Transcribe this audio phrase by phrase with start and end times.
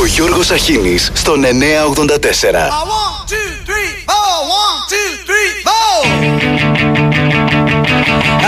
[0.00, 2.70] Ο Γιώργος Αχίνης στον 984.
[2.70, 5.98] I want two, three, four, one, two, three, four.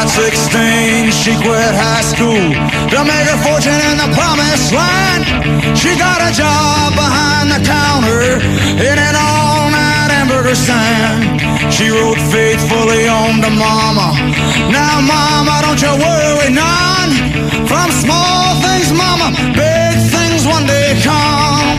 [0.00, 2.44] At 16, she quit high school
[2.92, 5.22] to make her fortune in the promised land.
[5.80, 8.24] She got a job behind the counter
[8.88, 11.20] in an all-night hamburger stand.
[11.74, 14.08] She wrote faithfully home to mama.
[14.78, 17.12] Now, mama, don't you worry none.
[17.70, 19.28] From small things, mama,
[19.60, 19.71] big things
[20.52, 21.78] one day come.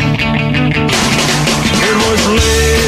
[1.87, 2.82] It was late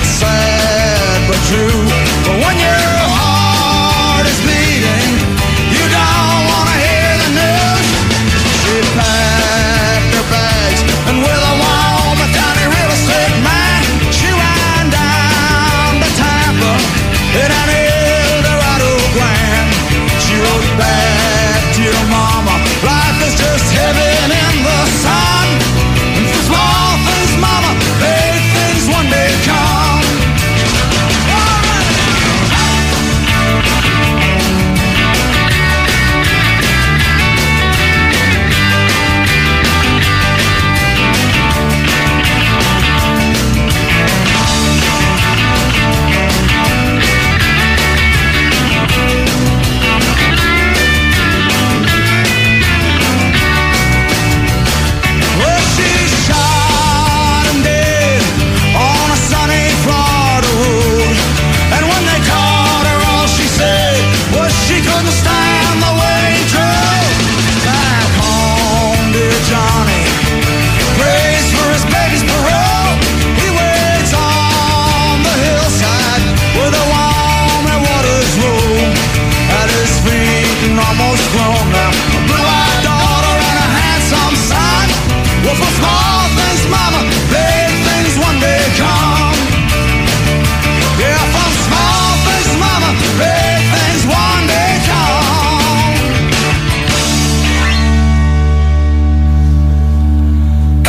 [0.00, 1.79] It's sad but true.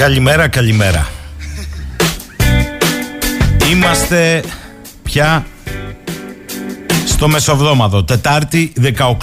[0.01, 1.07] Καλημέρα, καλημέρα.
[3.71, 4.43] Είμαστε
[5.03, 5.45] πια
[7.05, 8.73] στο Μεσοβδόμαδο, Τετάρτη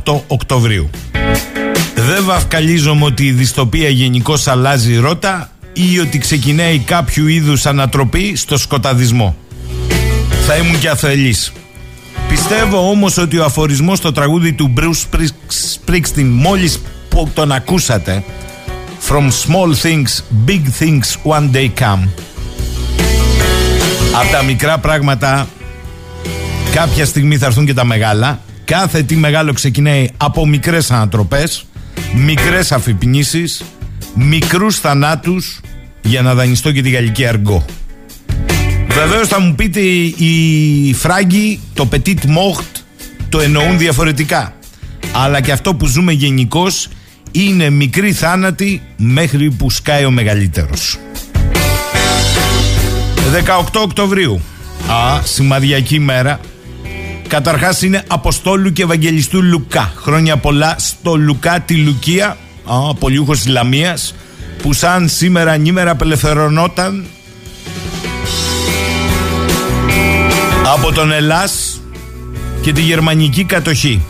[0.05, 0.91] 18 Οκτωβρίου.
[1.94, 8.56] Δεν βαφκαλίζομαι ότι η δυστοπία γενικώς αλλάζει ρότα ή ότι ξεκινάει κάποιο είδους ανατροπή στο
[8.56, 9.37] σκοταδισμό.
[10.47, 11.53] Θα ήμουν και αθελής.
[12.28, 15.21] Πιστεύω όμως ότι ο αφορισμός στο τραγούδι του Bruce
[15.87, 18.25] Springsteen μόλις που τον ακούσατε
[19.01, 22.09] From small things, big things one day come.
[24.21, 25.49] Από τα μικρά πράγματα
[26.73, 28.41] κάποια στιγμή θα έρθουν και τα μεγάλα.
[28.65, 31.65] Κάθε τι μεγάλο ξεκινάει από μικρές ανατροπές
[32.15, 33.63] Μικρές αφυπνήσεις
[34.15, 35.61] Μικρούς θανάτους
[36.03, 37.65] Για να δανειστώ και τη γαλλική αργό.
[38.89, 42.83] Βεβαίως θα μου πείτε οι φράγκοι το petit mort
[43.29, 44.53] το εννοούν διαφορετικά.
[45.13, 46.89] Αλλά και αυτό που ζούμε γενικώς
[47.33, 50.99] είναι μικρή θάνατη μέχρι που σκάει ο μεγαλύτερος.
[53.33, 54.41] 18 Οκτωβρίου.
[54.91, 56.41] Α, σημαδιακή μέρα.
[57.28, 59.93] Καταρχάς είναι Αποστόλου και Ευαγγελιστού Λουκά.
[59.97, 64.15] Χρόνια πολλά στο Λουκά τη Λουκία, α, πολιούχος της Λαμίας,
[64.62, 67.05] που σαν σήμερα νήμερα απελευθερωνόταν
[70.75, 71.81] από τον Ελλάς
[72.61, 74.03] και τη γερμανική κατοχή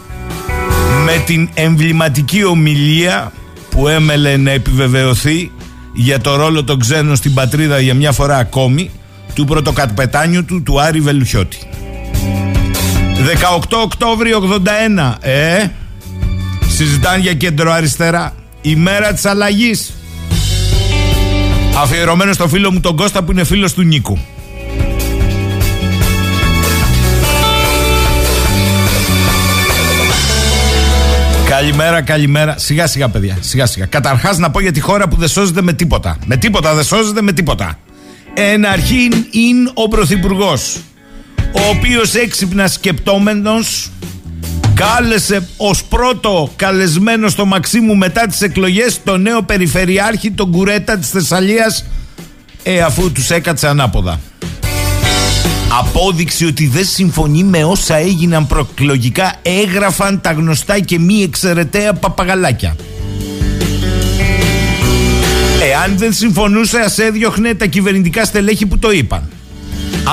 [1.10, 3.32] με την εμβληματική ομιλία
[3.70, 5.52] που έμελε να επιβεβαιωθεί
[5.92, 8.90] για το ρόλο των ξένων στην πατρίδα για μια φορά ακόμη
[9.34, 11.58] του πρωτοκαπετάνιου του του Άρη Βελουχιώτη.
[13.68, 15.66] 18 Οκτώβριο 81 ε
[16.68, 18.34] συζητάνε για κέντρο αριστερά.
[18.62, 19.92] Η μέρα της αλλαγής.
[21.82, 24.18] Αφιερωμένο στο φίλο μου τον Κώστα που είναι φίλος του Νίκου
[31.58, 32.58] Καλημέρα, καλημέρα.
[32.58, 33.36] Σιγά σιγά, παιδιά.
[33.40, 33.86] Σιγά σιγά.
[33.86, 36.18] Καταρχάς να πω για τη χώρα που δεν σώζεται με τίποτα.
[36.24, 37.78] Με τίποτα δεν σώζεται με τίποτα.
[38.34, 40.76] Εν αρχήν είναι ο Πρωθυπουργός.
[41.36, 43.90] Ο οποίος έξυπνα σκεπτόμενος
[44.74, 51.10] κάλεσε ως πρώτο καλεσμένο στο Μαξίμου μετά τις εκλογές το νέο Περιφερειάρχη, τον Κουρέτα της
[51.10, 51.84] Θεσσαλίας,
[52.62, 54.20] ε, αφού τους έκατσε ανάποδα.
[55.70, 62.76] Απόδειξη ότι δεν συμφωνεί με όσα έγιναν προεκλογικά έγραφαν τα γνωστά και μη εξαιρεταία παπαγαλάκια.
[65.62, 69.22] Εάν δεν συμφωνούσε, ας έδιωχνε τα κυβερνητικά στελέχη που το είπαν.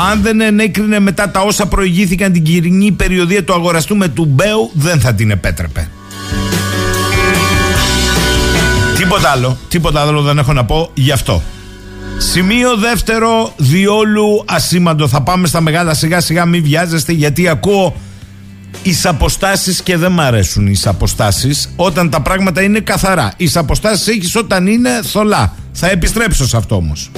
[0.09, 4.71] Αν δεν ενέκρινε μετά τα όσα προηγήθηκαν την κοινή περιοδία του αγοραστού με του Μπέου,
[4.73, 5.89] δεν θα την επέτρεπε.
[8.97, 11.43] Τίποτα άλλο, τίποτα άλλο δεν έχω να πω γι' αυτό.
[12.17, 15.07] Σημείο δεύτερο, διόλου ασήμαντο.
[15.07, 17.95] Θα πάμε στα μεγάλα σιγά σιγά, μην βιάζεστε γιατί ακούω
[18.83, 23.33] οι αποστάσεις και δεν μ' αρέσουν οι αποστάσεις όταν τα πράγματα είναι καθαρά.
[23.37, 25.55] Οι αποστάσεις έχεις όταν είναι θολά.
[25.71, 27.11] Θα επιστρέψω σε αυτό όμως.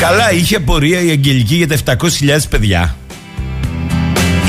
[0.00, 2.96] Καλά, είχε πορεία η Αγγελική για τα 700.000 παιδιά.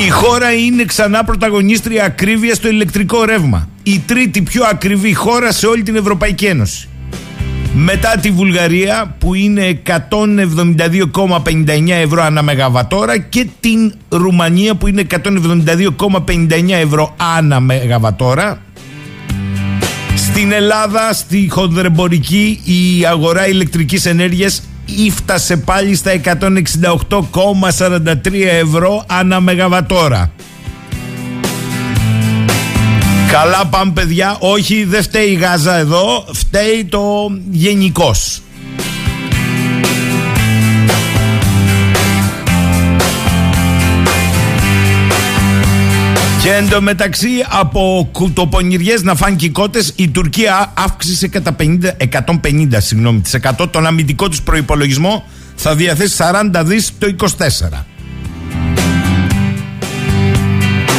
[0.05, 3.69] Η χώρα είναι ξανά πρωταγωνίστρια ακρίβεια στο ηλεκτρικό ρεύμα.
[3.83, 6.87] Η τρίτη πιο ακριβή χώρα σε όλη την Ευρωπαϊκή Ένωση.
[7.81, 9.89] Μετά τη Βουλγαρία που είναι 172,59
[11.89, 18.61] ευρώ ανά μεγαβατόρα και την Ρουμανία που είναι 172,59 ευρώ ανά μεγαβατόρα.
[20.15, 26.21] Στην Ελλάδα, στη χονδρεμπορική, η αγορά ηλεκτρικής ενέργειας ήφτασε πάλι στα 168,43
[28.61, 30.31] ευρώ ανά μεγαβατόρα.
[33.31, 38.11] Καλά πάμε παιδιά, όχι δεν φταίει η Γάζα εδώ, φταίει το γενικώ.
[46.41, 51.67] Και εντωμεταξύ από κουτοπονηριές να φάνε κότες η Τουρκία αύξησε κατά 50,
[52.41, 55.23] 150 συγγνώμη, τις 100 τον αμυντικό τους προϋπολογισμό
[55.55, 56.15] θα διαθέσει
[56.53, 57.85] 40 δις το 24.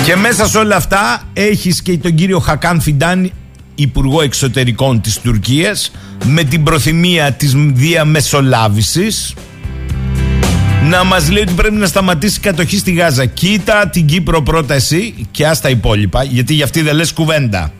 [0.04, 3.30] Και μέσα σε όλα αυτά έχεις και τον κύριο Χακάν Φιντάν,
[3.74, 5.92] Υπουργό Εξωτερικών της Τουρκίας,
[6.24, 9.34] με την προθυμία της διαμεσολάβησης
[10.82, 13.26] να μας λέει ότι πρέπει να σταματήσει η κατοχή στη Γάζα.
[13.26, 17.72] Κοίτα την Κύπρο πρώτα εσύ και άστα υπόλοιπα, γιατί για αυτή δεν λες κουβέντα.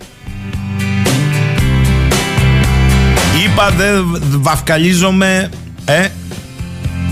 [3.45, 5.49] Είπα δεν βαφκαλίζομαι
[5.85, 6.09] ε,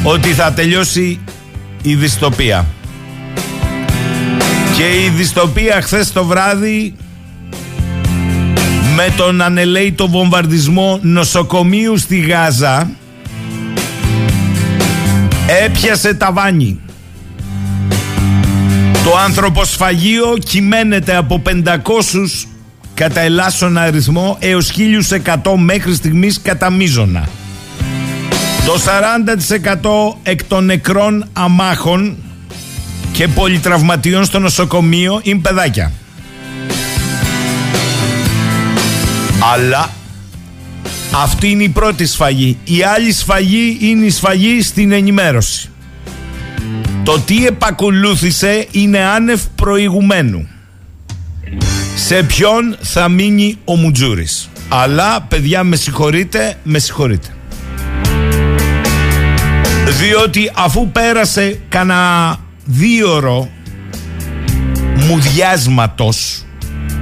[0.03, 1.21] ότι θα τελειώσει
[1.83, 2.67] η δυστοπία.
[4.79, 6.95] Και η δυστοπία χθες το βράδυ
[8.97, 12.91] με τον ανελέητο βομβαρδισμό νοσοκομείου στη Γάζα
[15.65, 16.81] έπιασε ταβάνι.
[19.05, 21.75] Το ανθρωποσφαγείο κυμαίνεται από 500
[22.95, 24.73] κατά ελάσσον αριθμό έως
[25.25, 27.29] 1100 μέχρι στιγμής κατά μίζωνα.
[28.67, 28.75] Το
[30.15, 32.17] 40% εκ των νεκρών αμάχων
[33.19, 35.93] και πολυτραυματιών στο νοσοκομείο είναι παιδάκια.
[39.53, 39.91] Αλλά
[41.13, 42.59] αυτή είναι η πρώτη σφαγή.
[42.65, 45.71] Η άλλη σφαγή είναι η σφαγή στην ενημέρωση.
[47.05, 50.49] Το τι επακολούθησε είναι άνευ προηγουμένου.
[51.95, 54.49] Σε ποιον θα μείνει ο Μουτζούρης.
[54.69, 57.29] Αλλά παιδιά με συγχωρείτε, με συγχωρείτε.
[60.01, 62.39] Διότι αφού πέρασε κανένα
[62.71, 63.49] δίωρο
[64.95, 66.43] μουδιάσματος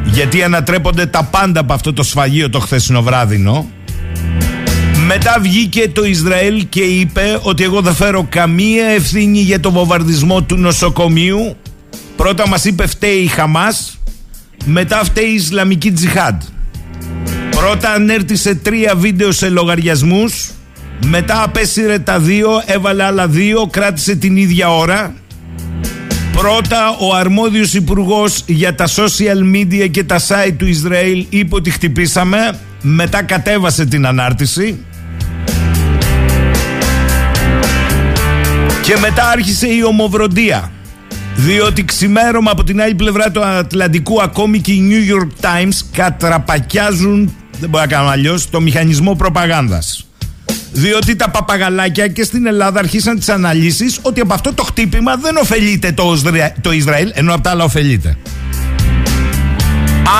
[0.05, 3.67] γιατί ανατρέπονται τα πάντα από αυτό το σφαγείο το χθεσινό βράδυνο
[5.07, 10.43] μετά βγήκε το Ισραήλ και είπε ότι εγώ δεν φέρω καμία ευθύνη για το βομβαρδισμό
[10.43, 11.57] του νοσοκομείου.
[12.17, 13.99] Πρώτα μας είπε φταίει η Χαμάς
[14.65, 16.43] μετά φταίει η Ισλαμική Τζιχάντ.
[17.51, 20.51] Πρώτα ανέρτησε τρία βίντεο σε λογαριασμούς
[21.05, 25.15] μετά απέσυρε τα δύο, έβαλε άλλα δύο, κράτησε την ίδια ώρα
[26.37, 31.71] Πρώτα ο αρμόδιος υπουργός για τα social media και τα site του Ισραήλ είπε ότι
[31.71, 32.59] χτυπήσαμε.
[32.83, 34.85] Μετά κατέβασε την ανάρτηση.
[38.83, 40.71] Και μετά άρχισε η ομοβροντία.
[41.35, 47.35] Διότι ξημέρωμα από την άλλη πλευρά του Ατλαντικού ακόμη και οι New York Times κατραπακιάζουν,
[47.61, 50.06] δεν μπορεί να κάνω αλλιώς, το μηχανισμό προπαγάνδας.
[50.77, 55.37] Διότι τα παπαγαλάκια και στην Ελλάδα αρχίσαν τις αναλύσεις ότι από αυτό το χτύπημα δεν
[55.37, 56.21] ωφελείται το,
[56.61, 58.17] το Ισραήλ, ενώ από τα άλλα ωφελείται.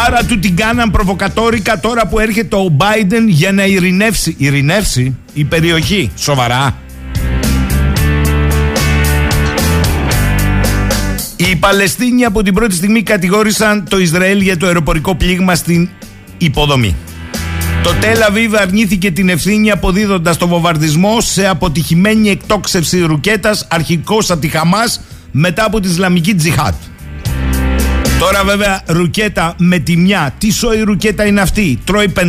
[0.07, 4.35] Άρα του την κάναν προβοκατόρικα τώρα που έρχεται ο Biden για να ειρηνεύσει.
[4.39, 6.11] Ειρηνεύσει η περιοχή.
[6.17, 6.77] Σοβαρά.
[11.37, 15.89] Οι Παλαιστίνοι από την πρώτη στιγμή κατηγόρησαν το Ισραήλ για το αεροπορικό πλήγμα στην
[16.39, 16.97] υποδομή.
[17.87, 24.49] Το Τελαβίβ αρνήθηκε την ευθύνη αποδίδοντας το βομβαρδισμό σε αποτυχημένη εκτόξευση ρουκέτας αρχικώ από τη
[24.49, 25.01] Χαμάς
[25.31, 26.75] μετά από τη Ισλαμική Τζιχάτ.
[28.19, 30.35] Τώρα βέβαια ρουκέτα με τη μια.
[30.39, 32.23] Τι σοϊ ρουκέτα είναι αυτή; Τρώει 500.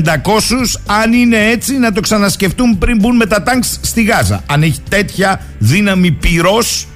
[0.85, 4.43] Αν είναι έτσι να το ξανασκεφτούν πριν μπουν με τα τάγκς στη Γάζα.
[4.45, 6.87] Αν έχει τέτοια δύναμη πυρός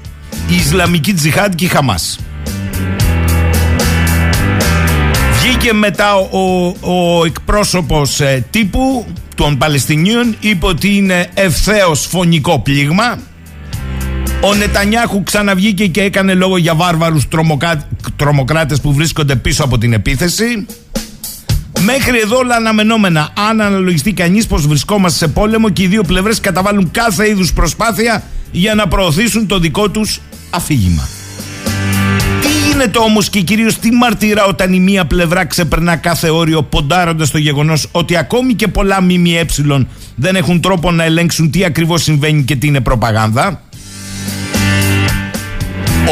[0.50, 2.20] η Ισλαμική Τζιχάντ και η Χαμάς.
[5.42, 9.06] Βγήκε μετά ο, ο εκπρόσωπος ε, τύπου
[9.36, 13.20] των Παλαιστινίων είπε ότι είναι ευθέως φωνικό πλήγμα
[14.44, 17.88] ο Νετανιάχου ξαναβγήκε και έκανε λόγο για βάρβαρους τρομοκά...
[18.16, 20.66] τρομοκράτες που βρίσκονται πίσω από την επίθεση.
[21.80, 23.30] Μέχρι εδώ όλα αναμενόμενα.
[23.50, 28.24] Αν αναλογιστεί κανείς πως βρισκόμαστε σε πόλεμο και οι δύο πλευρές καταβάλουν κάθε είδους προσπάθεια
[28.52, 30.20] για να προωθήσουν το δικό τους
[30.50, 31.21] αφήγημα.
[32.82, 37.32] Τι γίνεται όμως και κυρίως τι μαρτυρά όταν η μία πλευρά ξεπερνά κάθε όριο ποντάροντας
[37.32, 39.46] το γεγονός ότι ακόμη και πολλά ΜΜΕ
[40.16, 43.62] δεν έχουν τρόπο να ελέγξουν τι ακριβώς συμβαίνει και τι είναι προπαγάνδα.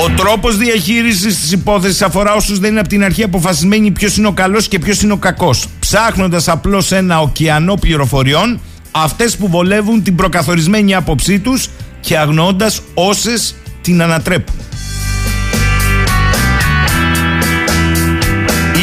[0.06, 4.28] Ο τρόπος διαχείρισης της υπόθεσης αφορά όσους δεν είναι από την αρχή αποφασισμένοι ποιος είναι
[4.28, 5.68] ο καλός και ποιος είναι ο κακός.
[5.80, 8.60] Ψάχνοντας απλώς ένα ωκεανό πληροφοριών,
[8.92, 14.69] αυτές που βολεύουν την προκαθορισμένη άποψή τους και αγνοώντας όσες την ανατρέπουν.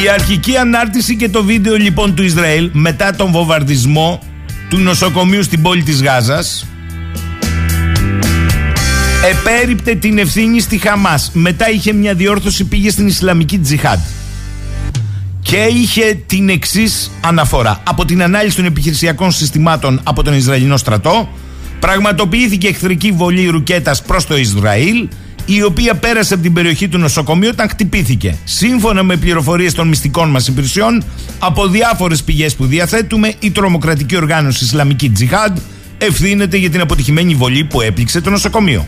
[0.06, 4.22] Η αρχική ανάρτηση και το βίντεο λοιπόν του Ισραήλ μετά τον βομβαρδισμό
[4.68, 6.66] του νοσοκομείου στην πόλη της Γάζας
[9.30, 11.30] επέριπτε την ευθύνη στη Χαμάς.
[11.32, 13.98] Μετά είχε μια διόρθωση, πήγε στην Ισλαμική Τζιχάντ.
[15.42, 17.80] Και είχε την εξής αναφορά.
[17.84, 21.28] Από την ανάλυση των επιχειρησιακών συστημάτων από τον Ισραηλινό στρατό,
[21.80, 25.08] πραγματοποιήθηκε εχθρική βολή ρουκέτας προς το Ισραήλ,
[25.46, 28.36] η οποία πέρασε από την περιοχή του νοσοκομείου όταν χτυπήθηκε.
[28.44, 31.04] Σύμφωνα με πληροφορίες των μυστικών μας υπηρεσιών,
[31.38, 35.58] από διάφορες πηγές που διαθέτουμε, η τρομοκρατική οργάνωση Ισλαμική Τζιχάντ
[35.98, 38.86] ευθύνεται για την αποτυχημένη βολή που έπληξε το νοσοκομείο.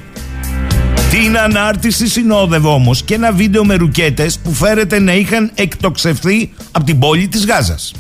[1.10, 6.84] Την ανάρτηση συνόδευε όμως και ένα βίντεο με ρουκέτες που φέρεται να είχαν εκτοξευθεί από
[6.84, 7.92] την πόλη της Γάζας.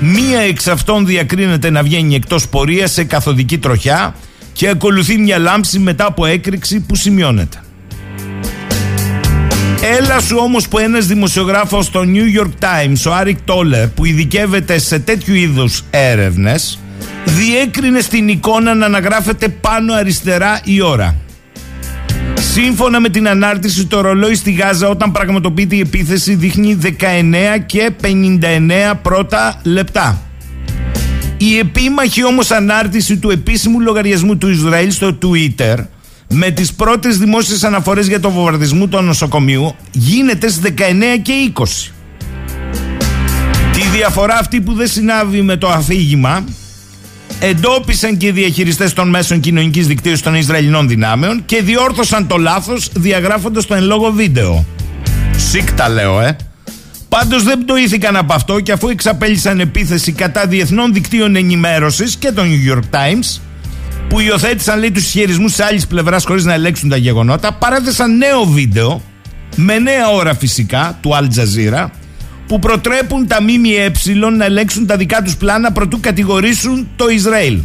[0.00, 4.14] Μία εξ αυτών διακρίνεται να βγαίνει εκτός πορείας σε καθοδική τροχιά
[4.52, 7.58] και ακολουθεί μια λάμψη μετά από έκρηξη που σημειώνεται.
[9.82, 14.78] Έλα σου όμως που ένας δημοσιογράφος στο New York Times, ο Άρικ Τόλερ, που ειδικεύεται
[14.78, 16.78] σε τέτοιου είδους έρευνες,
[17.24, 21.16] διέκρινε στην εικόνα να αναγράφεται πάνω αριστερά η ώρα.
[22.34, 27.90] Σύμφωνα με την ανάρτηση, το ρολόι στη Γάζα όταν πραγματοποιείται η επίθεση δείχνει 19 και
[28.02, 30.22] 59 πρώτα λεπτά.
[31.36, 35.76] Η επίμαχη όμως ανάρτηση του επίσημου λογαριασμού του Ισραήλ στο Twitter
[36.28, 40.82] με τις πρώτες δημόσιες αναφορές για το βομβαρδισμό του νοσοκομείου γίνεται στις 19
[41.22, 41.62] και 20.
[43.72, 46.44] Τη διαφορά αυτή που δεν συνάβει με το αφήγημα
[47.40, 52.90] εντόπισαν και οι διαχειριστές των μέσων κοινωνικής δικτύωσης των Ισραηλινών δυνάμεων και διόρθωσαν το λάθος
[52.94, 54.64] διαγράφοντας το εν λόγω βίντεο.
[55.36, 56.36] Σίκτα λέω, ε.
[57.08, 62.46] Πάντως δεν πτωήθηκαν από αυτό και αφού εξαπέλυσαν επίθεση κατά διεθνών δικτύων ενημέρωσης και των
[62.48, 63.40] New York Times,
[64.08, 68.44] που υιοθέτησαν λέει τους ισχυρισμού της άλλης πλευράς χωρίς να ελέγξουν τα γεγονότα, παρέθεσαν νέο
[68.44, 69.02] βίντεο,
[69.56, 71.86] με νέα ώρα φυσικά, του Al Jazeera,
[72.46, 73.92] που προτρέπουν τα ΜΜΕ
[74.36, 77.58] να ελέγξουν τα δικά τους πλάνα προτού κατηγορήσουν το Ισραήλ.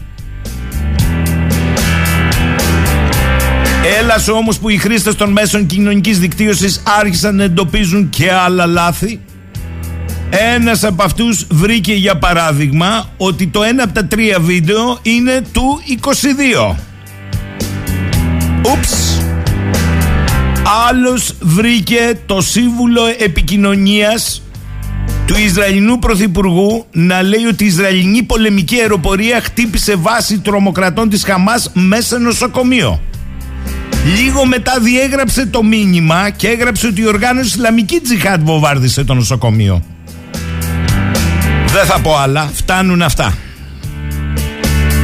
[3.99, 9.19] Έλα όμως που οι χρήστες των μέσων κοινωνικής δικτύωσης άρχισαν να εντοπίζουν και άλλα λάθη.
[10.35, 15.81] Ένας από αυτούς βρήκε για παράδειγμα ότι το ένα από τα τρία βίντεο είναι του
[16.71, 16.75] 22.
[18.71, 19.19] Ούψ.
[20.89, 24.41] Άλλος βρήκε το σύμβουλο επικοινωνίας
[25.25, 31.71] του Ισραηλινού Πρωθυπουργού να λέει ότι η Ισραηλινή πολεμική αεροπορία χτύπησε βάση τρομοκρατών της Χαμάς
[31.73, 33.01] μέσα νοσοκομείο.
[34.15, 39.83] Λίγο μετά διέγραψε το μήνυμα και έγραψε ότι η οργάνωση Ισλαμική Τζιχάτ βομβάρδισε το νοσοκομείο.
[41.73, 43.37] Δεν θα πω άλλα, φτάνουν αυτά.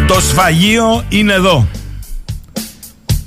[0.08, 1.68] Το σφαγείο είναι εδώ.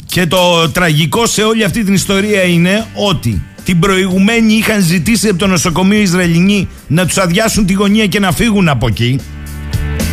[0.06, 5.38] Και το τραγικό σε όλη αυτή την ιστορία είναι ότι την προηγουμένη είχαν ζητήσει από
[5.38, 9.20] το νοσοκομείο Ισραηλινοί να τους αδειάσουν τη γωνία και να φύγουν από εκεί.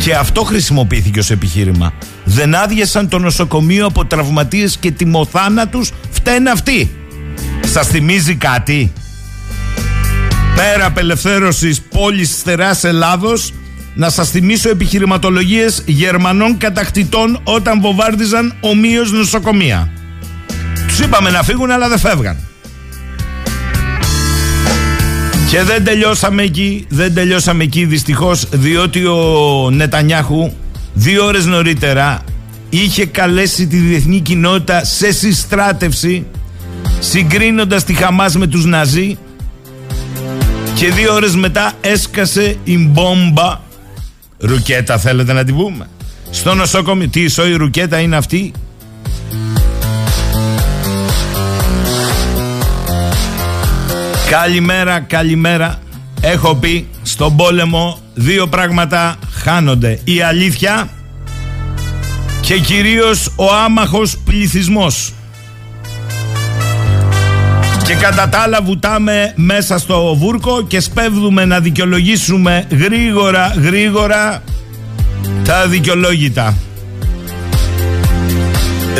[0.02, 1.92] Και αυτό χρησιμοποιήθηκε ως επιχείρημα.
[2.24, 6.90] Δεν άδειασαν το νοσοκομείο από τραυματίες και τιμοθάνατους, φταίνε αυτοί.
[7.66, 8.92] Σας θυμίζει κάτι;
[10.54, 13.52] Πέρα απελευθέρωσης πόλης στεράς Ελλάδος,
[13.94, 19.92] να σας θυμίσω επιχειρηματολογίες Γερμανών κατακτητών όταν βομβάρδιζαν ομοίως νοσοκομεία.
[20.86, 22.36] Τους είπαμε να φύγουν αλλά δεν φεύγαν.
[25.50, 30.52] Και δεν τελειώσαμε εκεί, δεν τελειώσαμε εκεί δυστυχώς διότι ο Νετανιάχου
[30.94, 32.22] δύο ώρες νωρίτερα
[32.68, 36.26] είχε καλέσει τη διεθνή κοινότητα σε συστράτευση
[36.98, 39.18] συγκρίνοντας τη Χαμάς με τους Ναζί
[40.74, 43.60] Και δύο ώρες μετά έσκασε η μπόμπα
[44.38, 45.88] Ρουκέτα θέλετε να την πούμε;
[46.30, 48.52] Στο νοσοκομείο Τι η ρουκέτα είναι αυτή;
[54.30, 55.78] Καλημέρα, καλημέρα.
[56.20, 60.00] Έχω πει στον πόλεμο δύο πράγματα χάνονται.
[60.04, 60.88] Η αλήθεια
[62.40, 65.12] και κυρίως ο άμαχος πληθυσμός.
[67.90, 74.42] Και κατά τα άλλα βουτάμε μέσα στο βούρκο και σπέβδουμε να δικαιολογήσουμε γρήγορα γρήγορα
[75.44, 76.56] τα δικαιολόγητα.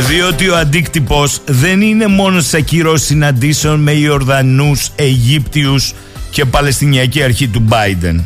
[0.08, 5.94] Διότι ο αντίκτυπος δεν είναι μόνο σε ακυρώσεις συναντήσεων με Ιορδανούς, Αιγύπτιους
[6.30, 8.20] και Παλαιστινιακή αρχή του Biden.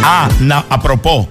[0.00, 1.28] Α, να, απροπώ,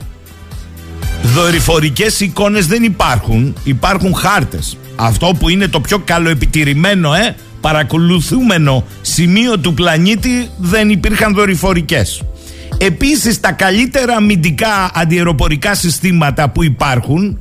[1.23, 4.77] δορυφορικές εικόνες δεν υπάρχουν, υπάρχουν χάρτες.
[4.95, 12.21] Αυτό που είναι το πιο καλοεπιτηρημένο, ε, παρακολουθούμενο σημείο του πλανήτη δεν υπήρχαν δορυφορικές.
[12.77, 17.39] Επίσης τα καλύτερα αμυντικά αντιεροπορικά συστήματα που υπάρχουν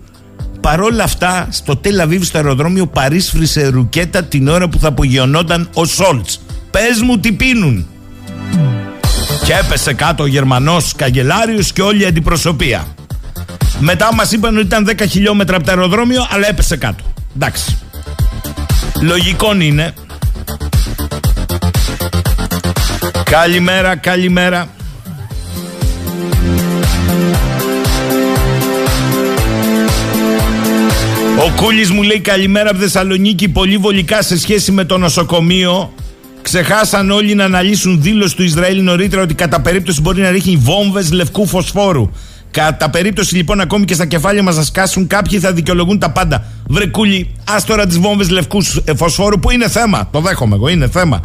[0.60, 6.40] παρόλα αυτά στο Τελαβίβ στο αεροδρόμιο παρίσφρισε ρουκέτα την ώρα που θα απογειωνόταν ο Σόλτς.
[6.70, 7.86] Πες μου τι πίνουν.
[9.44, 12.86] Και έπεσε κάτω ο Γερμανός καγκελάριος και όλη η αντιπροσωπεία.
[13.78, 17.13] Μετά μας είπαν ότι ήταν 10 χιλιόμετρα από το αεροδρόμιο αλλά έπεσε κάτω.
[17.34, 17.76] Εντάξει.
[19.00, 19.94] Λογικό είναι.
[23.24, 24.68] Καλημέρα, καλημέρα.
[31.38, 35.92] Ο Κούλης μου λέει καλημέρα από Θεσσαλονίκη πολύ βολικά σε σχέση με το νοσοκομείο
[36.44, 41.12] Ξεχάσαν όλοι να αναλύσουν δήλωση του Ισραήλ νωρίτερα ότι κατά περίπτωση μπορεί να ρίχνει βόμβες
[41.12, 42.10] λευκού φωσφόρου
[42.54, 46.44] Κατά περίπτωση λοιπόν ακόμη και στα κεφάλια μας να σκάσουν κάποιοι θα δικαιολογούν τα πάντα.
[46.68, 50.08] Βρε Κούλη, ας τώρα τις βόμβες λευκούς φωσφόρου που είναι θέμα.
[50.10, 51.20] Το δέχομαι εγώ, είναι θέμα.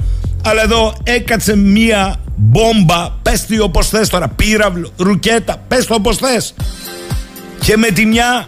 [0.45, 3.09] Αλλά εδώ έκατσε μία μπόμπα.
[3.21, 5.57] Πες τι όπως θες τώρα, πύραυλο, ρουκέτα.
[5.67, 6.53] Πες το όπως θες.
[7.59, 8.47] Και με τη μια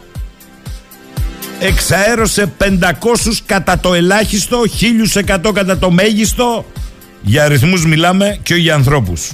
[1.60, 6.66] εξαέρωσε 500 κατά το ελάχιστο, 1100 κατά το μέγιστο.
[7.22, 9.32] Για αριθμούς μιλάμε και όχι για ανθρώπους.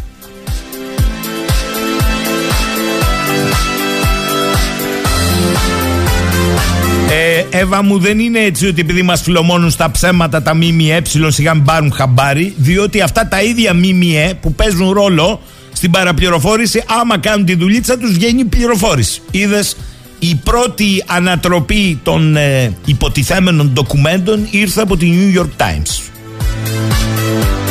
[7.50, 11.64] Εύα μου δεν είναι έτσι ότι επειδή μας φιλομώνουν στα ψέματα τα ΜΜΕ σιγά μην
[11.64, 15.42] πάρουν χαμπάρι διότι αυτά τα ίδια ΜΜΕ που παίζουν ρόλο
[15.74, 19.22] στην παραπληροφόρηση άμα κάνουν τη δουλίτσα τους βγαίνει πληροφόρηση.
[19.32, 19.76] Είδες
[20.20, 26.02] η πρώτη ανατροπή των ε, υποτιθέμενων ντοκουμέντων ήρθε από τη New York Times.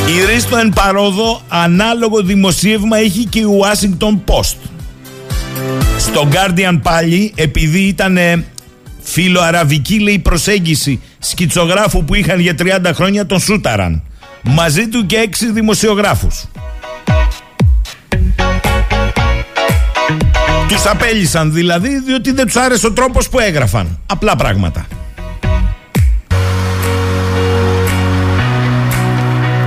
[0.08, 4.56] Η Ρίστο εν παρόδο ανάλογο δημοσίευμα έχει και η Washington Post.
[5.98, 8.18] Στο Guardian πάλι επειδή ήταν
[9.06, 14.02] φιλοαραβική λέει προσέγγιση σκητσογράφου που είχαν για 30 χρόνια τον σούταραν.
[14.42, 16.44] Μαζί του και έξι δημοσιογράφους.
[20.68, 23.98] Τους απέλησαν δηλαδή διότι δεν τους άρεσε ο τρόπος που έγραφαν.
[24.06, 24.86] Απλά πράγματα.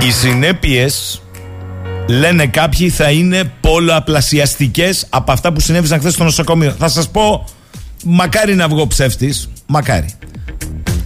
[0.06, 1.22] Οι συνέπειες
[2.08, 6.74] λένε κάποιοι θα είναι πολλαπλασιαστικές από αυτά που συνέβησαν χθες στο νοσοκομείο.
[6.78, 7.44] Θα σας πω,
[8.04, 10.08] μακάρι να βγω ψεύτης, μακάρι.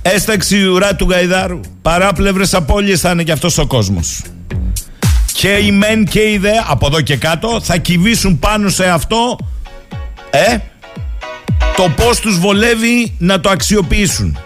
[0.02, 1.60] Έσταξη η ουρά του Γαϊδάρου.
[1.82, 4.22] Παράπλευρες απώλειες θα είναι και αυτός ο κόσμος.
[5.32, 9.38] Και οι μεν και οι δε, από εδώ και κάτω, θα κυβήσουν πάνω σε αυτό
[10.30, 10.58] ε,
[11.76, 14.38] το πώς τους βολεύει να το αξιοποιήσουν.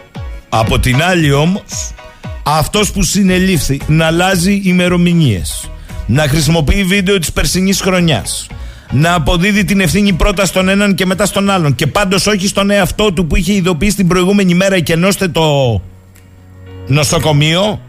[0.49, 1.95] Από την άλλη όμως,
[2.43, 5.71] αυτός που συνελήφθη να αλλάζει ημερομηνίες,
[6.07, 8.47] να χρησιμοποιεί βίντεο της περσινής χρονιάς,
[8.91, 12.71] να αποδίδει την ευθύνη πρώτα στον έναν και μετά στον άλλον και πάντως όχι στον
[12.71, 15.81] εαυτό του που είχε ειδοποιήσει την προηγούμενη μέρα και ενώστε το
[16.87, 17.81] νοσοκομείο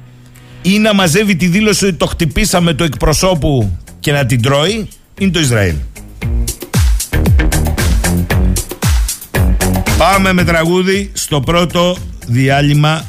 [0.62, 4.88] ή να μαζεύει τη δήλωση ότι το χτυπήσαμε το εκπροσώπου και να την τρώει
[5.20, 5.76] είναι το Ισραήλ.
[9.98, 13.06] Πάμε με τραγούδι στο πρώτο διάλειμμα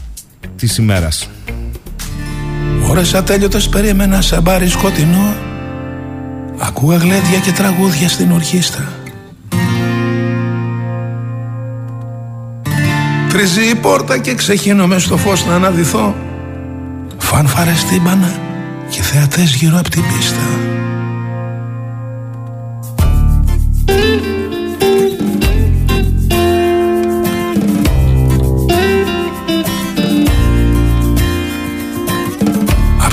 [0.56, 1.30] της ημέρας.
[2.88, 5.34] Ώρες ατέλειωτες περίμενα σε μπάρι σκοτεινό
[6.60, 8.88] Ακούγα γλέντια και τραγούδια στην ορχήστρα.
[13.28, 16.14] Τρίζει η πόρτα και ξεχύνω μες στο φως να αναδυθώ.
[17.18, 18.38] Φανφαρες τύμπανα
[18.90, 20.60] και θεατές γύρω από την πίστα.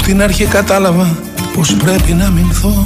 [0.07, 1.17] Την αρχή κατάλαβα
[1.53, 2.85] πως πρέπει να μηνθώ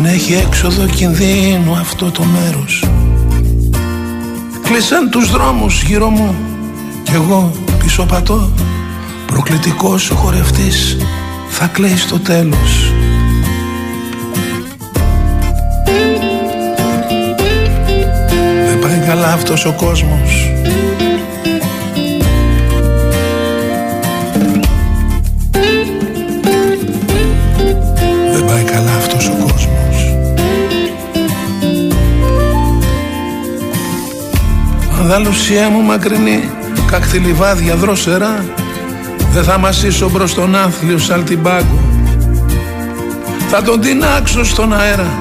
[0.00, 2.84] Δεν έχει έξοδο κινδύνου αυτό το μέρος.
[4.62, 6.34] Κλείσαν τους δρόμους γύρω μου
[7.02, 8.52] Κι εγώ πίσω πατώ.
[9.26, 10.96] Προκλητικός χορευτής
[11.48, 12.92] θα κλαίει στο τέλος.
[18.66, 20.52] Δεν πάει καλά αυτός ο κόσμος
[35.10, 36.50] Ανδαλουσία μου μακρινή
[36.90, 38.44] Κακτηλιβάδια δρόσερα
[39.32, 41.80] Δεν θα μασίσω μπρος τον άθλιο σαλτιμπάγκο
[43.48, 45.18] Θα τον τεινάξω στον αέρα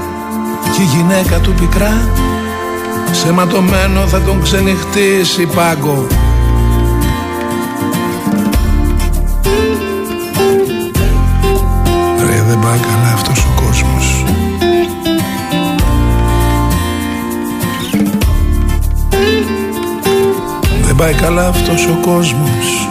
[0.73, 2.09] Κι η γυναίκα του πικρά
[3.11, 6.07] Σε ματωμένο θα τον ξενυχτήσει πάγκο
[20.97, 22.87] Δεν πάει καλά αυτός ο κόσμος.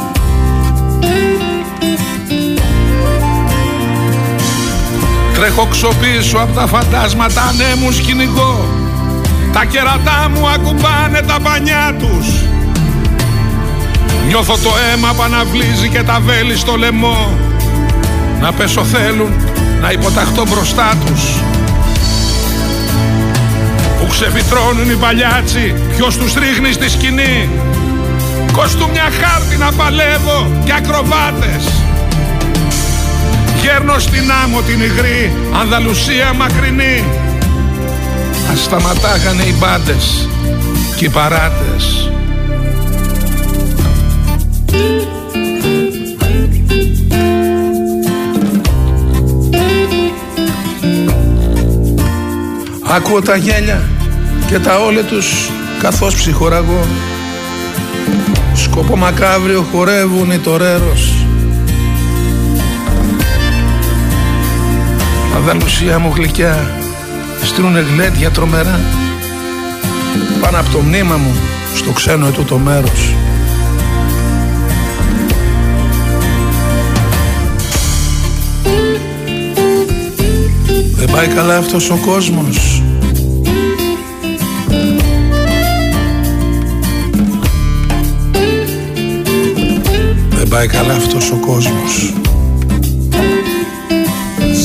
[5.34, 8.68] Τρέχω ξοπίσω από τα φαντάσματα ανέμου κυνηγώ
[9.52, 12.26] Τα κερατά μου ακουμπάνε τα πανιά τους.
[14.26, 17.38] Νιώθω το αίμα που αναβλύζει και τα βέλη στο λαιμό.
[18.40, 19.32] Να πέσω θέλουν
[19.80, 21.22] να υποταχτώ μπροστά τους.
[23.98, 27.48] Που ξεβιτρώνουν οι παλιάτσι Ποιος τους ρίχνει στη σκηνή
[28.56, 31.72] Κόστου μια χάρτη να παλεύω και ακροβάτες.
[33.60, 37.04] Γέρνω στην άμμο την υγρή Ανδαλουσία μακρινή.
[38.52, 40.28] Ας σταματάγανε οι μπάντες
[40.96, 42.10] και οι παράτες.
[52.90, 53.82] Ακούω τα γέλια
[54.46, 56.86] και τα όλε τους καθώς ψυχοραγώ
[58.78, 61.12] Σκόπο μακάβριο χορεύουν οι τορέρος
[65.36, 66.70] Αδαλουσία μου γλυκιά
[67.42, 68.80] στρούνε γλέντια τρομερά.
[70.40, 71.34] Πάνω από το μνήμα μου
[71.74, 73.14] στο ξένο ετούτο μέρος.
[80.94, 82.82] Δεν πάει καλά αυτός ο κόσμος
[90.45, 92.13] Δεν πάει καλά αυτός ο κόσμος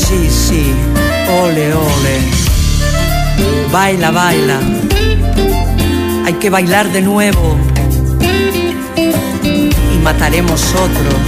[0.08, 0.62] Sí, sí,
[1.42, 2.16] ole, ole.
[3.72, 4.58] Baila, baila.
[6.24, 7.56] Hay que bailar de nuevo.
[9.94, 11.26] Y mataremos otros.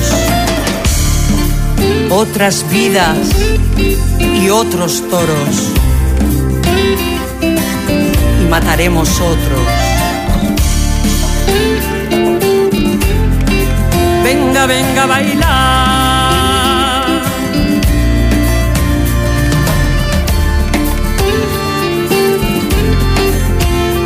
[2.11, 3.19] Otras vidas
[4.41, 5.55] y otros toros.
[8.43, 9.82] Y mataremos otros.
[14.36, 15.44] Venga, venga a bailar.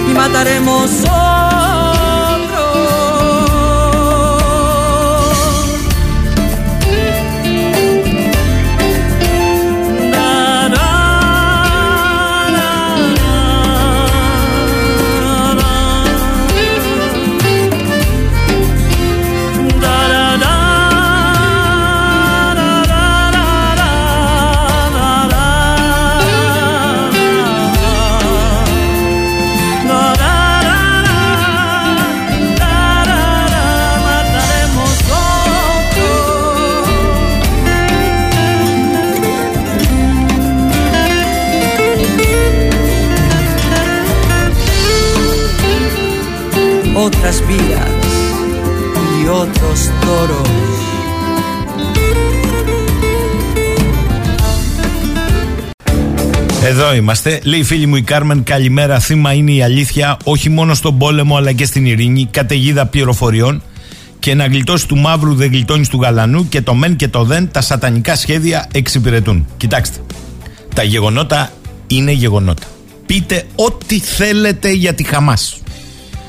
[0.09, 1.46] y mataremos otro.
[56.87, 57.39] Εδώ είμαστε.
[57.43, 58.99] Λέει η φίλη μου η Κάρμεν, καλημέρα.
[58.99, 62.27] Θύμα είναι η αλήθεια, όχι μόνο στον πόλεμο αλλά και στην ειρήνη.
[62.31, 63.63] Καταιγίδα πληροφοριών.
[64.19, 66.49] Και να γλιτώσει του μαύρου δεν γλιτώνεις του γαλανού.
[66.49, 69.47] Και το μεν και το δεν, τα σατανικά σχέδια εξυπηρετούν.
[69.57, 69.99] Κοιτάξτε.
[70.75, 71.51] Τα γεγονότα
[71.87, 72.67] είναι γεγονότα.
[73.05, 75.57] Πείτε ό,τι θέλετε για τη Χαμάς.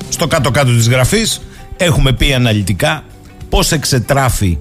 [0.09, 1.41] Στο κάτω-κάτω της γραφής
[1.77, 3.03] έχουμε πει αναλυτικά
[3.49, 4.57] πώς εξετράφει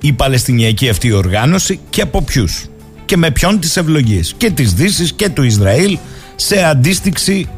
[0.00, 2.68] η Παλαιστινιακή αυτή οργάνωση και από ποιους.
[3.04, 4.34] Και με ποιον τις ευλογίες.
[4.36, 5.98] Και της Δύσης και του Ισραήλ
[6.36, 7.48] σε αντίστοιξη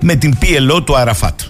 [0.00, 1.40] με την PLO του Αραφάτ.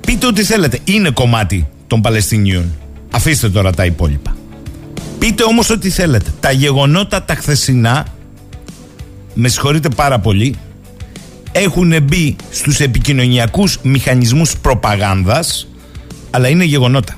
[0.00, 0.78] Πείτε ό,τι θέλετε.
[0.84, 2.72] Είναι κομμάτι των Παλαιστινίων.
[3.10, 4.36] Αφήστε τώρα τα υπόλοιπα.
[5.18, 6.30] Πείτε όμως ό,τι θέλετε.
[6.40, 8.06] Τα γεγονότα τα χθεσινά,
[9.34, 10.56] με συγχωρείτε πάρα πολύ,
[11.52, 15.68] έχουν μπει στους επικοινωνιακούς μηχανισμούς προπαγάνδας,
[16.30, 17.14] αλλά είναι γεγονότα.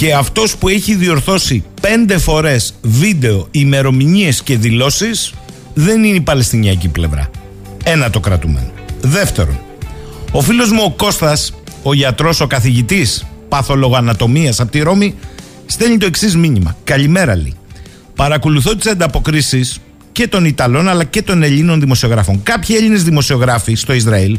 [0.00, 5.32] Και αυτός που έχει διορθώσει πέντε φορές βίντεο, ημερομηνίες και δηλώσεις
[5.74, 7.30] δεν είναι η Παλαιστινιακή πλευρά.
[7.84, 8.70] Ένα το κρατούμενο.
[9.00, 9.60] Δεύτερον,
[10.32, 15.14] ο φίλος μου ο Κώστας, ο γιατρός, ο καθηγητής παθολογανατομίας από τη Ρώμη,
[15.66, 16.76] στέλνει το εξής μήνυμα.
[16.84, 17.54] Καλημέρα, λέει.
[18.14, 19.78] Παρακολουθώ τις ανταποκρίσεις
[20.12, 22.42] και των Ιταλών αλλά και των Ελλήνων δημοσιογράφων.
[22.42, 24.38] Κάποιοι Έλληνες δημοσιογράφοι στο Ισραήλ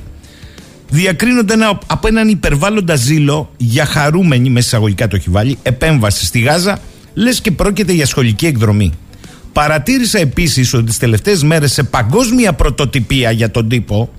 [0.92, 6.40] διακρίνονται ένα, από έναν υπερβάλλοντα ζήλο για χαρούμενη, με εισαγωγικά το έχει βάλει, επέμβαση στη
[6.40, 6.80] Γάζα,
[7.14, 8.92] λες και πρόκειται για σχολική εκδρομή.
[9.54, 14.14] Παρατήρησα επίσης ότι τις τελευταίες μέρες σε παγκόσμια πρωτοτυπία για τον τύπο,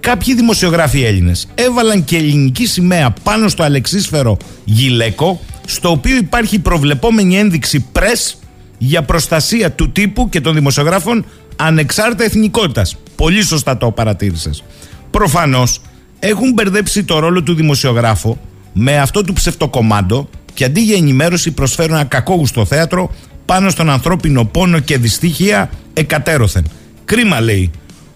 [0.00, 7.38] κάποιοι δημοσιογράφοι Έλληνες έβαλαν και ελληνική σημαία πάνω στο αλεξίσφαιρο γυλαίκο, στο οποίο υπάρχει προβλεπόμενη
[7.38, 8.38] ένδειξη πρεσ
[8.78, 11.24] για προστασία του τύπου και των δημοσιογράφων
[11.56, 12.96] ανεξάρτητα εθνικότητας.
[13.16, 14.64] Πολύ σωστά το παρατήρησες.
[15.10, 15.80] Προφανώς
[16.18, 18.36] έχουν μπερδέψει το ρόλο του δημοσιογράφου
[18.72, 23.10] με αυτό του ψευτοκομάντο και αντί για ενημέρωση προσφέρουν ένα κακόγουστο θέατρο
[23.44, 26.64] πάνω στον ανθρώπινο πόνο και δυστύχεια εκατέρωθεν.
[27.04, 27.70] Κρίμα λέει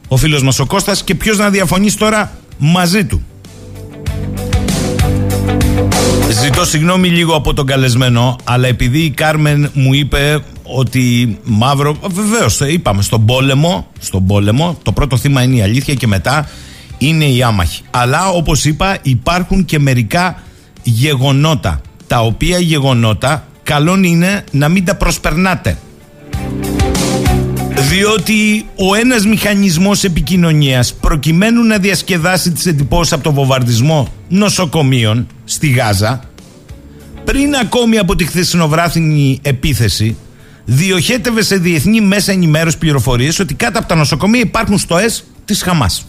[0.08, 3.22] ο φίλος μας ο Κώστας και ποιος να διαφωνήσει τώρα μαζί του.
[6.42, 11.96] Ζητώ συγγνώμη λίγο από τον καλεσμένο, αλλά επειδή η Κάρμεν μου είπε ότι μαύρο.
[12.10, 16.48] Βεβαίως, είπαμε στον πόλεμο, στον πόλεμο, το πρώτο θύμα είναι η αλήθεια και μετά
[17.06, 17.82] είναι η άμαχη.
[17.90, 20.42] Αλλά όπως είπα, υπάρχουν και μερικά
[20.82, 21.80] γεγονότα.
[22.06, 25.78] Τα οποία γεγονότα καλό είναι να μην τα προσπερνάτε.
[27.88, 35.68] Διότι ο ένας μηχανισμός επικοινωνίας προκειμένου να διασκεδάσει τις εντυπώσεις από τον βομβαρδισμό νοσοκομείων στη
[35.68, 36.20] Γάζα
[37.24, 40.16] πριν ακόμη από τη χθεσινοβράθυνη επίθεση
[40.64, 46.06] διοχέτευε σε διεθνή μέσα ενημέρωση πληροφορίες ότι κάτω από τα νοσοκομεία υπάρχουν στοές της Χαμάς.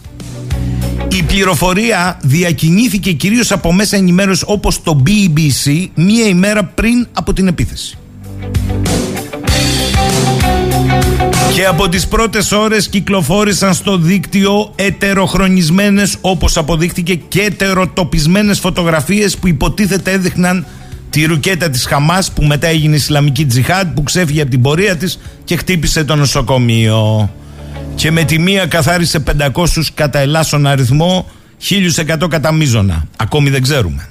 [1.16, 7.46] Η πληροφορία διακινήθηκε κυρίως από μέσα ενημέρωσης όπως το BBC μία ημέρα πριν από την
[7.46, 7.98] επίθεση.
[11.54, 19.48] Και από τις πρώτες ώρες κυκλοφόρησαν στο δίκτυο ετεροχρονισμένες όπως αποδείχτηκε και ετεροτοπισμένες φωτογραφίες που
[19.48, 20.66] υποτίθεται έδειχναν
[21.10, 25.18] τη ρουκέτα της Χαμάς που μετά έγινε Ισλαμική Τζιχάντ που ξέφυγε από την πορεία της
[25.44, 27.30] και χτύπησε το νοσοκομείο.
[27.94, 31.30] Και με τη μία καθάρισε 500 κατά ελάσσον αριθμό,
[31.96, 33.06] 1100 κατά μίζωνα.
[33.16, 34.08] Ακόμη δεν ξέρουμε.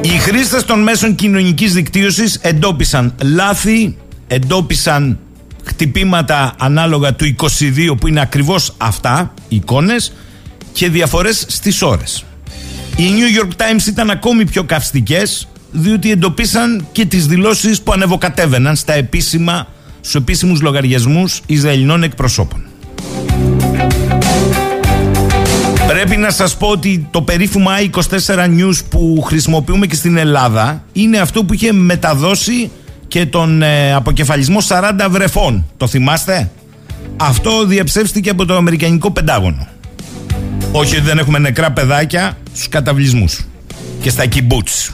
[0.00, 3.96] Οι χρήστες των μέσων κοινωνικής δικτύωσης εντόπισαν λάθη,
[4.26, 5.18] εντόπισαν
[5.64, 10.12] χτυπήματα ανάλογα του 22 που είναι ακριβώς αυτά, εικόνες
[10.72, 12.24] και διαφορές στις ώρες.
[12.96, 18.76] Οι New York Times ήταν ακόμη πιο καυστικές διότι εντοπίσαν και τις δηλώσεις που ανεβοκατέβαιναν
[18.76, 19.68] στα επίσημα,
[20.06, 22.64] στους επίσημους λογαριασμούς Ισραηλινών εκπροσώπων.
[25.86, 31.18] Πρέπει να σας πω ότι το περίφημα i24 News που χρησιμοποιούμε και στην Ελλάδα είναι
[31.18, 32.70] αυτό που είχε μεταδώσει
[33.08, 35.66] και τον ε, αποκεφαλισμό 40 βρεφών.
[35.76, 36.50] Το θυμάστε;
[37.16, 39.68] Αυτό διαψεύστηκε από το Αμερικανικό Πεντάγωνο.
[40.72, 43.46] Όχι ότι δεν έχουμε νεκρά παιδάκια στους καταβλισμούς
[44.00, 44.90] και στα κιμπούτς.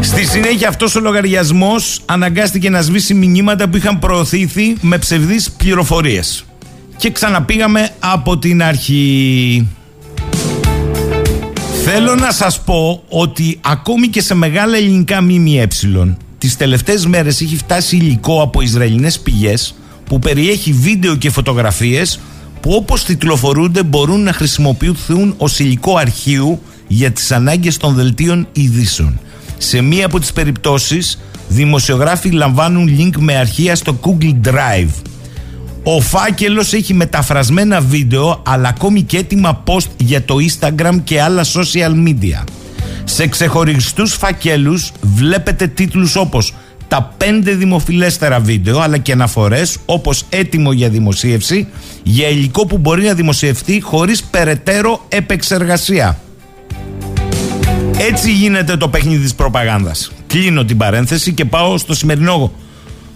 [0.00, 6.44] Στη συνέχεια αυτός ο λογαριασμός αναγκάστηκε να σβήσει μηνύματα που είχαν προωθήθει με ψευδείς πληροφορίες.
[6.96, 9.68] Και ξαναπήγαμε από την αρχή.
[11.84, 15.66] Θέλω να σας πω ότι ακόμη και σε μεγάλα ελληνικά ΜΜΕ
[16.38, 22.20] τις τελευταίες μέρες έχει φτάσει υλικό από Ισραηλινές πηγές που περιέχει βίντεο και φωτογραφίες
[22.60, 29.20] που όπως τιτλοφορούνται μπορούν να χρησιμοποιηθούν ως υλικό αρχείου για τις ανάγκες των δελτίων ειδήσεων.
[29.58, 31.18] Σε μία από τις περιπτώσεις
[31.48, 34.90] δημοσιογράφοι λαμβάνουν link με αρχεία στο Google Drive.
[35.82, 41.44] Ο φάκελος έχει μεταφρασμένα βίντεο αλλά ακόμη και έτοιμα post για το Instagram και άλλα
[41.44, 42.44] social media.
[43.04, 46.54] Σε ξεχωριστούς φακέλους βλέπετε τίτλους όπως
[46.88, 51.68] τα πέντε δημοφιλέστερα βίντεο αλλά και αναφορές όπως έτοιμο για δημοσίευση
[52.02, 56.18] για υλικό που μπορεί να δημοσιευτεί χωρίς περαιτέρω επεξεργασία.
[58.00, 60.12] Έτσι γίνεται το παιχνίδι της προπαγάνδας.
[60.26, 62.52] Κλείνω την παρένθεση και πάω στο σημερινό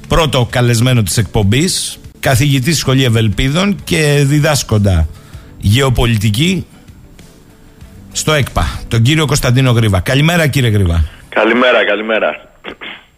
[0.08, 5.08] πρώτο καλεσμένο της εκπομπής καθηγητή Σχολή Ευελπίδων και διδάσκοντα
[5.58, 6.66] γεωπολιτική
[8.12, 10.00] στο ΕΚΠΑ, τον κύριο Κωνσταντίνο Γρήβα.
[10.00, 11.04] Καλημέρα κύριε Γρήβα.
[11.28, 12.28] Καλημέρα, καλημέρα.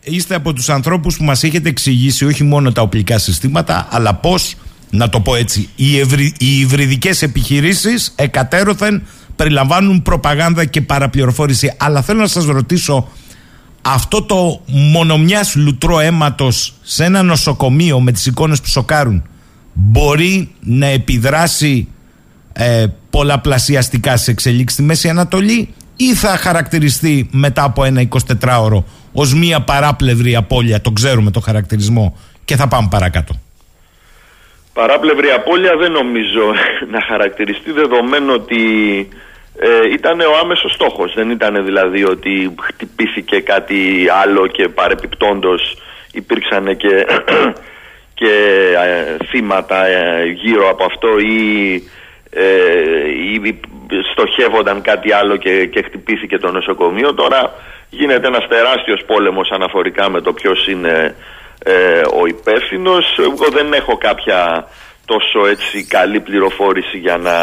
[0.00, 4.56] Είστε από τους ανθρώπους που μας έχετε εξηγήσει όχι μόνο τα οπλικά συστήματα, αλλά πώς,
[4.90, 9.02] να το πω έτσι, οι, ευρυ, οι υβριδικές επιχειρήσεις εκατέρωθεν
[9.36, 11.74] περιλαμβάνουν προπαγάνδα και παραπληροφόρηση.
[11.76, 13.08] Αλλά θέλω να σας ρωτήσω,
[13.82, 19.22] αυτό το μονομιάς λουτρό αίματος σε ένα νοσοκομείο με τις εικόνες που σοκάρουν
[19.72, 21.88] μπορεί να επιδράσει
[22.52, 29.34] ε, πολλαπλασιαστικά σε εξελίξει στη Μέση Ανατολή ή θα χαρακτηριστεί μετά από ένα 24ωρο ως
[29.34, 33.34] μία παράπλευρη απώλεια, το ξέρουμε το χαρακτηρισμό και θα πάμε παρακάτω.
[34.74, 36.54] Παράπλευρη απώλεια δεν νομίζω
[36.94, 38.62] να χαρακτηριστεί δεδομένου ότι
[39.58, 41.14] ε, ήταν ο άμεσος στόχος.
[41.14, 45.76] Δεν ήταν δηλαδή ότι χτυπήθηκε κάτι άλλο και παρεπιπτόντος
[46.12, 47.06] υπήρξαν και,
[48.20, 48.32] και
[48.84, 51.74] ε, θύματα ε, γύρω από αυτό ή,
[52.30, 53.60] ε, ή
[54.12, 57.14] στοχεύονταν κάτι άλλο και, και χτυπήθηκε το νοσοκομείο.
[57.14, 57.54] Τώρα
[57.90, 61.14] γίνεται ένας τεράστιος πόλεμος αναφορικά με το ποιος είναι
[61.64, 63.18] ε, ο υπεύθυνος.
[63.18, 64.68] Εγώ δεν έχω κάποια
[65.04, 67.36] τόσο έτσι καλή πληροφόρηση για να,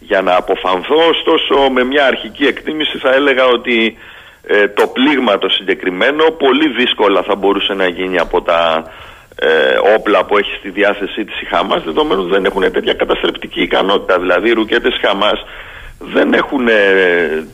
[0.00, 0.96] για να αποφανθώ.
[1.08, 3.96] Ωστόσο με μια αρχική εκτίμηση θα έλεγα ότι
[4.46, 8.84] ε, το πλήγμα το συγκεκριμένο πολύ δύσκολα θα μπορούσε να γίνει από τα
[9.36, 14.18] ε, όπλα που έχει στη διάθεσή της η Χαμάς δεδομένου δεν έχουν τέτοια καταστρεπτική ικανότητα.
[14.18, 15.44] Δηλαδή οι ρουκέτες Χαμάς
[15.98, 16.74] δεν έχουν ε,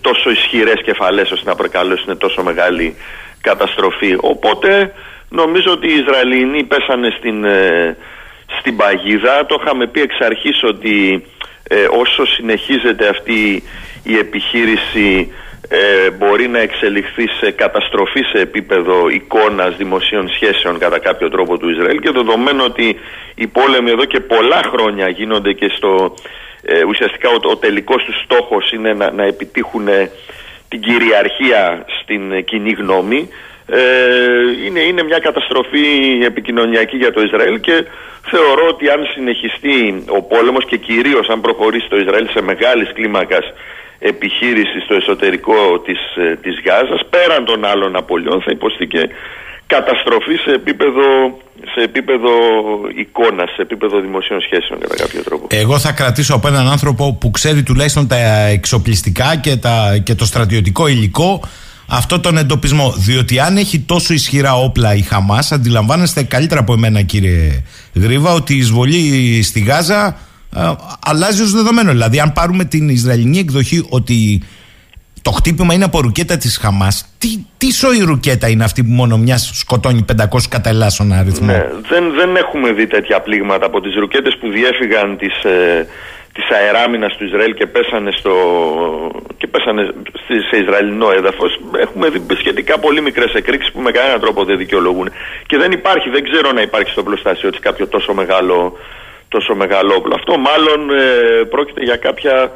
[0.00, 2.96] τόσο ισχυρές κεφαλές ώστε να προκαλέσουν τόσο μεγάλη
[3.40, 4.16] καταστροφή.
[4.20, 4.92] Οπότε
[5.28, 7.96] νομίζω ότι οι Ισραηλινοί πέσανε στην, ε,
[8.58, 9.46] στην παγίδα.
[9.46, 11.24] Το είχαμε πει εξ αρχής ότι
[11.68, 13.62] ε, όσο συνεχίζεται αυτή
[14.02, 15.32] η επιχείρηση
[15.68, 21.68] ε, μπορεί να εξελιχθεί σε καταστροφή σε επίπεδο εικόνας δημοσίων σχέσεων κατά κάποιο τρόπο του
[21.68, 22.96] Ισραήλ και δεδομένου ότι
[23.34, 26.14] οι πόλεμοι εδώ και πολλά χρόνια γίνονται και στο
[26.62, 29.88] ε, ουσιαστικά ο, ο τελικός τους στόχος είναι να, να επιτύχουν
[30.68, 33.28] την κυριαρχία στην κοινή γνώμη
[33.70, 33.80] ε,
[34.66, 35.86] είναι, είναι μια καταστροφή
[36.24, 37.84] επικοινωνιακή για το Ισραήλ και
[38.30, 43.44] θεωρώ ότι αν συνεχιστεί ο πόλεμος και κυρίως αν προχωρήσει το Ισραήλ σε μεγάλης κλίμακας
[43.98, 49.08] επιχείρησης στο εσωτερικό της, ε, της Γάζας πέραν των άλλων απολειών θα υποστεί και
[49.66, 51.02] καταστροφή σε επίπεδο,
[51.74, 52.30] σε επίπεδο
[52.96, 55.46] εικόνας, σε επίπεδο δημοσίων σχέσεων κατά κάποιο τρόπο.
[55.50, 60.24] Εγώ θα κρατήσω από έναν άνθρωπο που ξέρει τουλάχιστον τα εξοπλιστικά και, τα, και το
[60.24, 61.40] στρατιωτικό υλικό
[61.88, 62.94] αυτό τον εντοπισμό.
[62.96, 67.62] Διότι αν έχει τόσο ισχυρά όπλα η Χαμάς, αντιλαμβάνεστε καλύτερα από εμένα, κύριε
[67.94, 70.18] Γρήβα, ότι η εισβολή στη Γάζα
[70.56, 70.60] ε,
[71.06, 71.90] αλλάζει ως δεδομένο.
[71.90, 74.42] Δηλαδή, αν πάρουμε την Ισραηλινή εκδοχή ότι
[75.22, 79.16] το χτύπημα είναι από ρουκέτα της Χαμάς, τι, τι σοή ρουκέτα είναι αυτή που μόνο
[79.16, 83.94] μιας σκοτώνει 500 κατά ελάσσονα αριθμό; Ναι, δεν, δεν έχουμε δει τέτοια πλήγματα από τις
[83.94, 85.44] ρουκέτες που διέφυγαν τις.
[85.44, 85.86] Ε,
[86.38, 88.34] της αεράμινας του Ισραήλ και πέσανε, στο,
[89.36, 89.94] και πέσανε
[90.50, 91.60] σε Ισραηλινό έδαφος.
[91.78, 95.10] Έχουμε δει σχετικά πολύ μικρές εκρήξεις που με κανέναν τρόπο δεν δικαιολογούν.
[95.46, 98.78] Και δεν υπάρχει, δεν ξέρω να υπάρχει στο πλωστάσιο της κάποιο τόσο μεγάλο,
[99.28, 100.14] τόσο μεγάλο όπλο.
[100.14, 102.48] Αυτό μάλλον ε, πρόκειται για κάποια ε,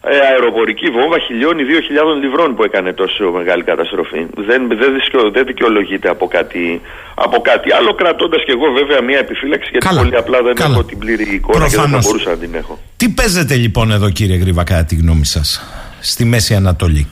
[0.00, 4.26] αεροπορική βόμβα χιλιών ή δύο χιλιάδων λιβρών που έκανε τόσο μεγάλη καταστροφή.
[4.36, 4.92] Δεν, δεν,
[5.32, 6.80] δεν δικαιολογείται από κάτι,
[7.14, 10.98] από κάτι άλλο, κρατώντας και εγώ βέβαια μια επιφύλαξη, γιατί πολύ απλά δεν έχω την
[10.98, 12.78] πλήρη εικόνα και δεν θα μπορούσα να την έχω.
[12.96, 15.62] Τι παίζετε λοιπόν εδώ, κύριε Γρήβα, κατά τη γνώμη σας,
[16.00, 17.06] στη Μέση Ανατολή;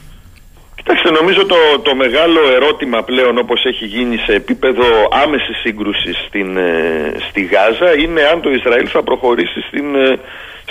[0.89, 4.85] Κοιτάξτε, νομίζω το, το μεγάλο ερώτημα πλέον όπως έχει γίνει σε επίπεδο
[5.25, 10.19] άμεσης σύγκρουσης στην, ε, στη Γάζα είναι αν το Ισραήλ θα προχωρήσει στην ε,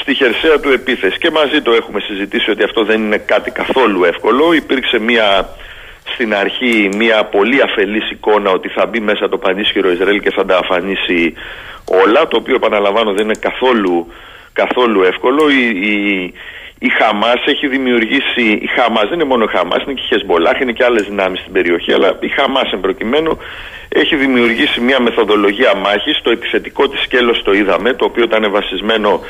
[0.01, 1.17] στη χερσαία του επίθεση.
[1.17, 4.53] Και μαζί το έχουμε συζητήσει ότι αυτό δεν είναι κάτι καθόλου εύκολο.
[4.53, 5.49] Υπήρξε μια
[6.13, 10.45] στην αρχή μια πολύ αφελής εικόνα ότι θα μπει μέσα το πανίσχυρο Ισραήλ και θα
[10.45, 11.33] τα αφανίσει
[12.03, 14.13] όλα, το οποίο επαναλαμβάνω δεν είναι καθόλου,
[14.53, 15.49] καθόλου εύκολο.
[15.49, 16.33] Η, η,
[16.79, 20.59] η Χαμάς έχει δημιουργήσει, η Χαμάς δεν είναι μόνο η Χαμάς, είναι και η Χεσμολάχ,
[20.59, 23.37] είναι και άλλες δυνάμεις στην περιοχή, αλλά η Χαμάς εμπροκειμένου
[23.89, 29.21] έχει δημιουργήσει μια μεθοδολογία μάχης, το επιθετικό της σκέλος το είδαμε, το οποίο ήταν βασισμένο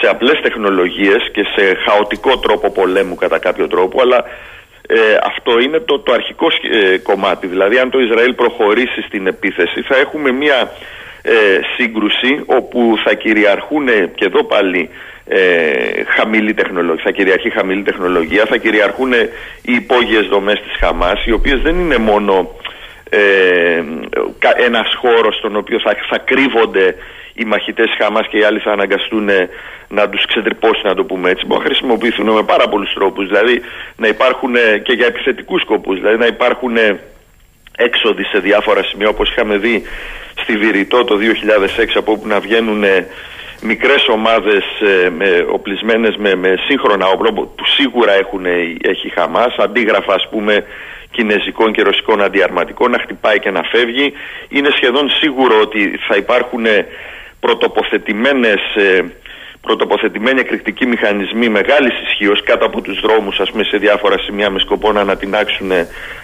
[0.00, 4.24] σε απλές τεχνολογίες και σε χαοτικό τρόπο πολέμου κατά κάποιο τρόπο αλλά
[4.88, 7.46] ε, αυτό είναι το, το αρχικό ε, κομμάτι.
[7.46, 10.70] Δηλαδή αν το Ισραήλ προχωρήσει στην επίθεση θα έχουμε μια
[11.22, 11.32] ε,
[11.76, 14.90] σύγκρουση όπου θα κυριαρχούν και εδώ πάλι
[15.28, 19.12] ε, χαμηλή τεχνολογία, θα κυριαρχεί χαμηλή τεχνολογία, θα κυριαρχούν
[19.62, 22.54] οι υπόγειες δομές της Χαμάς οι οποίες δεν είναι μόνο
[23.10, 23.82] ε,
[24.56, 26.94] ένας χώρος στον οποίο θα, θα κρύβονται
[27.36, 29.28] οι μαχητές Χαμάς και οι άλλοι θα αναγκαστούν
[29.88, 31.46] να τους ξετρυπώσει, να το πούμε έτσι.
[31.46, 33.26] Μπορούν να χρησιμοποιηθούν με πάρα πολλούς τρόπους.
[33.26, 33.62] Δηλαδή
[33.96, 35.96] να υπάρχουν και για επιθετικούς σκοπούς.
[35.98, 36.76] Δηλαδή να υπάρχουν
[37.76, 39.82] έξοδοι σε διάφορα σημεία όπως είχαμε δει
[40.42, 41.16] στη Βηρητό το
[41.78, 42.84] 2006 από όπου να βγαίνουν
[43.62, 48.44] μικρές ομάδες ε, με, οπλισμένες με, με σύγχρονα όπλα που σίγουρα έχουν,
[48.80, 50.64] έχει Χαμάς αντίγραφα ας πούμε
[51.10, 54.12] κινέζικων και ρωσικών αντιαρματικών να χτυπάει και να φεύγει
[54.48, 56.64] είναι σχεδόν σίγουρο ότι θα υπάρχουν
[57.40, 59.04] πρωτοποθετημένες ε,
[59.66, 64.58] πρωτοποθετημένοι εκρηκτικοί μηχανισμοί μεγάλης ισχύως κάτω από τους δρόμους, ας πούμε, σε διάφορα σημεία με
[64.58, 65.70] σκοπό να ανατινάξουν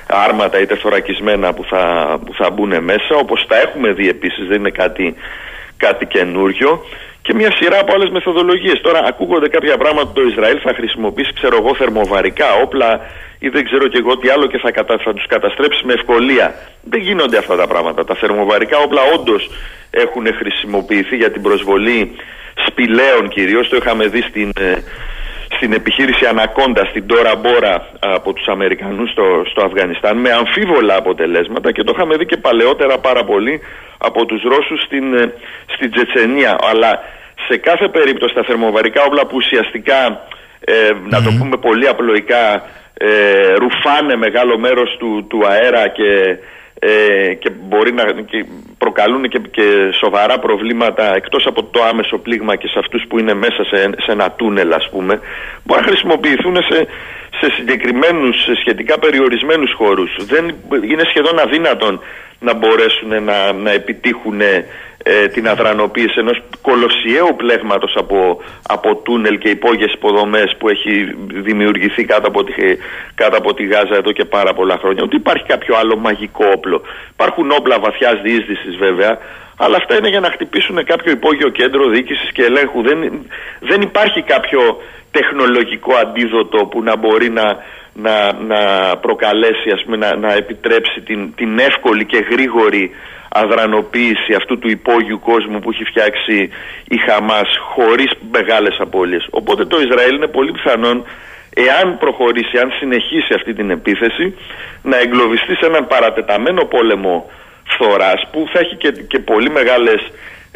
[0.06, 3.14] άρματα είτε θωρακισμένα που θα, που θα μπουν μέσα.
[3.18, 5.14] Όπως τα έχουμε δει επίσης, δεν είναι κάτι,
[5.86, 6.70] κάτι καινούριο
[7.22, 8.80] και μια σειρά από άλλες μεθοδολογίες.
[8.80, 12.90] Τώρα ακούγονται κάποια πράγματα ότι το Ισραήλ θα χρησιμοποιήσει, ξέρω εγώ, θερμοβαρικά όπλα
[13.38, 14.98] ή δεν ξέρω και εγώ τι άλλο και θα, κατα...
[15.04, 16.54] θα τους καταστρέψει με ευκολία.
[16.82, 18.04] Δεν γίνονται αυτά τα πράγματα.
[18.04, 19.50] Τα θερμοβαρικά όπλα όντως
[19.90, 22.16] έχουν χρησιμοποιηθεί για την προσβολή
[22.66, 23.68] σπηλαίων κυρίως.
[23.68, 24.72] Το είχαμε δει στην, ε,
[25.62, 31.72] στην επιχείρηση Ανακόντα, στην Τώρα Μπόρα από τους Αμερικανούς στο, στο Αφγανιστάν με αμφίβολα αποτελέσματα
[31.72, 33.60] και το είχαμε δει και παλαιότερα πάρα πολύ
[33.98, 35.32] από τους Ρώσους στην, ε,
[35.74, 36.56] στην Τσετσενία.
[36.70, 36.90] Αλλά
[37.48, 40.26] σε κάθε περίπτωση τα θερμοβαρικά όπλα που ουσιαστικά,
[40.64, 42.62] ε, να το πούμε πολύ απλοϊκά,
[42.94, 46.38] ε, ρουφάνε μεγάλο μέρος του, του αέρα και
[46.84, 48.44] ε, και μπορεί να και
[48.78, 53.34] προκαλούν και, και σοβαρά προβλήματα εκτός από το άμεσο πλήγμα και σε αυτούς που είναι
[53.34, 55.20] μέσα σε, σε ένα τούνελ ας πούμε
[55.62, 56.86] μπορεί να χρησιμοποιηθούν σε,
[57.40, 60.16] σε συγκεκριμένους σε σχετικά περιορισμένους χώρους.
[60.20, 60.54] Δεν
[60.90, 62.00] είναι σχεδόν αδύνατον
[62.38, 64.40] να μπορέσουν να, να επιτύχουν
[65.02, 71.14] ε, την αδρανοποίηση ενός κολοσιαίου πλέγματος από, από τούνελ και υπόγειες υποδομές που έχει
[71.48, 72.52] δημιουργηθεί κάτω από, τη,
[73.14, 75.02] κάτω από τη Γάζα εδώ και πάρα πολλά χρόνια.
[75.02, 76.82] Ότι υπάρχει κάποιο άλλο μαγικό όπλο.
[77.10, 79.18] Υπάρχουν όπλα βαθιάς διείσδυσης βέβαια,
[79.56, 82.82] αλλά αυτά είναι για να χτυπήσουν κάποιο υπόγειο κέντρο διοίκησης και ελέγχου.
[82.82, 82.98] Δεν,
[83.60, 84.60] δεν υπάρχει κάποιο
[85.10, 87.56] τεχνολογικό αντίδοτο που να μπορεί να,
[87.94, 88.60] να, να
[88.96, 92.90] προκαλέσει, ας πούμε, να, να επιτρέψει την, την εύκολη και γρήγορη
[93.28, 96.50] αδρανοποίηση αυτού του υπόγειου κόσμου που έχει φτιάξει
[96.88, 99.26] η Χαμάς χωρίς μεγάλες απώλειες.
[99.30, 101.04] Οπότε το Ισραήλ είναι πολύ πιθανόν
[101.54, 104.34] εάν προχωρήσει, αν συνεχίσει αυτή την επίθεση
[104.82, 107.30] να εγκλωβιστεί σε έναν παρατεταμένο πόλεμο
[107.64, 110.00] φθοράς που θα έχει και, και πολύ μεγάλες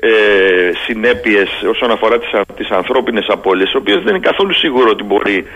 [0.01, 5.05] ε, συνέπειες όσον αφορά τις, τις ανθρώπινες απώλειες οι οποίες δεν είναι καθόλου σίγουρο ότι
[5.05, 5.47] μπορεί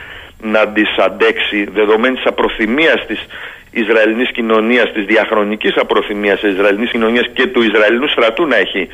[0.42, 3.26] να τις αντέξει δεδομένης της απροθυμίας της
[3.70, 8.88] Ισραηλινής κοινωνίας, της διαχρονικής απροθυμίας τη Ισραηλινής κοινωνίας και του Ισραηλινού στρατού να έχει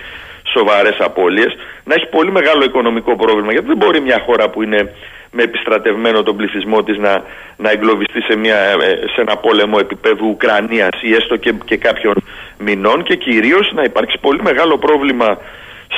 [0.52, 3.52] σοβαρές απώλειες, να έχει πολύ μεγάλο οικονομικό πρόβλημα.
[3.52, 4.92] Γιατί δεν μπορεί μια χώρα που είναι
[5.30, 7.22] με επιστρατευμένο τον πληθυσμό της να,
[7.56, 12.14] να εγκλωβιστεί σε, μια, ε, σε ένα πόλεμο επίπεδου Ουκρανίας ή έστω και, και κάποιων
[12.58, 15.38] μηνών και κυρίως να υπάρξει πολύ μεγάλο πρόβλημα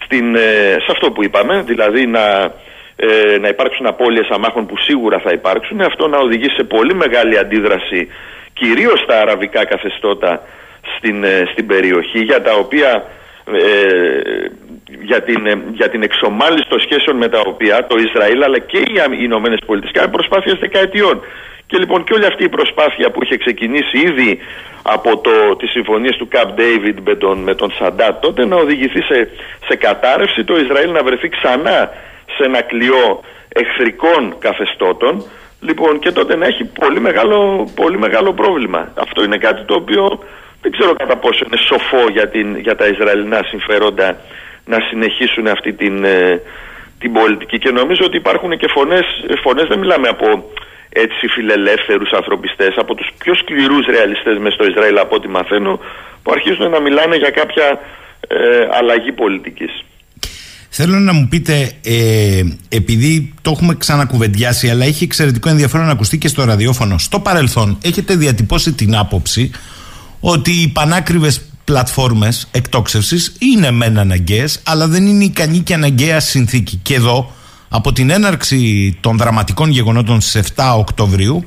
[0.03, 2.53] στην, ε, σε αυτό που είπαμε, δηλαδή να,
[2.97, 7.39] ε, να υπάρξουν απώλειες αμάχων που σίγουρα θα υπάρξουν, αυτό να οδηγήσει σε πολύ μεγάλη
[7.39, 8.09] αντίδραση
[8.59, 10.43] κυρίως στα αραβικά καθεστώτα
[10.97, 13.05] στην, ε, στην περιοχή για τα οποία
[13.53, 14.51] ε,
[15.03, 18.79] για, την, ε, για την εξομάλυση των σχέσεων με τα οποία το Ισραήλ αλλά και
[18.79, 21.21] οι Ηνωμένες Πολιτείες κάνουν προσπάθειες δεκαετιών.
[21.67, 24.39] Και λοιπόν και όλη αυτή η προσπάθεια που είχε ξεκινήσει ήδη
[24.83, 29.03] από το, τις συμφωνίες του Camp David με τον, με τον Σαντάτ τότε να οδηγηθεί
[29.03, 29.29] σε,
[29.69, 31.91] σε κατάρρευση το Ισραήλ να βρεθεί ξανά
[32.37, 35.25] σε ένα κλειό εχθρικών καθεστώτων
[35.61, 38.93] Λοιπόν, και τότε να έχει πολύ μεγάλο, πολύ μεγάλο πρόβλημα.
[38.95, 40.19] Αυτό είναι κάτι το οποίο
[40.63, 44.17] δεν ξέρω κατά πόσο είναι σοφό για, την, για τα Ισραηλινά συμφέροντα
[44.65, 46.43] να συνεχίσουν αυτή την, ε,
[46.99, 47.59] την πολιτική.
[47.59, 49.05] Και νομίζω ότι υπάρχουν και φωνές,
[49.43, 50.53] φωνές δεν μιλάμε από
[50.89, 55.81] έτσι φιλελεύθερους ανθρωπιστές, από τους πιο σκληρούς ρεαλιστές μες στο Ισραήλ από ό,τι μαθαίνω,
[56.23, 57.81] που αρχίζουν να μιλάνε για κάποια
[58.29, 59.85] ε, αλλαγή πολιτικής.
[60.69, 66.19] Θέλω να μου πείτε, ε, επειδή το έχουμε ξανακουβεντιάσει, αλλά έχει εξαιρετικό ενδιαφέρον να ακουστεί
[66.19, 66.99] και στο ραδιόφωνο.
[66.99, 69.51] Στο παρελθόν έχετε διατυπώσει την άποψη
[70.21, 76.81] ότι οι πανάκριβες πλατφόρμες εκτόξευσης είναι μεν αναγκαίες, αλλά δεν είναι ικανή και αναγκαία συνθήκη.
[76.83, 77.33] Και εδώ,
[77.69, 81.45] από την έναρξη των δραματικών γεγονότων στις 7 Οκτωβρίου,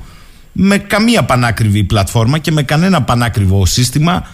[0.52, 4.28] με καμία πανάκριβη πλατφόρμα και με κανένα πανάκριβο σύστημα,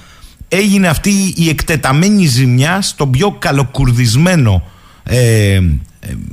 [0.47, 4.63] έγινε αυτή η εκτεταμένη ζημιά στο πιο καλοκουρδισμένο
[5.07, 5.61] ε, ε,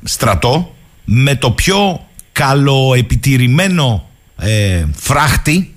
[0.04, 4.08] στρατό με το πιο καλοεπιτηρημένο
[4.38, 5.74] ε, φράχτη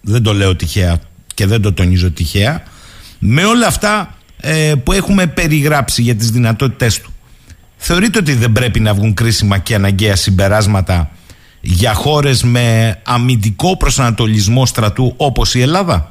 [0.00, 1.00] δεν το λέω τυχαία
[1.34, 2.62] και δεν το τονίζω τυχαία
[3.18, 7.12] με όλα αυτά ε, που έχουμε περιγράψει για τις δυνατότητές του.
[7.76, 11.10] Θεωρείτε ότι δεν πρέπει να βγουν κρίσιμα και αναγκαία συμπεράσματα
[11.60, 16.10] για χώρες με αμυντικό προσανατολισμό στρατού όπως η Ελλάδα;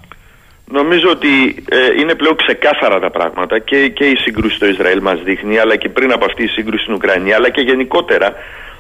[0.72, 5.22] Νομίζω ότι ε, είναι πλέον ξεκάθαρα τα πράγματα και, και η σύγκρουση στο Ισραήλ μας
[5.24, 8.34] δείχνει αλλά και πριν από αυτή η σύγκρουση στην Ουκρανία αλλά και γενικότερα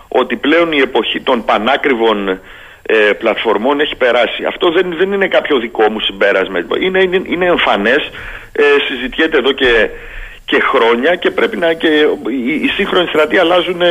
[0.07, 2.39] ότι πλέον η εποχή των πανάκριβων
[2.81, 4.45] ε, πλατφορμών έχει περάσει.
[4.47, 6.59] Αυτό δεν, δεν είναι κάποιο δικό μου συμπέρασμα.
[6.79, 8.09] Είναι, είναι, είναι εμφανές,
[8.51, 9.89] ε, συζητιέται εδώ και,
[10.45, 11.87] και χρόνια και πρέπει να και
[12.29, 13.81] οι, οι σύγχρονοι στρατοί αλλάζουν,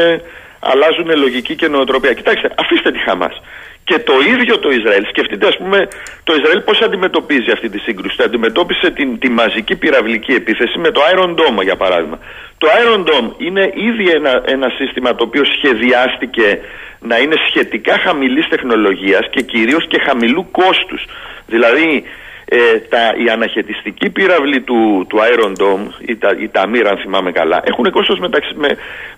[0.61, 2.13] αλλάζουν λογική και νοοτροπία.
[2.13, 3.41] Κοιτάξτε, αφήστε τη Χαμάς.
[3.85, 5.89] Και το ίδιο το Ισραήλ, σκεφτείτε ας πούμε
[6.25, 8.17] το Ισραήλ πώς αντιμετωπίζει αυτή τη σύγκρουση.
[8.17, 12.19] Το αντιμετώπισε την, τη μαζική πυραυλική επίθεση με το Iron Dome για παράδειγμα.
[12.59, 16.61] Το Iron Dome είναι ήδη ένα, ένα σύστημα το οποίο σχεδιάστηκε
[17.01, 21.05] να είναι σχετικά χαμηλής τεχνολογίας και κυρίως και χαμηλού κόστους.
[21.47, 22.05] Δηλαδή
[22.53, 27.33] ε, τα, η αναχαιτιστική πύραυλη του, του Iron Dome, η, τα, η Tamir αν θυμάμαι
[27.33, 28.69] καλά, έχουν κόστος μεταξύ, με,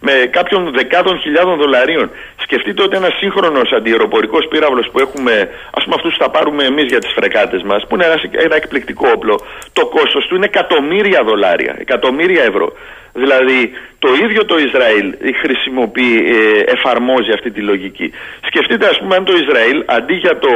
[0.00, 2.10] με κάποιων δεκάδων χιλιάδων δολαρίων.
[2.42, 5.32] Σκεφτείτε ότι ένας σύγχρονος αντιεροπορικός πύραυλος που έχουμε,
[5.70, 8.56] ας πούμε αυτούς που θα πάρουμε εμείς για τις φρεκάτες μας, που είναι ένας, ένα
[8.56, 9.40] εκπληκτικό όπλο,
[9.72, 12.72] το κόστος του είναι εκατομμύρια δολάρια, εκατομμύρια ευρώ.
[13.14, 18.12] Δηλαδή το ίδιο το Ισραήλ χρησιμοποιεί, ε, εφαρμόζει αυτή τη λογική.
[18.46, 20.50] Σκεφτείτε ας πούμε αν το Ισραήλ αντί για το,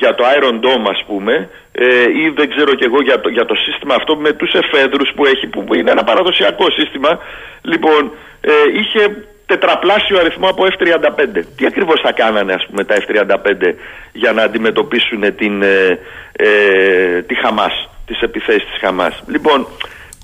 [0.00, 3.44] για το Iron Dome ας πούμε ε, ή δεν ξέρω και εγώ για το, για
[3.44, 7.18] το σύστημα αυτό με τους εφέδρους που έχει που είναι ένα παραδοσιακό σύστημα
[7.62, 9.02] λοιπόν ε, είχε
[9.46, 11.42] τετραπλάσιο αριθμό από F-35.
[11.56, 13.74] Τι ακριβώς θα κάνανε ας πούμε τα F-35
[14.12, 15.98] για να αντιμετωπίσουν την, ε,
[16.32, 19.22] ε, τη Χαμάς, τις επιθέσεις της Χαμάς.
[19.26, 19.66] Λοιπόν,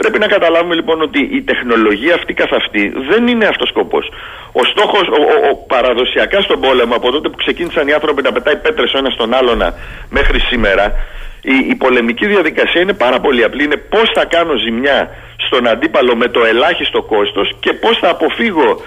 [0.01, 4.12] Πρέπει να καταλάβουμε λοιπόν ότι η τεχνολογία αυτή καθ' αυτή δεν είναι αυτός ο σκοπός.
[4.53, 8.57] Ο στόχος, ο, ο, παραδοσιακά στον πόλεμο, από τότε που ξεκίνησαν οι άνθρωποι να πετάει
[8.57, 9.74] πέτρες ο ένας στον άλλον
[10.11, 10.84] μέχρι σήμερα,
[11.42, 13.64] η, η πολεμική διαδικασία είναι πάρα πολύ απλή.
[13.64, 15.11] Είναι πώς θα κάνω ζημιά
[15.46, 18.82] στον αντίπαλο με το ελάχιστο κόστος και πώς θα αποφύγω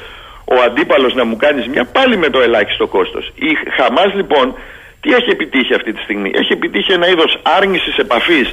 [0.45, 3.31] ο αντίπαλος να μου κάνει ζημιά πάλι με το ελάχιστο κόστος.
[3.35, 4.55] Η Χαμάς λοιπόν
[5.01, 8.47] τι έχει επιτύχει αυτή τη στιγμή; Έχει επιτύχει ένα είδος άρνησης επαφής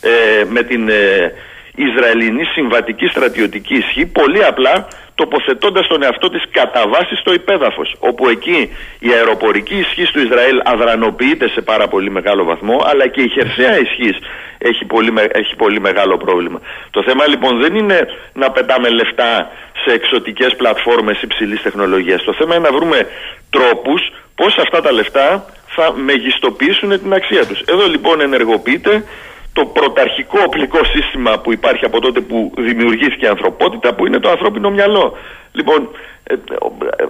[0.00, 0.88] ε, με την...
[0.88, 1.32] Ε,
[1.74, 8.28] Ισραηλινή συμβατική στρατιωτική ισχύ πολύ απλά τοποθετώντας τον εαυτό της κατά βάση στο υπέδαφος όπου
[8.28, 13.28] εκεί η αεροπορική ισχύ του Ισραήλ αδρανοποιείται σε πάρα πολύ μεγάλο βαθμό αλλά και η
[13.28, 14.14] χερσαία ισχύ
[14.58, 16.60] έχει πολύ, έχει πολύ μεγάλο πρόβλημα.
[16.90, 17.98] Το θέμα λοιπόν δεν είναι
[18.32, 19.50] να πετάμε λεφτά
[19.84, 22.24] σε εξωτικές πλατφόρμες υψηλής τεχνολογίας.
[22.24, 23.06] Το θέμα είναι να βρούμε
[23.50, 27.60] τρόπους πώς αυτά τα λεφτά θα μεγιστοποιήσουν την αξία τους.
[27.60, 29.04] Εδώ λοιπόν ενεργοποιείται
[29.52, 34.30] το πρωταρχικό οπλικό σύστημα που υπάρχει από τότε που δημιουργήθηκε η ανθρωπότητα που είναι το
[34.30, 35.16] ανθρώπινο μυαλό.
[35.52, 35.88] Λοιπόν,
[36.24, 36.38] ε, ε,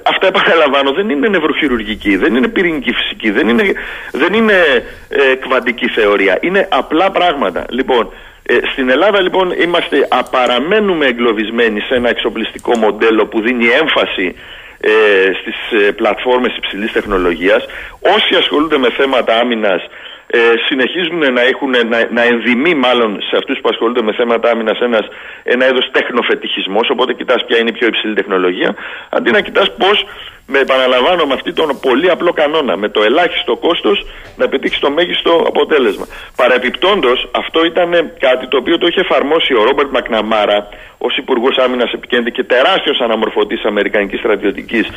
[0.03, 3.73] αυτά επαναλαμβάνω δεν είναι νευροχειρουργική, δεν είναι πυρηνική φυσική, δεν είναι,
[4.13, 4.55] δεν είναι
[5.09, 7.67] ε, κβαντική θεωρία, είναι απλά πράγματα.
[7.69, 8.13] Λοιπόν,
[8.43, 14.35] ε, στην Ελλάδα λοιπόν είμαστε, παραμένουμε εγκλωβισμένοι σε ένα εξοπλιστικό μοντέλο που δίνει έμφαση
[14.81, 14.91] ε,
[15.41, 17.67] στις ε, πλατφόρμες υψηλής τεχνολογίας.
[18.17, 19.83] Όσοι ασχολούνται με θέματα άμυνας
[20.35, 24.79] ε, συνεχίζουν να έχουν, να, να ενδυμεί μάλλον σε αυτούς που ασχολούνται με θέματα άμυνας
[24.81, 25.07] ένας,
[25.43, 28.75] ένα είδος τεχνοφετιχισμός, οπότε κοιτάς ποια είναι η πιο υψηλή τεχνολογία,
[29.11, 30.05] αντί να κοιτάς πώς,
[30.47, 34.07] με επαναλαμβάνω με αυτή τον πολύ απλό κανόνα, με το ελάχιστο κόστος
[34.37, 36.07] να πετύχεις το μέγιστο αποτέλεσμα.
[36.37, 40.69] Παρεπιπτόντος, αυτό ήταν κάτι το οποίο το είχε εφαρμόσει ο Ρόμπερτ Μακναμάρα
[40.99, 44.89] ως Υπουργός Άμυνας Επικέντρη και τεράστιος αναμορφωτής Αμερικανικής στρατιωτικής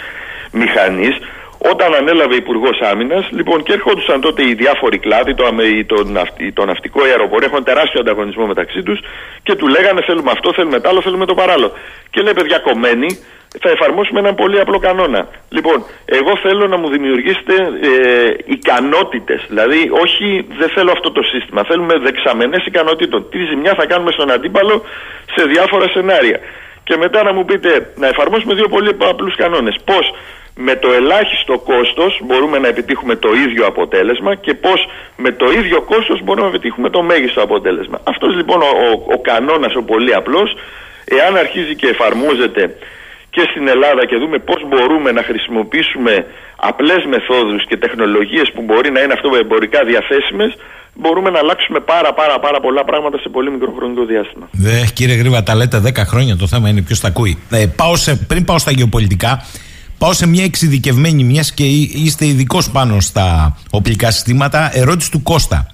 [0.52, 1.16] μηχανής,
[1.58, 5.44] όταν ανέλαβε Υπουργός Άμυνας, λοιπόν, και έρχονταν τότε οι διάφοροι κλάδοι, το,
[5.86, 9.00] το, ναυτι, το ναυτικό, αεροπορία, έχουν τεράστιο ανταγωνισμό μεταξύ τους
[9.44, 11.72] και του λέγανε θέλουμε αυτό, θέλουμε το άλλο, θέλουμε το παράλληλο.
[12.10, 13.08] Και λέει, παιδιά, κομμένοι,
[13.62, 15.28] θα εφαρμόσουμε έναν πολύ απλό κανόνα.
[15.50, 19.46] Λοιπόν, εγώ θέλω να μου δημιουργήσετε ε, ικανότητες.
[19.48, 21.64] Δηλαδή, όχι, δεν θέλω αυτό το σύστημα.
[21.64, 23.30] Θέλουμε δεξαμενές ικανότητων.
[23.30, 24.84] Τι ζημιά θα κάνουμε στον αντίπαλο
[25.36, 26.40] σε διάφορα σενάρια.
[26.84, 29.76] Και μετά να μου πείτε να εφαρμόσουμε δύο πολύ απλούς κανόνες.
[29.86, 30.06] Πώς;
[30.56, 34.88] Με το ελάχιστο κόστος μπορούμε να επιτύχουμε το ίδιο αποτέλεσμα και πώς
[35.18, 38.00] με το ίδιο κόστος μπορούμε να επιτύχουμε το μέγιστο αποτέλεσμα.
[38.04, 40.56] Αυτός λοιπόν ο, ο, ο κανόνας ο πολύ απλός,
[41.06, 42.76] εάν αρχίζει και εφαρμόζεται
[43.30, 46.26] και στην Ελλάδα και δούμε πώς μπορούμε να χρησιμοποιήσουμε
[46.56, 50.52] απλές μεθόδους και τεχνολογίες που μπορεί να είναι αυτό εμπορικά διαθέσιμες,
[50.94, 54.46] μπορούμε να αλλάξουμε πάρα πάρα πάρα πολλά πράγματα σε πολύ μικρό χρονικό διάστημα.
[54.52, 57.38] Δε, κύριε Γρήβα, τα λέτε 10 χρόνια, το θέμα είναι ποιος τα ακούει.
[57.50, 59.46] Ε, πάω σε, πριν πάω στα γεωπολιτικά,
[60.06, 64.78] Πάω σε μια εξειδικευμένη, μιας και είστε ειδικός πάνω στα οπλικά συστήματα.
[64.78, 65.68] Ερώτηση του Κώστα.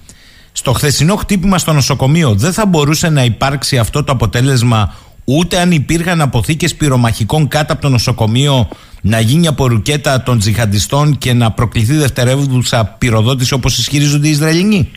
[0.52, 5.70] Στο χθεσινό χτύπημα στο νοσοκομείο δεν θα μπορούσε να υπάρξει αυτό το αποτέλεσμα ούτε αν
[5.70, 8.68] υπήρχαν αποθήκες πυρομαχικών κάτω από το νοσοκομείο
[9.00, 14.90] να γίνει από ρουκέτα των τζιχαντιστών και να προκληθεί δευτερεύουσα πυροδότηση όπως ισχυρίζονται οι Ισραηλινοί;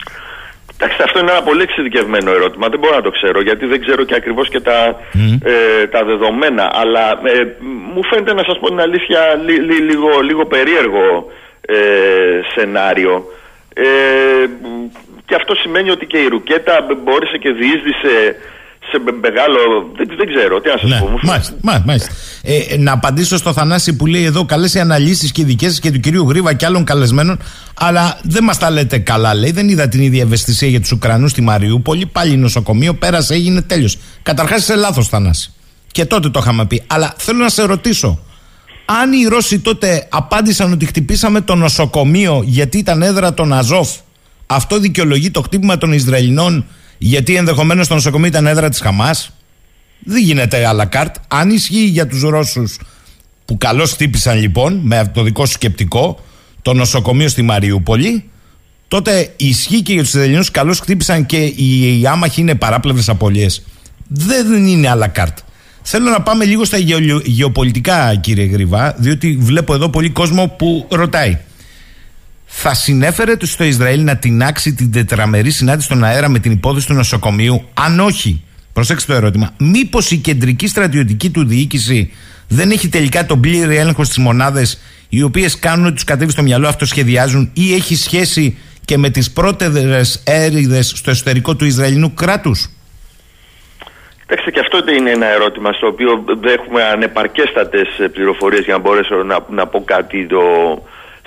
[0.78, 2.68] Εντάξει, αυτό είναι ένα πολύ εξειδικευμένο ερώτημα.
[2.68, 5.00] Δεν μπορώ να το ξέρω γιατί δεν ξέρω και ακριβώς και τα,
[5.42, 6.70] ε, τα δεδομένα.
[6.74, 7.42] Αλλά ε,
[7.94, 9.20] μου φαίνεται να σας πω την αλήθεια
[9.80, 11.76] λίγο, λίγο περίεργο ε,
[12.54, 13.24] σενάριο.
[13.74, 13.84] Ε,
[15.26, 18.36] και αυτό σημαίνει ότι και η Ρουκέτα μπόρεσε και διείσδησε
[18.90, 19.58] σε μεγάλο.
[19.96, 21.18] Δεν, δεν ξέρω, τι να σας ναι, πω.
[21.22, 21.82] Μάλιστα.
[21.84, 22.10] μάλιστα.
[22.42, 25.80] Ε, να απαντήσω στο Θανάση που λέει εδώ καλές οι αναλύσεις και οι δικές σας
[25.80, 27.38] και του κυρίου Γρήβα και άλλων καλεσμένων.
[27.74, 29.50] Αλλά δεν μας τα λέτε καλά, λέει.
[29.50, 32.06] Δεν είδα την ίδια ευαισθησία για τους Ουκρανούς στη Μαριούπολη.
[32.06, 33.98] Πάλι νοσοκομείο, πέρασε, έγινε τέλειος.
[34.22, 35.52] Καταρχάς είσαι λάθος, Θανάση.
[35.92, 36.82] Και τότε το είχαμε πει.
[36.86, 38.20] Αλλά θέλω να σε ρωτήσω.
[38.84, 43.88] Αν οι Ρώσοι τότε απάντησαν ότι χτυπήσαμε το νοσοκομείο γιατί ήταν έδρα των Αζόφ,
[44.46, 46.64] αυτό δικαιολογεί το χτύπημα των Ισραηλινών
[46.98, 49.30] γιατί ενδεχομένως το νοσοκομείο ήταν έδρα της Χαμάς.
[50.04, 51.14] Δεν γίνεται à la carte.
[51.28, 52.78] Αν ισχύει για τους Ρώσους
[53.44, 56.20] που καλώς χτύπησαν λοιπόν με το δικό σου σκεπτικό
[56.62, 58.24] το νοσοκομείο στη Μαριούπολη,
[58.88, 63.46] τότε ισχύει και για τους Ισραηλινού καλώς χτύπησαν και οι, οι άμαχοι είναι παράπλευρες απολύε.
[64.08, 65.42] Δεν είναι άλλα κάρτα.
[65.82, 70.86] Θέλω να πάμε λίγο στα γεω- γεωπολιτικά, κύριε Γρυβά, διότι βλέπω εδώ πολύ κόσμο που
[70.90, 71.38] ρωτάει.
[72.46, 76.86] Θα συνέφερε το στο Ισραήλ να τεινάξει την τετραμερή συνάντηση στον αέρα με την υπόθεση
[76.86, 78.44] του νοσοκομείου, αν όχι.
[78.72, 79.54] Προσέξτε το ερώτημα.
[79.58, 82.12] Μήπως η κεντρική στρατιωτική του διοίκηση
[82.48, 86.42] δεν έχει τελικά τον πλήρη έλεγχο στις μονάδες οι οποίες κάνουν ότι τους κατέβει στο
[86.42, 92.70] μυαλό, αυτοσχεδιάζουν ή έχει σχέση και με τις πρώτερες έρηδες στο εσωτερικό του Ισραηλινού κράτους;
[94.20, 99.14] Κοιτάξτε, και αυτό είναι ένα ερώτημα στο οποίο δεν έχουμε ανεπαρκέστατες πληροφορίες για να μπορέσω
[99.14, 100.42] να, να πω κάτι το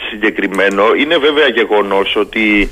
[0.10, 0.84] συγκεκριμένο.
[0.98, 2.70] Είναι βέβαια γεγονός ότι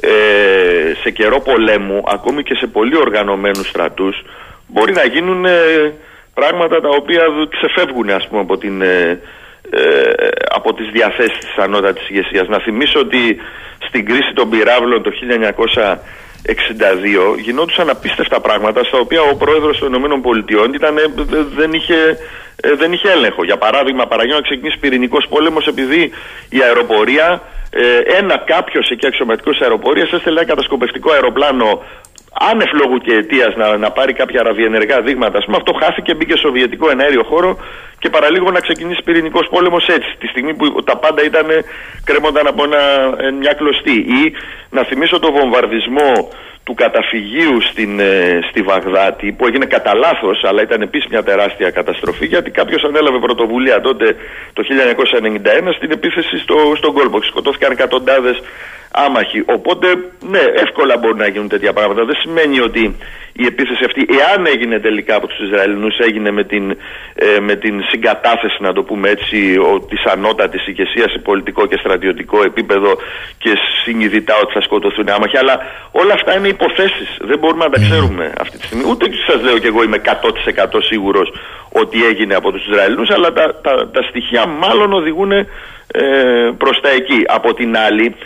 [0.00, 4.22] ε, σε καιρό πολέμου, ακόμη και σε πολύ οργανωμένους στρατούς,
[4.66, 5.92] μπορεί να γίνουν ε,
[6.34, 8.82] πράγματα τα οποία ξεφεύγουν ας πούμε από την...
[8.82, 9.20] ε,
[9.70, 12.48] ε, από τις διαθέσεις της ανώτατης ηγεσίας.
[12.48, 13.36] Να θυμίσω ότι
[13.86, 15.10] στην κρίση των πυράβλων το
[16.46, 22.18] 1962 γινόντουσαν απίστευτα πράγματα στα οποία ο πρόεδρος των ΗΠΑ ήταν, ε, δε- δεν, είχε,
[22.62, 23.44] ε, δεν είχε έλεγχο.
[23.44, 26.10] Για παράδειγμα, παραγγέλνω να ξεκινήσει πυρηνικός πόλεμος επειδή
[26.48, 31.82] η αεροπορία, ε, ένα κάποιος εκεί αξιωματικός αεροπορίας έστελνε ένα κατασκοπευτικό αεροπλάνο
[32.32, 35.38] άνευ λόγου και αιτίας να, να πάρει κάποια ραδιενεργά δείγματα.
[35.38, 37.56] Ας πούμε, αυτό χάθηκε, μπήκε στο βιετικό εναέριο χώρο
[37.98, 40.16] και παραλίγο να ξεκινήσει πυρηνικός πόλεμος έτσι.
[40.18, 41.46] Τη στιγμή που τα πάντα ήταν,
[42.04, 42.82] κρέμονταν από ένα,
[43.18, 43.96] ε, μια κλωστή.
[43.98, 44.32] Ή
[44.70, 46.28] να θυμίσω το βομβαρδισμό
[46.64, 51.70] του καταφυγίου στην, ε, στη Βαγδάτη που έγινε κατά λάθος, αλλά ήταν επίσης μια τεράστια
[51.70, 54.16] καταστροφή γιατί κάποιος ανέλαβε πρωτοβουλία τότε
[54.52, 57.22] το 1991 στην επίθεση στο, στον κόλπο.
[57.22, 58.42] Σκοτώθηκαν εκατοντάδες
[58.90, 59.42] άμαχοι.
[59.46, 59.86] Οπότε,
[60.30, 62.04] ναι, εύκολα μπορούν να γίνουν τέτοια πράγματα.
[62.04, 62.96] Δεν σημαίνει ότι
[63.32, 66.76] η επίθεση αυτή, εάν έγινε τελικά από τους Ισραηλινούς, έγινε με την,
[67.14, 69.56] ε, με την συγκατάθεση, να το πούμε έτσι,
[69.88, 72.98] της ανώτατης ηγεσίας σε πολιτικό και στρατιωτικό επίπεδο
[73.38, 73.52] και
[73.84, 75.36] συνειδητά ότι θα σκοτωθούν άμαχοι.
[75.36, 75.60] Αλλά
[75.90, 77.16] όλα αυτά είναι υποθέσεις.
[77.20, 78.84] Δεν μπορούμε να τα ξέρουμε αυτή τη στιγμή.
[78.90, 81.32] Ούτε σας λέω κι εγώ είμαι 100% σίγουρος
[81.72, 85.46] ότι έγινε από τους Ισραηλινούς, αλλά τα, τα, τα στοιχεία μάλλον οδηγούν ε,
[86.58, 87.22] προς τα εκεί.
[87.26, 88.16] Από την άλλη,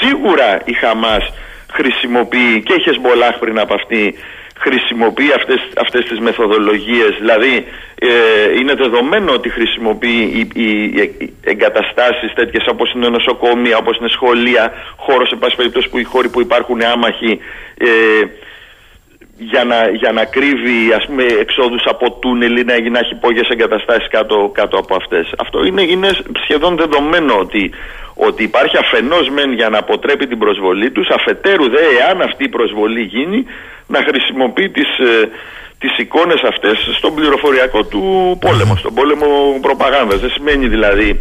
[0.00, 1.32] σίγουρα η Χαμάς
[1.72, 4.14] χρησιμοποιεί και η Χεσμολάχ πριν από αυτή
[4.58, 7.64] χρησιμοποιεί αυτές, αυτές τις μεθοδολογίες δηλαδή
[7.98, 8.08] ε,
[8.58, 14.72] είναι δεδομένο ότι χρησιμοποιεί οι, οι, οι εγκαταστάσεις τέτοιες όπως είναι νοσοκομεία, όπως είναι σχολεία
[14.96, 17.40] χώρος σε πάση περιπτώσει που οι χώροι που υπάρχουν άμαχοι
[17.78, 17.88] ε,
[19.38, 23.48] για να, για να κρύβει ας πούμε εξόδους από τούνελ ή να, να έχει υπόγειες
[23.48, 25.32] εγκαταστάσεις κάτω, κάτω από αυτές.
[25.38, 26.08] Αυτό είναι, είναι
[26.42, 27.70] σχεδόν δεδομένο ότι,
[28.14, 32.48] ότι υπάρχει αφενός μεν για να αποτρέπει την προσβολή τους, αφετέρου δε εάν αυτή η
[32.48, 33.44] προσβολή γίνει
[33.86, 35.28] να χρησιμοποιεί τις, ε,
[35.78, 38.02] τις εικόνες αυτές στον πληροφοριακό του
[38.40, 39.26] πόλεμο, στον πόλεμο
[39.60, 40.20] προπαγάνδας.
[40.20, 41.20] Δεν σημαίνει δηλαδή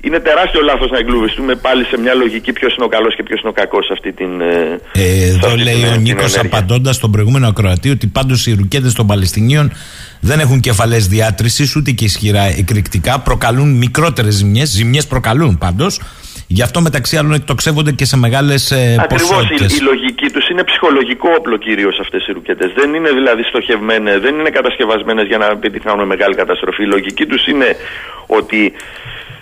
[0.00, 3.40] είναι τεράστιο λάθος να εγκλωβιστούμε πάλι σε μια λογική ποιος είναι ο καλός και ποιος
[3.40, 4.40] είναι ο κακός σε αυτή την.
[4.40, 6.58] ε, Ε, σε εδώ αυτή λέει την, ε, ο την Νίκος ενέργεια.
[6.58, 9.72] απαντώντας στον προηγούμενο ακροατή ότι πάντως οι ρουκέτες των Παλαιστινίων
[10.20, 13.18] δεν έχουν κεφαλές διάτρηση ούτε και ισχυρά εκρηκτικά.
[13.20, 14.68] Προκαλούν μικρότερες ζημιές.
[14.68, 16.00] Ζημιές προκαλούν πάντως.
[16.46, 19.72] Γι' αυτό μεταξύ άλλων εκτοξεύονται και σε μεγάλες Ακριβώς ποσότητες.
[19.72, 22.72] η, η λογική τους είναι ψυχολογικό όπλο κυρίως αυτές οι ρουκέτες.
[22.74, 26.82] Δεν είναι δηλαδή στοχευμένε, δεν είναι κατασκευασμένες για να επιτυχάνουν μεγάλη καταστροφή.
[26.82, 27.76] Η λογική τους είναι
[28.26, 28.72] ότι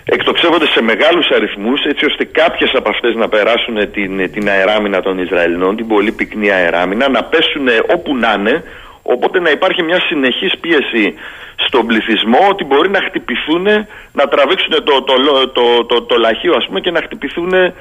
[0.03, 5.17] εκτοξεύονται σε μεγάλους αριθμούς έτσι ώστε κάποιες από αυτές να περάσουν την, την αεράμινα των
[5.17, 8.63] Ισραηλινών, την πολύ πυκνή αεράμινα, να πέσουν όπου να είναι,
[9.03, 11.13] οπότε να υπάρχει μια συνεχής πίεση
[11.55, 13.65] στον πληθυσμό ότι μπορεί να χτυπηθούν,
[14.13, 17.73] να τραβήξουν το, το, το, το, το, το λαχείο ας πούμε και να χτυπηθούν ε,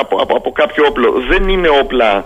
[0.00, 1.22] από, από, από κάποιο όπλο.
[1.28, 2.24] Δεν είναι όπλα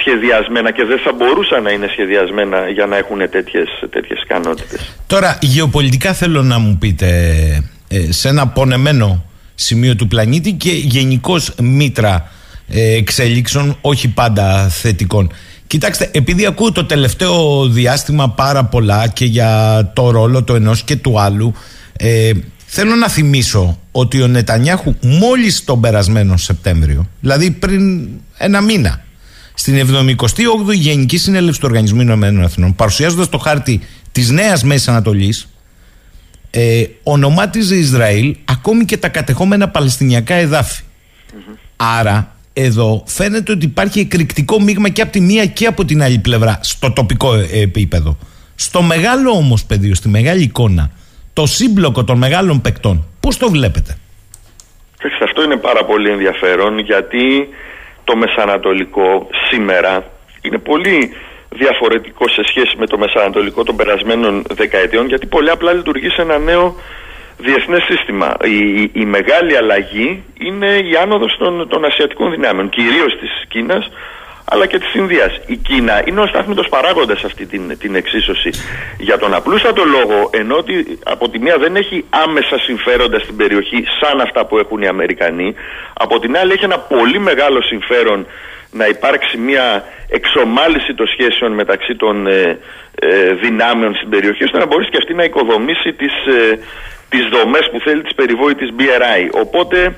[0.00, 4.94] σχεδιασμένα και δεν θα μπορούσαν να είναι σχεδιασμένα για να έχουν τέτοιες, τέτοιες ικανότητες.
[5.06, 7.06] Τώρα, γεωπολιτικά θέλω να μου πείτε
[7.88, 12.30] ε, σε ένα πονεμένο σημείο του πλανήτη και γενικώς μήτρα
[12.68, 15.32] ε, εξέλιξεων, όχι πάντα θετικών.
[15.72, 20.96] Κοιτάξτε, επειδή ακούω το τελευταίο διάστημα πάρα πολλά και για το ρόλο του ενός και
[20.96, 21.54] του άλλου,
[21.92, 22.32] ε,
[22.66, 28.08] θέλω να θυμίσω ότι ο Νετανιάχου μόλις τον περασμένο Σεπτέμβριο, δηλαδή πριν
[28.38, 29.04] ένα μήνα,
[29.54, 33.80] στην 78η Γενική Συνέλευση του Οργανισμού Ηνωμένων Εθνών, παρουσιάζοντας το χάρτη
[34.12, 35.48] της νέας Μέσης Ανατολής,
[36.50, 40.82] ε, ονομάτιζε Ισραήλ ακόμη και τα κατεχόμενα Παλαιστινιακά εδάφη.
[41.76, 46.18] Άρα εδώ φαίνεται ότι υπάρχει εκρηκτικό μείγμα και από τη μία και από την άλλη
[46.18, 48.18] πλευρά στο τοπικό ε, επίπεδο.
[48.54, 50.90] Στο μεγάλο όμως πεδίο, στη μεγάλη εικόνα,
[51.32, 53.96] το σύμπλοκο των μεγάλων παικτών, πώς το βλέπετε;
[55.02, 57.48] Κοιτάξτε, αυτό είναι πάρα πολύ ενδιαφέρον γιατί
[58.04, 60.04] το Μεσανατολικό σήμερα
[60.42, 61.10] είναι πολύ
[61.48, 66.38] διαφορετικό σε σχέση με το Μεσανατολικό των περασμένων δεκαετιών γιατί πολύ απλά λειτουργεί σε ένα
[66.38, 66.76] νέο
[67.42, 68.36] διεθνές σύστημα.
[68.44, 73.90] Η, η, η μεγάλη αλλαγή είναι η άνοδος των, των ασιατικών δυνάμεων, κυρίως της Κίνας,
[74.44, 75.40] αλλά και της Ινδίας.
[75.46, 78.50] Η Κίνα είναι ο στάθμιτος παράγοντας σε αυτή την, την εξίσωση.
[78.98, 83.84] Για τον απλούστατο λόγο, ενώ ότι από τη μία δεν έχει άμεσα συμφέροντα στην περιοχή
[84.00, 85.54] σαν αυτά που έχουν οι Αμερικανοί,
[85.92, 88.26] από την άλλη έχει ένα πολύ μεγάλο συμφέρον
[88.70, 89.84] να υπάρξει μια
[90.18, 92.58] εξομάλυση των σχέσεων μεταξύ των ε,
[93.00, 96.58] ε, δυνάμεων στην περιοχή ώστε να μπορέσει και αυτή να οικοδομήσει τις, ε,
[97.08, 99.22] τις δομές που θέλει της περιβόητης BRI.
[99.44, 99.94] Οπότε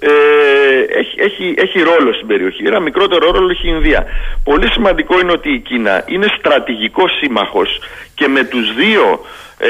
[0.00, 2.62] ε, έχει, έχει, έχει ρόλο στην περιοχή.
[2.66, 4.06] Ένα μικρότερο ρόλο έχει η Ινδία.
[4.44, 7.80] Πολύ σημαντικό είναι ότι η Κίνα είναι στρατηγικός σύμμαχος
[8.14, 9.24] και με τους δύο
[9.58, 9.68] ε,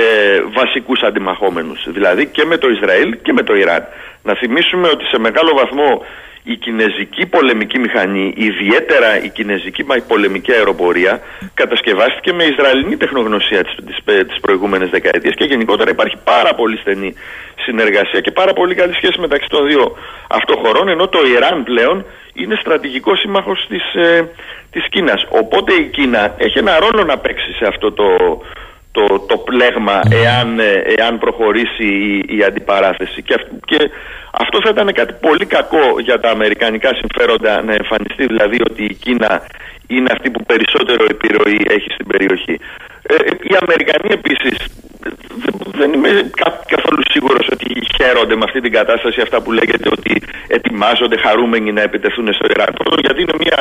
[0.55, 3.87] βασικούς αντιμαχόμενους, δηλαδή και με το Ισραήλ και με το Ιράν.
[4.23, 6.05] Να θυμίσουμε ότι σε μεγάλο βαθμό
[6.53, 11.21] η κινέζικη πολεμική μηχανή, ιδιαίτερα η κινέζικη πολεμική αεροπορία,
[11.55, 17.15] κατασκευάστηκε με Ισραηλινή τεχνογνωσία τις, τις, τις προηγούμενες δεκαετίες και γενικότερα υπάρχει πάρα πολύ στενή
[17.65, 19.97] συνεργασία και πάρα πολύ καλή σχέση μεταξύ των δύο
[20.29, 24.31] αυτών χωρών, ενώ το Ιράν πλέον είναι στρατηγικό σύμμαχος της, ε,
[24.71, 25.27] της Κίνας.
[25.29, 28.07] Οπότε η Κίνα έχει ένα ρόλο να παίξει σε αυτό το,
[28.97, 33.23] το, το πλέγμα εάν, ε, εάν προχωρήσει η, η αντιπαράθεση.
[33.23, 33.79] Και, και
[34.43, 38.95] αυτό θα ήταν κάτι πολύ κακό για τα αμερικανικά συμφέροντα να εμφανιστεί, δηλαδή ότι η
[38.95, 39.33] Κίνα
[39.87, 42.57] είναι αυτή που περισσότερο επιρροή έχει στην περιοχή.
[43.03, 43.17] Ε,
[43.51, 44.57] οι Αμερικανοί επίσης
[45.81, 46.11] δεν είμαι
[46.75, 51.83] καθόλου σίγουρος ότι χαίρονται με αυτή την κατάσταση αυτά που λέγεται ότι ετοιμάζονται χαρούμενοι να
[51.83, 52.73] επιτεθούν στο Ιράν.
[53.01, 53.61] γιατί είναι μια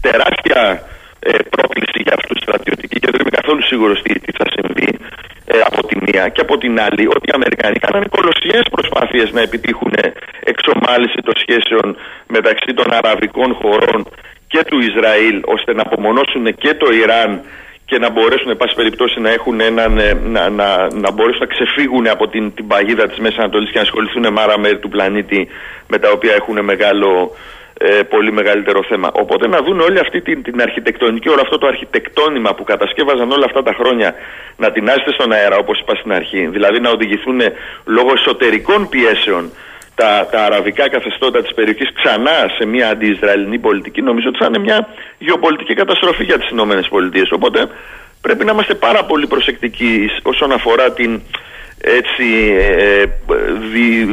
[0.00, 0.82] τεράστια
[1.30, 4.90] ε, πρόκληση για αυτούς τους στρατιωτικοί και δεν είμαι καθόλου σίγουρος τι, τι θα συμβεί
[5.54, 6.24] ε, από τη μία.
[6.34, 9.92] Και από την άλλη ότι οι Αμερικανοί κάνανε κολοσιαίες προσπάθειες να επιτύχουν
[10.52, 11.86] εξομάλυση των σχέσεων
[12.36, 14.00] μεταξύ των αραβικών χωρών
[14.52, 17.30] και του Ισραήλ ώστε να απομονώσουν και το Ιράν
[17.84, 21.54] και να μπορέσουν, εν πάση περιπτώσει, να, έχουν έναν, ε, να, να, να μπορέσουν να
[21.54, 24.88] ξεφύγουν από την, την παγίδα της Μέσης Ανατολής και να ασχοληθούν με άρα μέρη του
[24.88, 25.48] πλανήτη
[25.86, 27.30] με τα οποία έχουν μεγάλο,
[27.78, 29.10] ε, πολύ μεγαλύτερο θέμα.
[29.12, 33.44] Οπότε να δουν όλη αυτή την, την αρχιτεκτονική, όλο αυτό το αρχιτεκτόνημα που κατασκεύαζαν όλα
[33.44, 34.14] αυτά τα χρόνια
[34.56, 36.46] να την άσετε στον αέρα όπως είπα στην αρχή.
[36.46, 37.40] Δηλαδή να οδηγηθούν
[37.84, 39.50] λόγω εσωτερικών πιέσεων
[39.94, 44.58] τα, τα αραβικά καθεστώτα της περιοχής ξανά σε μια αντι-Ισραηλινή πολιτική νομίζω ότι θα είναι
[44.58, 47.30] μια γεωπολιτική καταστροφή για τις Ηνωμένες Πολιτείες.
[47.30, 47.66] Οπότε
[48.20, 51.20] πρέπει να είμαστε πάρα πολύ προσεκτικοί όσον αφορά την
[51.78, 53.06] έτσι ε, ε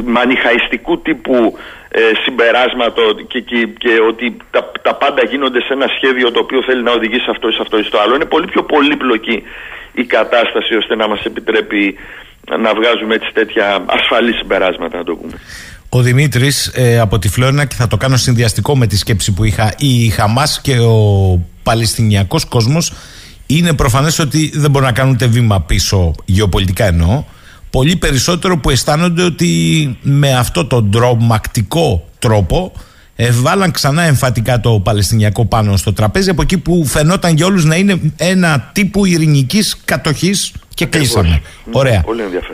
[0.04, 1.58] μανιχαϊστικού τύπου
[1.94, 6.62] ε, συμπεράσματο και, και, και, ότι τα, τα πάντα γίνονται σε ένα σχέδιο το οποίο
[6.62, 8.14] θέλει να οδηγήσει αυτό ή αυτό ή στο άλλο.
[8.14, 9.42] Είναι πολύ πιο πολύπλοκη
[9.92, 11.82] η κατάσταση ώστε να μας επιτρέπει
[12.64, 15.32] να βγάζουμε έτσι τέτοια ασφαλή συμπεράσματα να το πούμε.
[15.88, 19.44] Ο Δημήτρης ε, από τη Φλόρινα και θα το κάνω συνδυαστικό με τη σκέψη που
[19.44, 19.74] είχα.
[19.78, 20.98] Η Χαμάς και ο
[21.62, 22.92] Παλαιστινιακός κόσμος
[23.46, 27.24] είναι προφανές ότι δεν μπορούν να κάνουν ούτε βήμα πίσω, γεωπολιτικά εννοώ.
[27.72, 32.72] Πολύ περισσότερο που αισθάνονται ότι με αυτό τον τρομακτικό τρόπο
[33.32, 37.76] βάλαν ξανά εμφατικά το Παλαιστινιακό πάνω στο τραπέζι από εκεί που φαινόταν για όλους να
[37.76, 41.42] είναι ένα τύπου ειρηνικής κατοχής και κλείσαμε.
[41.72, 42.04] Ωραία.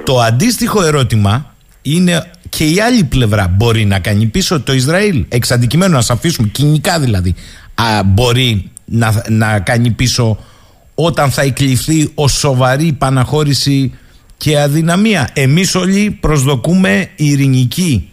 [0.04, 5.24] Το αντίστοιχο ερώτημα είναι και η άλλη πλευρά μπορεί να κάνει πίσω το Ισραήλ.
[5.28, 7.34] Εξ αντικειμένου να αφήσουμε, κοινικά δηλαδή,
[7.74, 10.38] α, μπορεί να, να κάνει πίσω
[10.94, 13.92] όταν θα εκλειφθεί ω σοβαρή παναχώρηση
[14.38, 15.28] και αδυναμία.
[15.32, 18.10] Εμείς όλοι προσδοκούμε ειρηνική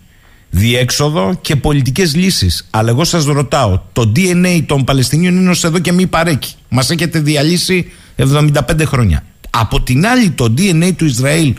[0.49, 2.67] διέξοδο και πολιτικές λύσεις.
[2.71, 6.53] Αλλά εγώ σας ρωτάω, το DNA των Παλαιστινίων είναι ως εδώ και μη παρέκει.
[6.69, 9.23] Μας έχετε διαλύσει 75 χρόνια.
[9.49, 11.53] Από την άλλη το DNA του Ισραήλ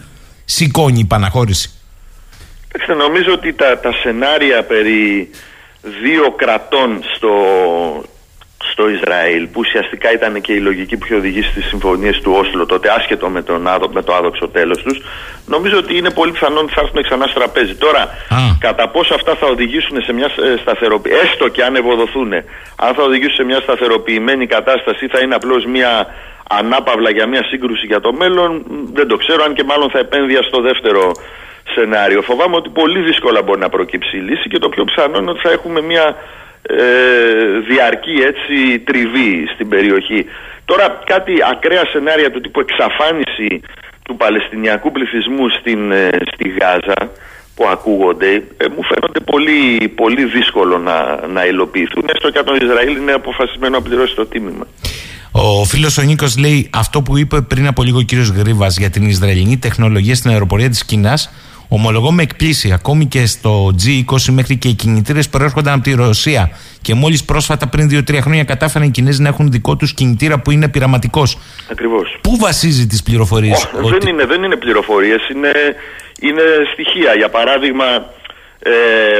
[0.44, 1.70] σηκώνει η παναχώρηση.
[2.96, 5.28] Νομίζω ότι τα, τα σενάρια περί
[6.02, 7.30] δύο κρατών στο,
[8.76, 12.66] στο Ισραήλ, που ουσιαστικά ήταν και η λογική που είχε οδηγήσει στι συμφωνίες του Όσλο,
[12.66, 14.96] τότε άσχετο με, τον, με το άδοξο τέλος τους,
[15.46, 17.74] νομίζω ότι είναι πολύ πιθανό ότι θα έρθουν ξανά στο τραπέζι.
[17.74, 18.02] Τώρα,
[18.58, 22.32] κατά πόσο αυτά θα οδηγήσουν σε μια ε, σταθεροποιημένη, έστω και αν ευοδοθούν,
[22.76, 26.06] αν θα οδηγήσουν σε μια σταθεροποιημένη κατάσταση ή θα είναι απλώς μια
[26.48, 28.50] ανάπαυλα για μια σύγκρουση για το μέλλον,
[28.92, 31.12] δεν το ξέρω, αν και μάλλον θα επένδυα στο δεύτερο
[31.74, 32.22] σενάριο.
[32.22, 35.40] Φοβάμαι ότι πολύ δύσκολα μπορεί να προκύψει η λύση και το πιο πιθανό είναι ότι
[35.40, 36.16] θα έχουμε μια
[36.68, 40.26] ε, διαρκή έτσι τριβή στην περιοχή.
[40.64, 43.60] Τώρα κάτι ακραία σενάρια του τύπου εξαφάνιση
[44.02, 47.10] του Παλαιστινιακού πληθυσμού στην, ε, στη Γάζα
[47.54, 52.54] που ακούγονται ε, μου φαίνονται πολύ, πολύ δύσκολο να, να υλοποιηθούν έστω και αν το
[52.54, 54.66] Ισραήλ είναι αποφασισμένο να πληρώσει το τίμημα.
[55.32, 58.90] Ο φίλος ο Νίκος λέει αυτό που είπε πριν από λίγο ο κύριος Γρήβα για
[58.90, 61.18] την Ισραηλινή τεχνολογία στην αεροπορία της Κίνα
[61.68, 62.72] Ομολογώ με εκπλήσει.
[62.72, 66.50] Ακόμη και στο G20 μέχρι και οι κινητήρες προέρχονταν από τη Ρωσία.
[66.82, 70.50] Και μόλις πρόσφατα, πριν 2-3 χρόνια, κατάφεραν οι Κινέζοι να έχουν δικό τους κινητήρα που
[70.50, 71.38] είναι πειραματικός.
[71.70, 72.18] Ακριβώς.
[72.20, 73.98] Πού βασίζει τις πληροφορίες, oh, ότι...
[73.98, 75.52] δεν, είναι, δεν είναι πληροφορίες, είναι,
[76.20, 76.42] είναι
[76.72, 77.14] στοιχεία.
[77.16, 77.84] Για παράδειγμα,
[78.58, 78.70] ε,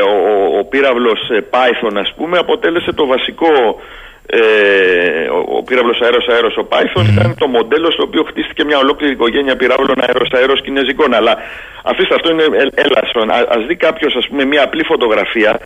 [0.00, 3.80] ο, ο, ο πύραυλος ε, Python, ας πούμε, αποτέλεσε το βασικό
[4.26, 8.78] ε, ο, ο πύραυλος αέρος αέρος ο Python ήταν το μοντέλο στο οποίο χτίστηκε μια
[8.78, 11.36] ολόκληρη οικογένεια πυράβλων αέρος αέρος κινέζικων αλλά
[11.82, 15.60] αφήστε αυτό είναι έλασον Α, ας δει κάποιος ας πούμε μια απλή φωτογραφία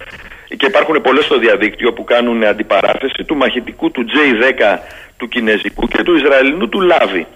[0.56, 4.78] και υπάρχουν πολλές στο διαδίκτυο που κάνουν αντιπαράθεση του μαχητικού του J10
[5.16, 7.26] του κινέζικου και του Ισραηλινού του Λάβη.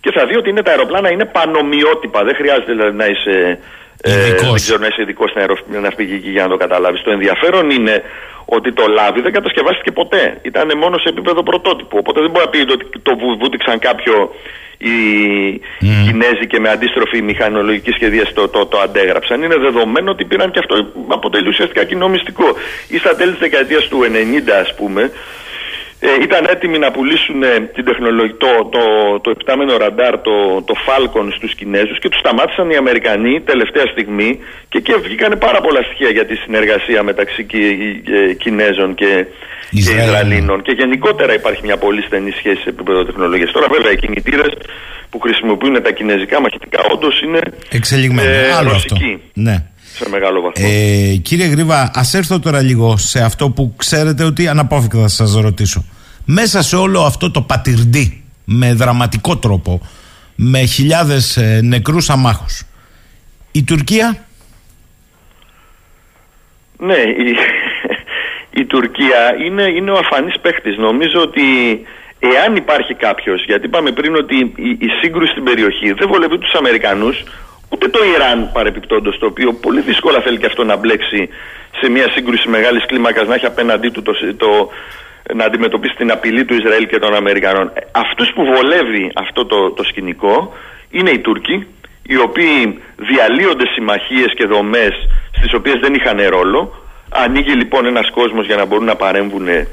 [0.00, 2.24] Και θα δει ότι είναι τα αεροπλάνα είναι πανομοιότυπα.
[2.24, 3.58] Δεν χρειάζεται δηλαδή να είσαι
[4.06, 4.46] ε, Ειδικός.
[4.50, 7.02] δεν ξέρω να είσαι ειδικός στην αεροναυπηγική για να το καταλάβεις.
[7.02, 8.02] Το ενδιαφέρον είναι
[8.44, 10.38] ότι το λάβι δεν κατασκευάστηκε ποτέ.
[10.42, 11.96] Ήταν μόνο σε επίπεδο πρωτότυπου.
[11.98, 14.34] Οπότε δεν μπορεί να πει ότι το βου- βούτυξαν κάποιο
[14.78, 14.90] οι
[16.06, 19.42] Κινέζοι και με αντίστροφη μηχανολογική σχεδίαση το, το, το αντέγραψαν.
[19.42, 22.44] Είναι δεδομένο ότι πήραν και αυτό αποτελεί ουσιαστικά κοινό μυστικό.
[22.88, 25.10] Ή στα τέλη της δεκαετίας του 90, ας πούμε,
[26.08, 28.82] ε, ήταν έτοιμοι να πουλήσουν ε, την τεχνολογία, το, το,
[29.24, 30.34] το επτάμενο ραντάρ, το,
[30.68, 34.30] το Falcon στους Κινέζους και τους σταμάτησαν οι Αμερικανοί τελευταία στιγμή
[34.68, 39.10] και εκεί βγήκαν πάρα πολλά στοιχεία για τη συνεργασία μεταξύ Κι- ε, Κινέζων και,
[39.70, 40.06] και Ισραηλινών.
[40.14, 43.50] Ισραηλινών και γενικότερα υπάρχει μια πολύ στενή σχέση σε επίπεδο τεχνολογίας.
[43.52, 44.52] Τώρα βέβαια οι κινητήρες
[45.10, 47.40] που χρησιμοποιούν τα κινέζικα μαχητικά όντως είναι
[47.70, 48.28] Εξελιγμένο.
[48.30, 48.94] ε, Άλλο αυτό.
[48.94, 49.56] ρωσικοί Ναι.
[49.94, 50.66] σε μεγάλο βαθμό.
[50.70, 55.34] Ε, κύριε Γρήβα, ας έρθω τώρα λίγο σε αυτό που ξέρετε ότι αναπόφευκτα θα σας
[55.34, 55.84] ρωτήσω.
[56.24, 59.80] Μέσα σε όλο αυτό το πατυρντή, με δραματικό τρόπο,
[60.36, 62.62] με χιλιάδες ε, νεκρούς αμάχους,
[63.52, 64.26] η Τουρκία;
[66.78, 67.36] Ναι, η,
[68.60, 70.76] η Τουρκία είναι, είναι ο αφανής παίχτης.
[70.76, 71.42] Νομίζω ότι
[72.18, 76.52] εάν υπάρχει κάποιος, γιατί είπαμε πριν ότι η, η σύγκρουση στην περιοχή δεν βολεύει τους
[76.52, 77.22] Αμερικανούς,
[77.68, 81.28] ούτε το Ιράν παρεπιπτόντως, το οποίο πολύ δύσκολα θέλει και αυτό να μπλέξει
[81.80, 84.70] σε μια σύγκρουση μεγάλης κλίμακας, να έχει απέναντί του το, το,
[85.32, 87.70] να αντιμετωπίσει την απειλή του Ισραήλ και των Αμερικανών.
[87.74, 90.52] Ε, Αυτούς που βολεύει αυτό το, το σκηνικό
[90.90, 91.66] είναι οι Τούρκοι,
[92.02, 94.94] οι οποίοι διαλύονται συμμαχίες και δομές
[95.36, 96.82] στις οποίες δεν είχαν ρόλο.
[97.08, 99.66] Ανοίγει λοιπόν ένας κόσμος για να μπορούν να παρέμβουν ε,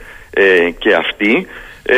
[0.77, 1.47] και αυτοί.
[1.83, 1.95] Ε,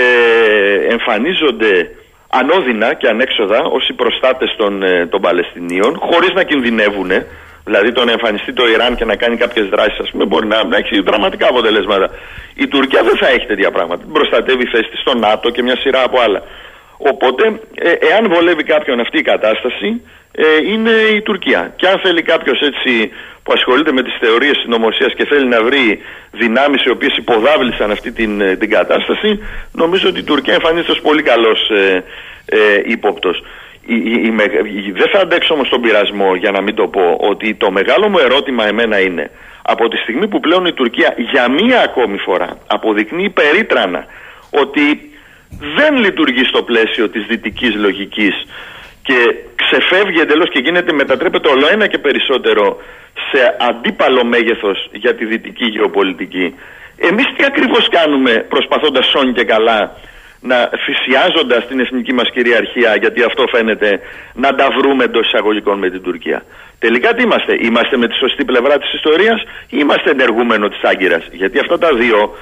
[0.89, 1.89] εμφανίζονται
[2.29, 7.11] ανώδυνα και ανέξοδα ως οι προστάτες των, ε, των Παλαιστινίων χωρίς να κινδυνεύουν.
[7.65, 10.63] Δηλαδή το να εμφανιστεί το Ιράν και να κάνει κάποιες δράσεις ας πούμε μπορεί να,
[10.63, 12.09] να έχει δραματικά αποτελέσματα.
[12.53, 14.01] Η Τουρκία δεν θα έχει τέτοια πράγματα.
[14.01, 16.41] Την προστατεύει η θέση της στο ΝΑΤΟ και μια σειρά από άλλα.
[16.97, 20.01] Οπότε, ε, εάν βολεύει κάποιον αυτή η κατάσταση,
[20.31, 21.73] ε, είναι η Τουρκία.
[21.75, 23.11] Και αν θέλει κάποιος έτσι
[23.43, 25.99] που ασχολείται με τις θεωρίες συνωμοσία και θέλει να βρει
[26.31, 29.39] δυνάμεις οι οποίες υποδάβλησαν αυτή την, ε, την κατάσταση,
[29.71, 32.03] νομίζω ότι η Τουρκία εμφανίζεται ως πολύ καλός ε,
[32.45, 33.43] ε, ύποπτος.
[33.85, 34.43] Η, η- η με-
[34.87, 38.09] η- δεν θα αντέξω όμως τον πειρασμό για να μην το πω ότι το μεγάλο
[38.09, 39.31] μου ερώτημα εμένα είναι
[39.61, 44.05] από τη στιγμή που πλέον η Τουρκία για μία ακόμη φορά αποδεικνύει περίτρανα
[44.49, 45.11] ότι
[45.75, 48.45] δεν λειτουργεί στο πλαίσιο της δυτικής λογικής
[49.03, 52.77] και ξεφεύγει εντελώς και γίνεται, μετατρέπεται όλο ένα και περισσότερο
[53.31, 56.55] σε αντίπαλο μέγεθος για τη δυτική γεωπολιτική.
[56.97, 59.95] Εμείς τι ακριβώς κάνουμε προσπαθώντας σώνει και καλά
[60.49, 63.99] να θυσιάζοντας την εθνική μας κυριαρχία γιατί αυτό φαίνεται
[64.33, 66.43] να τα βρούμε εντός εισαγωγικών με την Τουρκία.
[66.79, 71.23] Τελικά τι είμαστε, είμαστε με τη σωστή πλευρά της ιστορίας ή είμαστε ενεργούμενο της Άγκυρας;
[71.31, 72.35] Γιατί αυτά τα δύο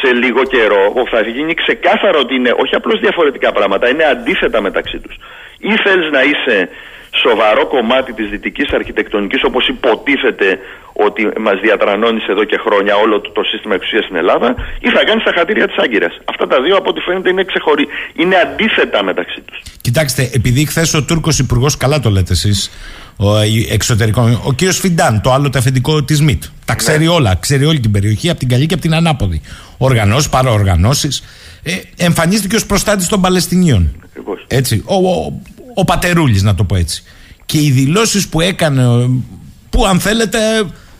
[0.00, 4.98] σε λίγο καιρό θα γίνει ξεκάθαρο ότι είναι όχι απλώς διαφορετικά πράγματα, είναι αντίθετα μεταξύ
[4.98, 5.16] τους.
[5.58, 6.68] Ή θέλεις να είσαι
[7.10, 10.58] σοβαρό κομμάτι της δυτικής αρχιτεκτονικής όπως υποτίθεται
[10.92, 15.04] ότι μας διατρανώνεις εδώ και χρόνια όλο το, το σύστημα εξουσίας στην Ελλάδα ή θα
[15.04, 16.18] κάνεις τα χατήρια της Άγκυρας.
[16.24, 17.86] Αυτά τα δύο από ό,τι φαίνεται είναι, ξεχωρί...
[18.14, 19.62] είναι αντίθετα μεταξύ τους.
[19.80, 22.70] Κοιτάξτε, επειδή χθες ο Τούρκος Υπουργός, καλά το λέτε εσείς,
[23.16, 26.42] ο ε, εξωτερικών, ο κύριος Φιντάν, το άλλο το αφεντικό της ΜΙΤ.
[26.64, 29.40] Τα ξέρει όλα, ξέρει όλη την περιοχή, από την καλή και από την ανάποδη.
[29.78, 31.22] Οργανώσεις, παραοργανώσεις.
[31.62, 34.02] Ε, εμφανίστηκε ως προστάτης των Παλαιστινίων.
[34.04, 34.44] Ακριβώς.
[34.46, 34.82] Έτσι.
[34.86, 35.32] Ο, ο,
[35.74, 37.02] ο Πατερούλης, να το πω έτσι.
[37.46, 39.08] Και οι δηλώσεις που έκανε, ε,
[39.70, 40.38] που αν θέλετε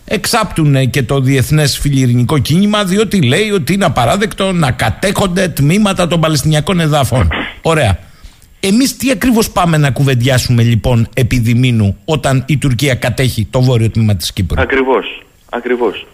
[0.05, 6.21] εξάπτουν και το διεθνές φιλιρινικό κίνημα, διότι λέει ότι είναι απαράδεκτο να κατέχονται τμήματα των
[6.21, 7.31] Παλαιστινιακών εδάφων.
[7.63, 7.99] Ωραία.
[8.61, 13.91] Εμείς τι ακριβώς πάμε να κουβεντιάσουμε λοιπόν επί Μήνου όταν η Τουρκία κατέχει το βόρειο
[13.91, 16.07] τμήμα της Κύπρου; Ακριβώς, ακριβώς.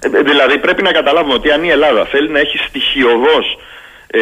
[0.00, 3.58] Ε, ε, δηλαδή πρέπει να καταλάβουμε ότι αν η Ελλάδα θέλει να έχει στοιχειοδός
[4.06, 4.20] ε,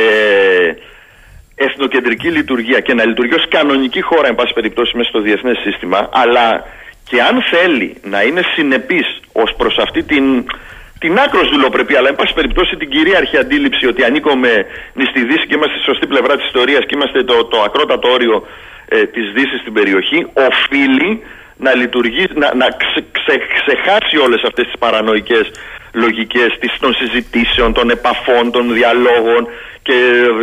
[1.63, 6.09] εθνοκεντρική λειτουργία και να λειτουργεί ως κανονική χώρα εν πάση περιπτώσει μέσα στο διεθνές σύστημα
[6.13, 6.65] αλλά
[7.09, 10.45] και αν θέλει να είναι συνεπής ως προς αυτή την,
[10.99, 14.67] την άκρος δουλοπρεπή αλλά εν πάση περιπτώσει την κυρίαρχη αντίληψη ότι ανήκουμε
[15.11, 18.47] στη Δύση και είμαστε στη σωστή πλευρά της ιστορίας και είμαστε το, το ακρότατο όριο
[18.89, 21.23] ε, της Δύσης στην περιοχή οφείλει
[21.57, 25.51] να λειτουργεί, να, να ξε, ξε- ξεχάσει όλες αυτές τις παρανοϊκές
[25.93, 29.49] λογικές της, των συζητήσεων, των επαφών, των διαλόγων
[29.83, 29.99] και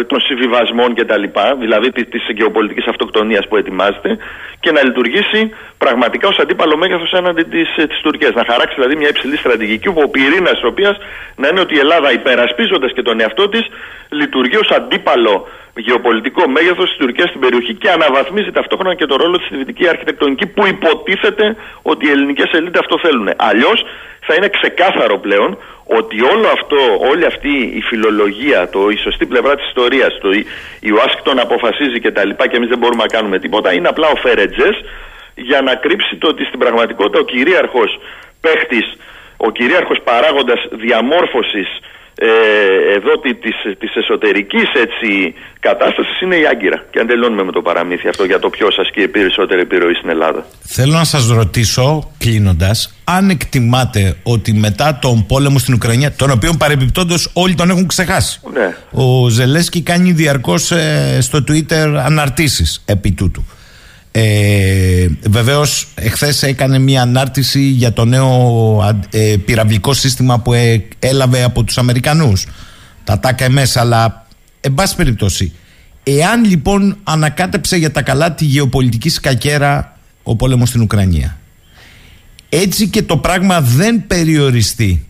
[0.08, 1.24] των συμβιβασμών κτλ.
[1.60, 4.18] Δηλαδή τη της γεωπολιτικής αυτοκτονίας που ετοιμάζεται
[4.60, 8.34] και να λειτουργήσει πραγματικά ως αντίπαλο μέγεθος έναντι της, ε, της Τουρκίας.
[8.34, 10.98] Να χαράξει δηλαδή μια υψηλή στρατηγική όπου ο πυρήνας της οποίας
[11.36, 13.64] να είναι ότι η Ελλάδα υπερασπίζοντας και τον εαυτό της
[14.10, 19.38] λειτουργεί ως αντίπαλο γεωπολιτικό μέγεθος της Τουρκίας στην περιοχή και αναβαθμίζει ταυτόχρονα και το ρόλο
[19.38, 23.30] της στη δυτική αρχιτεκτονική που υποτίθεται ότι οι ελληνικές ελίτε αυτό θέλουν.
[23.38, 23.86] Αλλιώς
[24.20, 26.78] θα είναι ξεκάθαρο πλέον ότι όλο αυτό,
[27.12, 30.30] όλη αυτή η φιλολογία, το, η σωστή πλευρά της ιστορίας, το
[30.80, 32.30] η Ουάσιγκτον αποφασίζει κτλ.
[32.30, 34.76] Και, και εμείς δεν μπορούμε να κάνουμε τίποτα, είναι απλά ο Φέρετζες
[35.36, 38.00] για να κρύψει το ότι στην πραγματικότητα ο κυρίαρχος
[38.42, 38.98] παίχτης,
[39.38, 41.70] ο κυρίαρχος παράγοντας διαμόρφωσης
[42.16, 42.28] ε,
[42.96, 46.86] εδώ τη, της, της εσωτερικής έτσι, κατάστασης είναι η Άγκυρα.
[46.92, 50.46] Και αν τελειώνουμε με το παραμύθι αυτό για το ποιος ασκεί περισσότερη επιρροή στην Ελλάδα.
[50.62, 56.52] Θέλω να σας ρωτήσω κλείνοντας αν εκτιμάτε ότι μετά τον πόλεμο στην Ουκρανία τον οποίο
[56.60, 58.76] παρεμπιπτόντως όλοι τον έχουν ξεχάσει ναι.
[58.92, 63.46] ο Ζελέσκι κάνει διαρκώς ε, στο Twitter αναρτήσεις επί τούτου
[64.12, 71.44] ε, Βεβαίως, εχθές έκανε μια ανάρτηση για το νέο ε, πυραυλικό σύστημα που ε, έλαβε
[71.44, 72.46] από τους Αμερικανούς.
[73.04, 74.28] Τα ΤΑΚΑ μέσα, αλλά
[74.62, 75.54] εν πάση περιπτώσει.
[76.04, 81.38] Εάν λοιπόν ανακάτεψε για τα καλά τη γεωπολιτική σκακέρα ο πόλεμος στην Ουκρανία,
[82.50, 85.06] έτσι και το πράγμα δεν περιοριστεί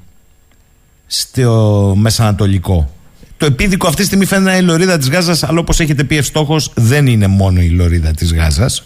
[1.07, 2.93] στο Μεσανατολικό.
[3.39, 6.03] Το επίδικο αυτή τη στιγμή φαίνεται να είναι η λωρίδα της Γάζας, αλλά όπως έχετε
[6.03, 8.83] πει, ευστόχως δεν είναι μόνο η λωρίδα της Γάζας.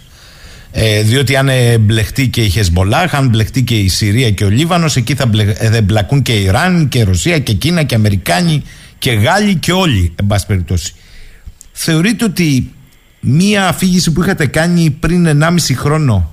[0.72, 1.50] Ε, διότι αν
[1.80, 5.54] μπλεχτεί και η Χεσμολάχ, αν μπλεχτεί και η Συρία και ο Λίβανος, εκεί θα μπλε,
[5.84, 8.64] μπλακούν και η Ιράν και η Ρωσία και Κίνα και Αμερικάνοι
[8.98, 10.94] και Γάλλοι και όλοι, εν πάση περιπτώσει.
[11.72, 12.72] Θεωρείτε ότι
[13.20, 16.32] μία αφήγηση που είχατε κάνει πριν 1,5 χρόνο,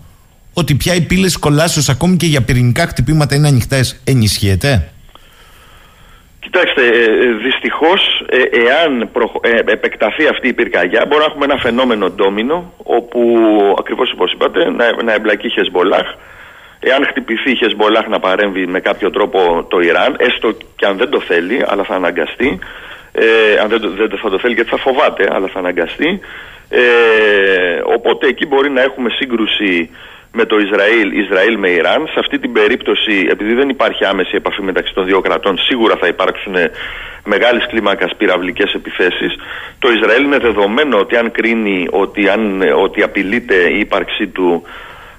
[0.53, 4.93] ότι πια οι πύλες κολάσεως ακόμη και για πυρηνικά χτυπήματα είναι ανοιχτές, ενισχύεται;
[6.53, 9.11] Κοιτάξτε, ε, ε, δυστυχώς, ε, εάν
[9.67, 13.21] επεκταθεί αυτή η πυρκαγιά, μπορούμε να έχουμε ένα φαινόμενο ντόμινο, όπου
[13.79, 16.07] ακριβώς όπως είπατε, να, να εμπλακεί η Χεσμολάχ.
[16.81, 21.11] Εάν χτυπηθεί η Χεσμολάχ να παρέμβει με κάποιο τρόπο το Ιράν, έστω και αν δεν
[21.11, 22.59] το θέλει, αλλά θα αναγκαστεί.
[23.13, 26.21] Ε, αν δεν, δεν θα το θέλει γιατί θα φοβάται, αλλά θα αναγκαστεί.
[26.69, 26.81] Ε,
[27.97, 29.91] οπότε εκεί μπορεί να έχουμε σύγκρουση
[30.33, 32.07] με το Ισραήλ, Ισραήλ με Ιράν.
[32.07, 36.07] Σε αυτή την περίπτωση, επειδή δεν υπάρχει άμεση επαφή μεταξύ των δύο κρατών, σίγουρα θα
[36.07, 36.55] υπάρξουν
[37.25, 39.35] μεγάλη κλίμακας πυραυλικές επιθέσεις.
[39.79, 44.63] Το Ισραήλ είναι δεδομένο ότι αν κρίνει ότι, αν, ότι απειλείται η ύπαρξή του,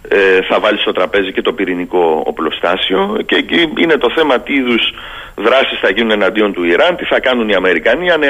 [0.07, 3.17] ε, θα βάλει στο τραπέζι και το πυρηνικό οπλοστάσιο.
[3.25, 4.93] Και εκεί είναι το θέμα τι είδους
[5.35, 8.11] δράσεις θα γίνουν εναντίον του Ιράν, τι θα κάνουν οι Αμερικανοί.
[8.11, 8.21] Αν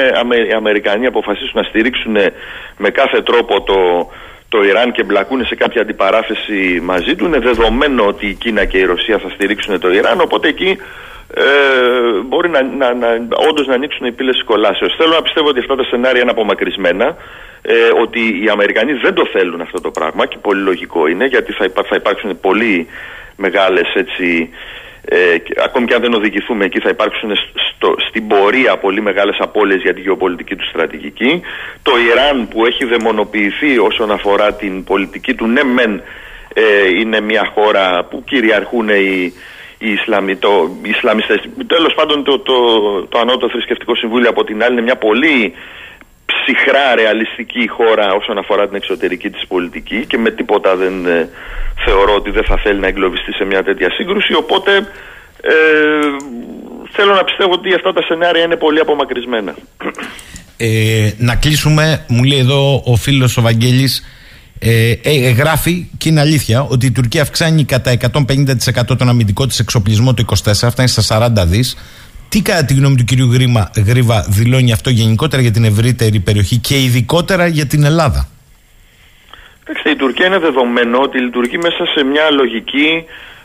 [0.48, 2.16] οι Αμερικανοί αποφασίσουν να στηρίξουν
[2.76, 4.08] με κάθε τρόπο το
[4.52, 7.24] το Ιράν και μπλακούν σε κάποια αντιπαράθεση μαζί του.
[7.24, 10.78] Είναι δεδομένο ότι η Κίνα και η Ρωσία θα στηρίξουν το Ιράν, οπότε εκεί
[11.34, 11.44] ε,
[12.24, 13.08] μπορεί να, να, να,
[13.48, 14.94] όντως να ανοίξουν οι πύλες κολάσεως.
[14.98, 17.16] Θέλω να πιστεύω ότι αυτά τα σενάρια είναι απομακρυσμένα,
[17.62, 21.52] ε, ότι οι Αμερικανοί δεν το θέλουν αυτό το πράγμα και πολύ λογικό είναι, γιατί
[21.52, 22.86] θα, υπά, θα υπάρξουν πολύ
[23.36, 24.50] μεγάλες έτσι,
[25.04, 27.30] ε, ακόμη και αν δεν οδηγηθούμε εκεί θα υπάρξουν
[27.74, 31.40] στο, στην πορεία πολύ μεγάλες απώλειες για τη γεωπολιτική του στρατηγική.
[31.82, 36.02] Το Ιράν που έχει δαιμονοποιηθεί όσον αφορά την πολιτική του ναι μεν
[36.54, 39.32] ε, είναι μια χώρα που κυριαρχούν οι,
[39.78, 41.48] οι, Ισλαμι, το, οι Ισλαμιστές.
[41.66, 42.54] Τέλος πάντων το, το,
[43.06, 45.54] το Ανώτο Θρησκευτικό Συμβούλιο από την άλλη είναι μια πολύ
[46.26, 51.28] ψυχρά ρεαλιστική χώρα όσον αφορά την εξωτερική της πολιτική και με τίποτα δεν ε,
[51.84, 54.34] θεωρώ ότι δεν θα θέλει να εγκλωβιστεί σε μια τέτοια σύγκρουση.
[54.34, 54.72] Οπότε
[55.40, 55.54] ε,
[56.90, 59.54] θέλω να πιστεύω ότι αυτά τα σενάρια είναι πολύ απομακρυσμένα.
[60.56, 64.04] Ε, να κλείσουμε, μου λέει εδώ ο φίλος ο Βαγγέλης
[64.58, 69.58] ε, ε, γράφει και είναι αλήθεια ότι η Τουρκία αυξάνει κατά 150% τον αμυντικό της
[69.58, 71.76] εξοπλισμό το 24, φτάνει στα 40 δις
[72.32, 76.56] τι κατά τη γνώμη του κυρίου Γρήμα, Γρήβα δηλώνει αυτό γενικότερα για την ευρύτερη περιοχή
[76.56, 78.28] και ειδικότερα για την Ελλάδα;
[79.92, 83.04] η Τουρκία είναι δεδομένο ότι λειτουργεί μέσα σε μια λογική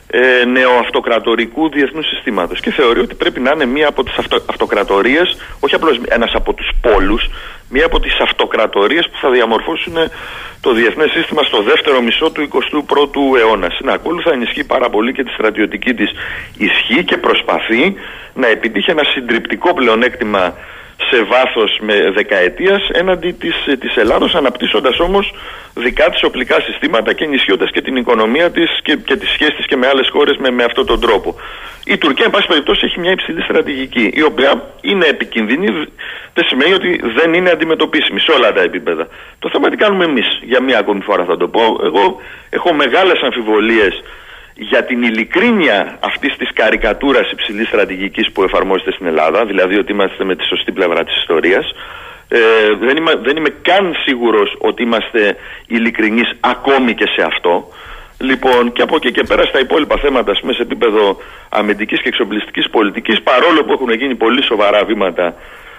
[0.09, 5.37] ε, νεοαυτοκρατορικού διεθνούς συστήματος και θεωρεί ότι πρέπει να είναι μία από τις αυτο, αυτοκρατορίες,
[5.59, 7.29] όχι απλώς ένας από τους πόλους,
[7.69, 9.93] μία από τις αυτοκρατορίες που θα διαμορφώσουν
[10.61, 13.69] το διεθνές σύστημα στο δεύτερο μισό του 21ου αιώνα.
[13.69, 16.11] Συνακόλουθα ενισχύει πάρα πολύ και τη στρατιωτική της
[16.57, 17.95] ισχύ και προσπαθεί
[18.33, 20.53] να επιτύχει ένα συντριπτικό πλεονέκτημα
[21.09, 25.33] σε βάθος με δεκαετίας έναντι της, της Ελλάδος αναπτύσσοντας όμως
[25.73, 29.65] δικά της οπλικά συστήματα και ενισχύοντας και την οικονομία της και, και τις σχέσεις της
[29.65, 31.35] και με άλλες χώρες με, με αυτόν τον τρόπο.
[31.85, 35.67] Η Τουρκία εν πάση περιπτώσει έχει μια υψηλή στρατηγική η οποία είναι επικίνδυνη
[36.33, 39.07] δεν σημαίνει ότι δεν είναι αντιμετωπίσιμη σε όλα τα επίπεδα.
[39.39, 41.61] Το θέμα τι κάνουμε εμείς για μία ακόμη φορά θα το πω.
[41.83, 44.03] Εγώ έχω μεγάλες αμφιβολίες
[44.57, 50.23] για την ειλικρίνεια αυτής της καρικατούρας υψηλής στρατηγικής που εφαρμόζεται στην Ελλάδα, δηλαδή ότι είμαστε
[50.23, 51.71] με τη σωστή πλευρά της ιστορίας,
[52.27, 52.39] ε,
[52.79, 55.35] δεν, είμαι, δεν είμαι καν σίγουρος ότι είμαστε
[55.67, 57.67] ειλικρινείς ακόμη και σε αυτό.
[58.19, 61.17] Λοιπόν, και από εκεί και πέρα στα υπόλοιπα θέματα, ας πούμε, σε επίπεδο
[61.49, 65.35] αμυντικής και εξοπλιστικής πολιτικής, παρόλο που έχουν γίνει πολύ σοβαρά βήματα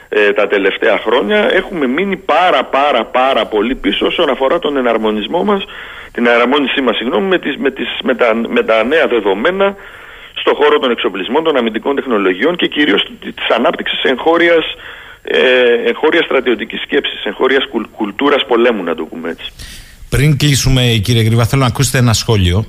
[0.09, 5.45] ε, τα τελευταία χρόνια, έχουμε μείνει πάρα πάρα πάρα πολύ πίσω όσον αφορά τον εναρμονισμό
[5.45, 5.65] μας,
[6.13, 9.75] την εναρμόνισή μας, συγγνώμη, με, τις, με, τις, με, τα, με τα νέα δεδομένα
[10.35, 14.65] στον χώρο των εξοπλισμών, των αμυντικών τεχνολογιών και κυρίως της ανάπτυξης εγχώριας
[15.23, 19.53] ε, εγχώριας στρατιωτικής σκέψης, εγχώριας κουλ, κουλτούρας πολέμου, να το πούμε έτσι.
[20.09, 22.67] Πριν κλείσουμε, κύριε Γρήβα, θέλω να ακούσετε ένα σχόλιο.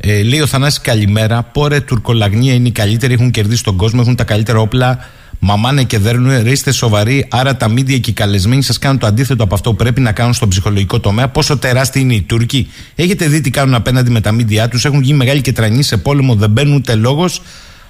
[0.00, 1.42] Ε, λέει ο Θανάσης καλημέρα.
[1.52, 5.08] Πόρε τουρκολαγνία είναι οι καλύτεροι, έχουν κερδίσει τον κόσμο, έχουν τα καλύτερα όπλα.
[5.38, 7.26] Μαμάνε και δέρνουν, ρε είστε σοβαροί.
[7.30, 10.12] Άρα τα μίντια και οι καλεσμένοι σας κάνουν το αντίθετο από αυτό που πρέπει να
[10.12, 11.28] κάνουν στον ψυχολογικό τομέα.
[11.28, 12.70] Πόσο τεράστιοι είναι οι Τούρκοι.
[12.94, 14.84] Έχετε δει τι κάνουν απέναντι με τα μίντια τους.
[14.84, 17.42] Έχουν γίνει μεγάλοι και τρανοί σε πόλεμο, δεν μπαίνουν ούτε λόγος.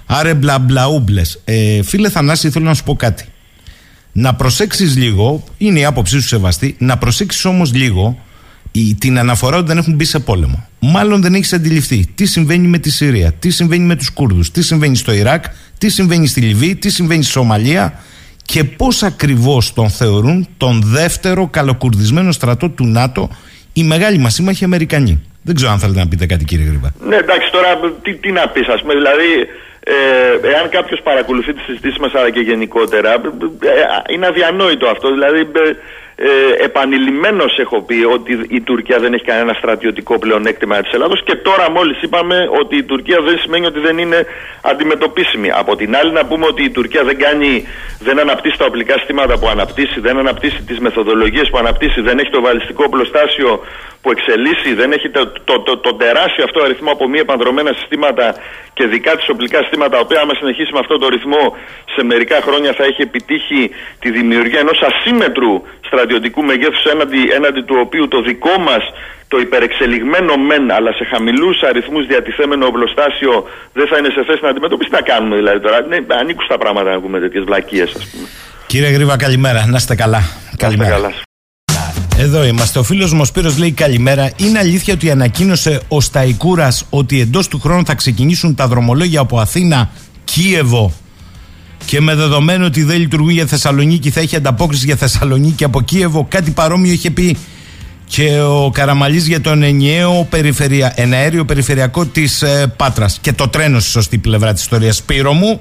[0.05, 1.21] Άρε μπλαμπλαούμπλε.
[1.43, 3.25] Ε, φίλε Θανάση, θέλω να σου πω κάτι
[4.17, 8.26] να προσέξεις λίγο, είναι η άποψή σου σεβαστή, να προσέξεις όμως λίγο η,
[8.99, 10.67] την αναφορά ότι δεν έχουν μπει σε πόλεμο.
[10.79, 14.63] Μάλλον δεν έχεις αντιληφθεί τι συμβαίνει με τη Συρία, τι συμβαίνει με τους Κούρδους, τι
[14.63, 15.43] συμβαίνει στο Ιράκ,
[15.77, 17.93] τι συμβαίνει στη Λιβύη, τι συμβαίνει στη Σομαλία
[18.45, 23.29] και πώς ακριβώς τον θεωρούν τον δεύτερο καλοκουρδισμένο στρατό του ΝΑΤΟ
[23.73, 25.23] οι μεγάλοι μας σύμμαχοι Αμερικανοί.
[25.41, 26.89] Δεν ξέρω αν θέλετε να πείτε κάτι κύριε Γρήβα.
[27.07, 29.29] Ναι εντάξει τώρα τι, τι να πεις ας πούμε δηλαδή
[29.83, 35.39] ε, εάν κάποιος παρακολουθεί τις συζητήσεις μας αλλά και γενικότερα ε, είναι αδιανόητο αυτό δηλαδή
[35.39, 35.75] ε,
[36.19, 41.35] ε, επανειλημμένως έχω πει ότι η Τουρκία δεν έχει κανένα στρατιωτικό πλεονέκτημα της Ελλάδος και
[41.35, 44.25] τώρα μόλις είπαμε ότι η Τουρκία δεν σημαίνει ότι δεν είναι
[44.61, 45.51] αντιμετωπίσιμη.
[45.51, 47.67] Από την άλλη να πούμε ότι η Τουρκία δεν κάνει,
[47.99, 52.29] δεν αναπτύσσει τα οπλικά συστήματα που αναπτύσσει, δεν αναπτύσσει τις μεθοδολογίες που αναπτύσσει, δεν έχει
[52.29, 53.63] το βαλιστικό πλωστάσιο
[54.01, 58.35] που εξελίσσει, δεν έχει το, το, το, το τεράστιο αυτό αριθμό από μη επανδρομένα συστήματα
[58.73, 61.55] και δικά της οπλικά συστήματα, τα οποία άμα συνεχίσει με αυτό το ρυθμό
[61.95, 66.06] σε μερικά χρόνια θα έχει επιτύχει τη δημιουργία ενός ασύμετρου στρατιωτικού
[66.51, 68.83] μεγέθους έναντι, έναντι του οποίου το δικό μας
[69.27, 74.49] το υπερεξελιγμένο μεν αλλά σε χαμηλούς αριθμούς διατηθέμενο οπλοστάσιο δεν θα είναι σε θέση να
[74.49, 74.89] αντιμετωπίσει.
[74.89, 78.27] Τι να κάνουμε δηλαδή τώρα; Ναι, ανήκουν στα πράγματα να πούμε τέτοιες βλακίες, ας πούμε.
[78.67, 79.65] Κύριε Γρήβα, καλημέρα.
[79.67, 80.21] Να είστε καλά.
[80.57, 80.89] Καλημέρα.
[80.89, 81.11] Καλά.
[82.19, 82.79] Εδώ είμαστε.
[82.79, 84.31] Ο φίλος μου ο Σπύρος λέει καλημέρα.
[84.37, 89.39] Είναι αλήθεια ότι ανακοίνωσε ο Σταϊκούρας ότι εντός του χρόνου θα ξεκινήσουν τα δρομολόγια από
[89.39, 89.89] Αθήνα,
[90.23, 90.93] Κίεβο
[91.85, 96.25] και με δεδομένο ότι δεν λειτουργούν για Θεσσαλονίκη θα έχει ανταπόκριση για Θεσσαλονίκη από Κίεβο.
[96.29, 97.37] Κάτι παρόμοιο είχε πει
[98.05, 100.93] και ο Καραμαλής για τον ενιαίο περιφερεια...
[100.95, 104.95] εναέριο περιφερειακό της ε, Πάτρας και το τρένο στη σωστή πλευρά της ιστορίας.
[104.95, 105.59] Σπύρο μου,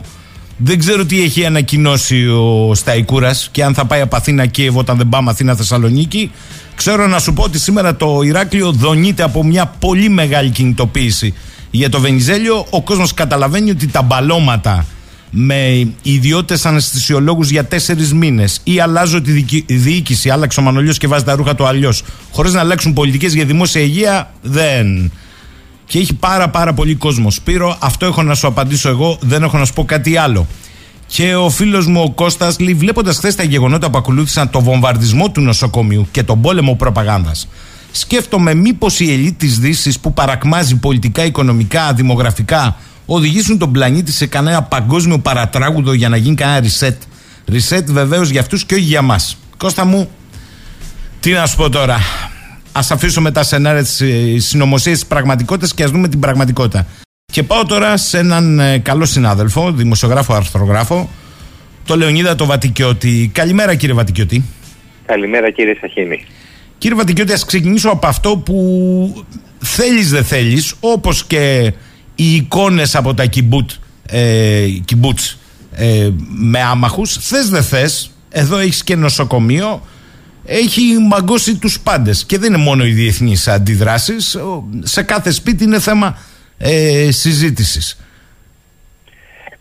[0.57, 4.97] δεν ξέρω τι έχει ανακοινώσει ο Σταϊκούρας και αν θα πάει από Αθήνα Κίεβο όταν
[4.97, 6.31] δεν πάμε Αθήνα Θεσσαλονίκη.
[6.75, 11.35] Ξέρω να σου πω ότι σήμερα το Ηράκλειο δονείται από μια πολύ μεγάλη κινητοποίηση
[11.71, 12.67] για το Βενιζέλιο.
[12.71, 14.87] Ο κόσμος καταλαβαίνει ότι τα μπαλώματα
[15.31, 21.25] με ιδιώτες αναισθησιολόγους για τέσσερις μήνες ή αλλάζω τη διοίκηση, άλλαξε ο Μανολιός και βάζει
[21.25, 22.03] τα ρούχα του αλλιώς,
[22.33, 25.13] χωρίς να αλλάξουν πολιτικές για δημόσια υγεία, δεν.
[25.87, 27.31] Και έχει πάρα πάρα πολύ κόσμο.
[27.31, 30.47] Σπύρο, αυτό έχω να σου απαντήσω εγώ, δεν έχω να σου πω κάτι άλλο.
[31.07, 35.31] Και ο φίλος μου ο Κώστας λέει: Βλέποντας χθες τα γεγονότα που ακολούθησαν το βομβαρδισμό
[35.31, 37.49] του νοσοκομείου και τον πόλεμο προπαγάνδας,
[37.93, 42.77] σκέφτομαι μήπως η ελίτ της Δύσης που παρακμάζει πολιτικά, οικονομικά, δημογραφικά,
[43.07, 46.97] οδηγήσουν τον πλανήτη σε κανένα παγκόσμιο παρατράγουδο για να γίνει κανένα reset.
[47.53, 49.37] Reset βεβαίως για αυτούς και όχι για μας.
[49.57, 50.11] Κώστα μου,
[51.21, 51.95] τι να σου πω τώρα.
[52.73, 54.03] Α αφήσουμε τα σενάρια της
[54.47, 56.87] συνωμοσίας της πραγματικότητας και ας δούμε την πραγματικότητα.
[57.33, 61.11] Και πάω τώρα σε έναν ε, καλό συνάδελφο, δημοσιογράφο, αρθρογράφο,
[61.87, 63.31] το Λεωνίδα το Βατικιώτη.
[63.35, 64.45] Καλημέρα κύριε Βατικιώτη.
[65.07, 66.25] Καλημέρα κύριε Σαχίνη.
[66.79, 69.25] Κύριε Βατικιώτη, ας ξεκινήσω από αυτό που
[69.59, 71.73] θέλεις δεν θέλεις, όπως και
[72.17, 73.71] οι εικόνες από τα κιμπούτ,
[74.09, 75.39] ε, κιμπούτς
[75.77, 79.87] ε, με άμαχους, θες δεν θες, εδώ έχεις και νοσοκομείο,
[80.47, 84.39] έχει μαγκώσει τους πάντες και δεν είναι μόνο οι διεθνείς αντιδράσεις,
[84.83, 86.19] σε κάθε σπίτι είναι θέμα
[86.59, 88.01] ε, συζήτησης.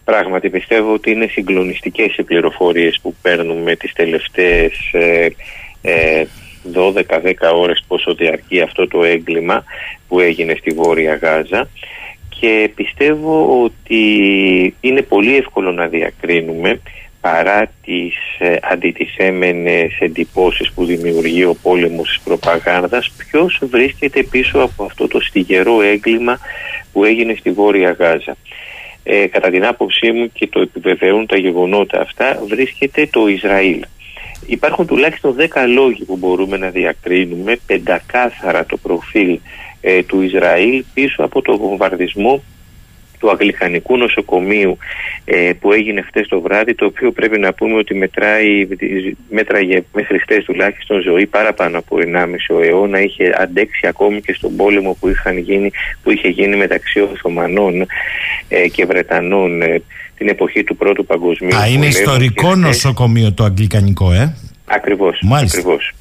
[0.03, 5.27] Πράγματι πιστεύω ότι είναι συγκλονιστικές οι πληροφορίες που παίρνουμε τις τελευταίες ε,
[5.81, 6.25] ε,
[6.73, 6.93] 12-10
[7.53, 9.63] ώρες πόσο διαρκεί αυτό το έγκλημα
[10.07, 11.69] που έγινε στη Βόρεια Γάζα
[12.39, 14.03] και πιστεύω ότι
[14.81, 16.81] είναι πολύ εύκολο να διακρίνουμε
[17.21, 24.83] παρά τις ε, αντιτιθέμενες εντυπώσεις που δημιουργεί ο πόλεμος της προπαγάνδας ποιος βρίσκεται πίσω από
[24.83, 26.39] αυτό το στιγερό έγκλημα
[26.93, 28.35] που έγινε στη Βόρεια Γάζα.
[29.03, 33.85] Ε, κατά την άποψή μου και το επιβεβαιώνουν τα γεγονότα αυτά βρίσκεται το Ισραήλ.
[34.45, 39.39] Υπάρχουν τουλάχιστον 10 λόγοι που μπορούμε να διακρίνουμε πεντακάθαρα το προφίλ
[39.87, 42.43] ε, του Ισραήλ πίσω από το βομβαρδισμό
[43.19, 44.77] του Αγγλικανικού νοσοκομείου
[45.25, 48.67] ε, που έγινε χτες το βράδυ το οποίο πρέπει να πούμε ότι μετράει,
[49.29, 51.97] μέτραγε μέχρι χτες τουλάχιστον ζωή παραπάνω από
[52.49, 55.71] 1,5 αιώνα είχε αντέξει ακόμη και στον πόλεμο που, είχαν γίνει,
[56.03, 57.85] που είχε γίνει μεταξύ Οθωμανών
[58.47, 59.81] ε, και Βρετανών ε,
[60.17, 64.35] την εποχή του Πρώτου Παγκοσμίου Α, είναι Πολέμου ιστορικό και χτες- νοσοκομείο το αγγλικανικό, ε;
[64.65, 65.57] Ακριβώς, Μάλιστα.
[65.59, 65.93] ακριβώς.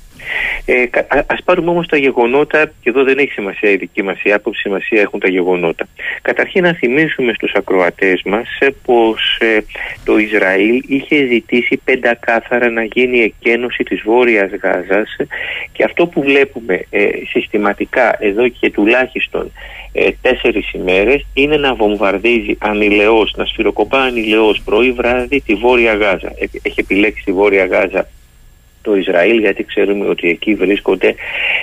[0.64, 4.02] Ε, κα- α- ας πάρουμε όμως τα γεγονότα και εδώ δεν έχει σημασία η δική
[4.02, 5.86] μας η άποψη, σημασία έχουν τα γεγονότα.
[6.22, 9.58] Καταρχήν να θυμίσουμε στους ακροατές μας ε, πως ε,
[10.04, 15.24] το Ισραήλ είχε ζητήσει πεντακάθαρα να γίνει εκένωση της Βόρειας Γάζας ε,
[15.72, 19.52] και αυτό που βλέπουμε ε, συστηματικά εδώ και τουλάχιστον
[19.92, 26.32] ε, τέσσερις ημέρες είναι να βομβαρδίζει ανηλεώς, να σφυροκοπά ανηλεώς πρωί βράδυ τη Βόρεια Γάζα.
[26.38, 28.08] Ε, Έχει επιλέξει τη Βόρεια Γάζα
[28.84, 31.14] το Ισραήλ γιατί ξέρουμε ότι εκεί βρίσκονται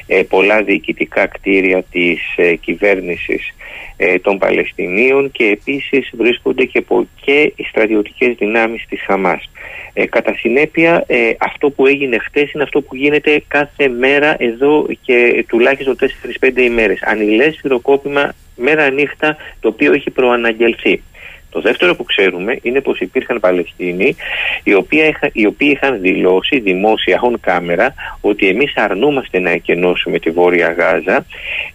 [0.08, 3.54] ε, πολλά διοικητικά κτίρια της ε, κυβέρνησης
[3.98, 9.50] ε, των Παλαιστινίων και επίσης βρίσκονται και, πο- και οι στρατιωτικές δυνάμεις της Χαμάς.
[9.94, 14.88] Ε, κατά συνέπεια ε, αυτό που έγινε χτες είναι αυτό που γίνεται κάθε μέρα εδώ
[15.02, 15.96] και τουλάχιστον
[16.40, 17.02] 4-5 ημέρες.
[17.04, 21.04] Ανηλές σφυροκόπημα μέρα νύχτα το οποίο έχει προαναγγελθεί.
[21.52, 24.16] Το δεύτερο που ξέρουμε είναι πως υπήρχαν Παλαιστίνοι
[24.64, 30.20] οι οποίοι, είχα- οι οποίοι είχαν δηλώσει δημόσια on κάμερα ότι εμείς αρνούμαστε να εκενώσουμε
[30.20, 31.26] τη Βόρεια Γάζα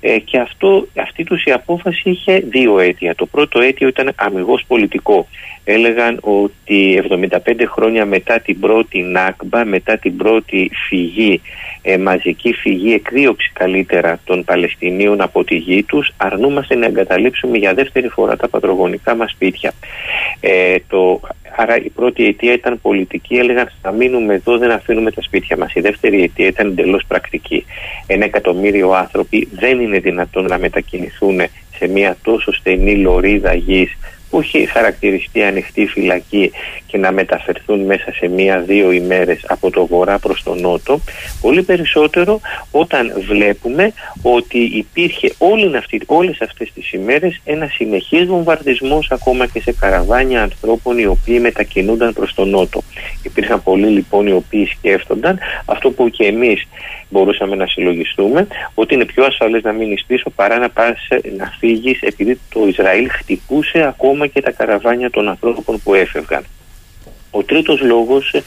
[0.01, 3.15] ε, και αυτό, αυτή τους η απόφαση είχε δύο αίτια.
[3.15, 5.27] Το πρώτο αίτιο ήταν αμυγός πολιτικό.
[5.69, 11.41] Έλεγαν ότι 75 χρόνια μετά την πρώτη Νάκμπα, μετά την πρώτη φυγή,
[11.83, 17.75] ε, μαζική φυγή, εκδίωξη καλύτερα των Παλαιστινίων από τη γη τους, αρνούμαστε να εγκαταλείψουμε για
[17.75, 19.73] δεύτερη φορά τα πατρογονικά μας σπίτια.
[20.41, 21.21] Ε, το,
[21.57, 25.75] άρα η πρώτη αιτία ήταν πολιτική, έλεγαν θα μείνουμε εδώ, δεν αφήνουμε τα σπίτια μας.
[25.75, 27.65] Η δεύτερη αιτία ήταν εντελώς πρακτική.
[28.07, 31.41] Ένα εκατομμύριο άνθρωποι δεν είναι δυνατόν να μετακινηθούν
[31.77, 33.97] σε μια τόσο στενή λωρίδα γης
[34.37, 36.51] που έχει χαρακτηριστεί ανοιχτή φυλακή
[36.87, 41.01] και να μεταφερθούν μέσα σε μία-δύο ημέρες από το βορρά προς το νότο
[41.41, 42.41] πολύ περισσότερο
[42.71, 43.93] όταν βλέπουμε
[44.23, 50.43] ότι υπήρχε όλη αυτή, όλες αυτές τις ημέρες ένα συνεχής βομβαρδισμός ακόμα και σε καραβάνια
[50.43, 52.83] ανθρώπων οι οποίοι μετακινούνταν προς το νότο.
[53.23, 56.67] Υπήρχαν πολλοί λοιπόν οι οποίοι σκέφτονταν αυτό που και εμείς
[57.09, 61.53] μπορούσαμε να συλλογιστούμε ότι είναι πιο ασφαλές να μείνεις πίσω παρά να πας ε, να
[61.59, 66.45] φύγεις επειδή το Ισραήλ χτυπούσε ακόμα και τα καραβάνια των ανθρώπων που έφευγαν.
[67.37, 68.43] Ο τρίτος λόγος ε,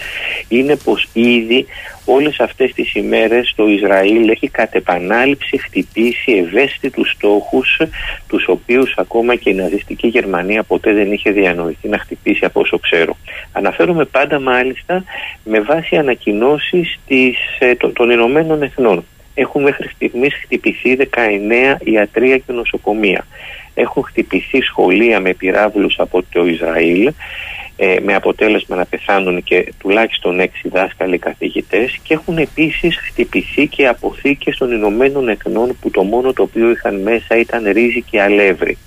[0.48, 1.66] είναι πως ήδη
[2.06, 7.90] όλες αυτές τις ημέρες το Ισραήλ έχει κατ' επανάληψη χτυπήσει ευαίσθητους στόχους ε,
[8.28, 12.80] τους οποίους ακόμα και η ναζιστική Γερμανία ποτέ δεν είχε διανοηθεί να χτυπήσει από όσο
[12.80, 13.18] ξέρω.
[13.52, 15.04] Αναφέρομαι πάντα μάλιστα
[15.44, 19.06] με βάση ανακοινώσεις της, ε, των, των Ηνωμένων Εθνών.
[19.34, 23.26] Έχουν μέχρι στιγμής χτυπηθεί 19 ιατρία και νοσοκομεία.
[23.74, 27.12] Έχουν χτυπηθεί σχολεία με πυράβλους από το Ισραήλ
[27.82, 33.88] ε, με αποτέλεσμα να πεθάνουν και τουλάχιστον έξι δάσκαλοι καθηγητές και έχουν επίσης χτυπηθεί και
[33.88, 38.78] αποθήκες των Ηνωμένων Εθνών που το μόνο το οποίο είχαν μέσα ήταν ρύζι και αλεύρι.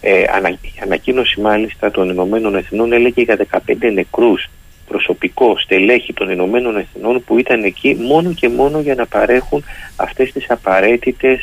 [0.00, 3.58] Ε, ανα, η ανακοίνωση μάλιστα των Ηνωμένων Εθνών έλεγε για 15
[3.92, 4.48] νεκρούς
[4.88, 9.64] προσωπικό στελέχη των Ηνωμένων Εθνών που ήταν εκεί μόνο και μόνο για να παρέχουν
[9.96, 11.40] αυτές τις απαραίτητες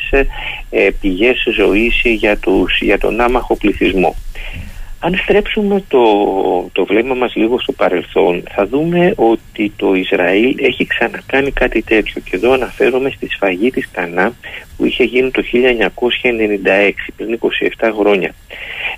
[0.69, 4.15] ε, πηγές ζωής για, τους, για τον άμαχο πληθυσμό.
[5.05, 6.03] Αν στρέψουμε το,
[6.71, 12.21] το βλέμμα μας λίγο στο παρελθόν θα δούμε ότι το Ισραήλ έχει ξανακάνει κάτι τέτοιο.
[12.21, 14.34] Και εδώ αναφέρομαι στη σφαγή της Κανά
[14.77, 17.39] που είχε γίνει το 1996 πριν
[17.80, 18.34] 27 χρόνια.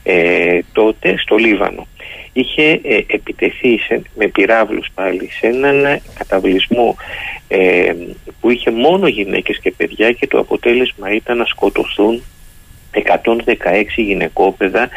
[0.03, 1.87] Ε, τότε στο Λίβανο
[2.33, 6.95] είχε ε, επιτεθεί σε, με πυράβλους πάλι σε έναν καταβλισμό
[7.47, 7.93] ε,
[8.39, 12.21] που είχε μόνο γυναίκες και παιδιά και το αποτέλεσμα ήταν να σκοτωθούν
[12.95, 13.13] 116
[13.95, 14.89] γυναικόπαιδα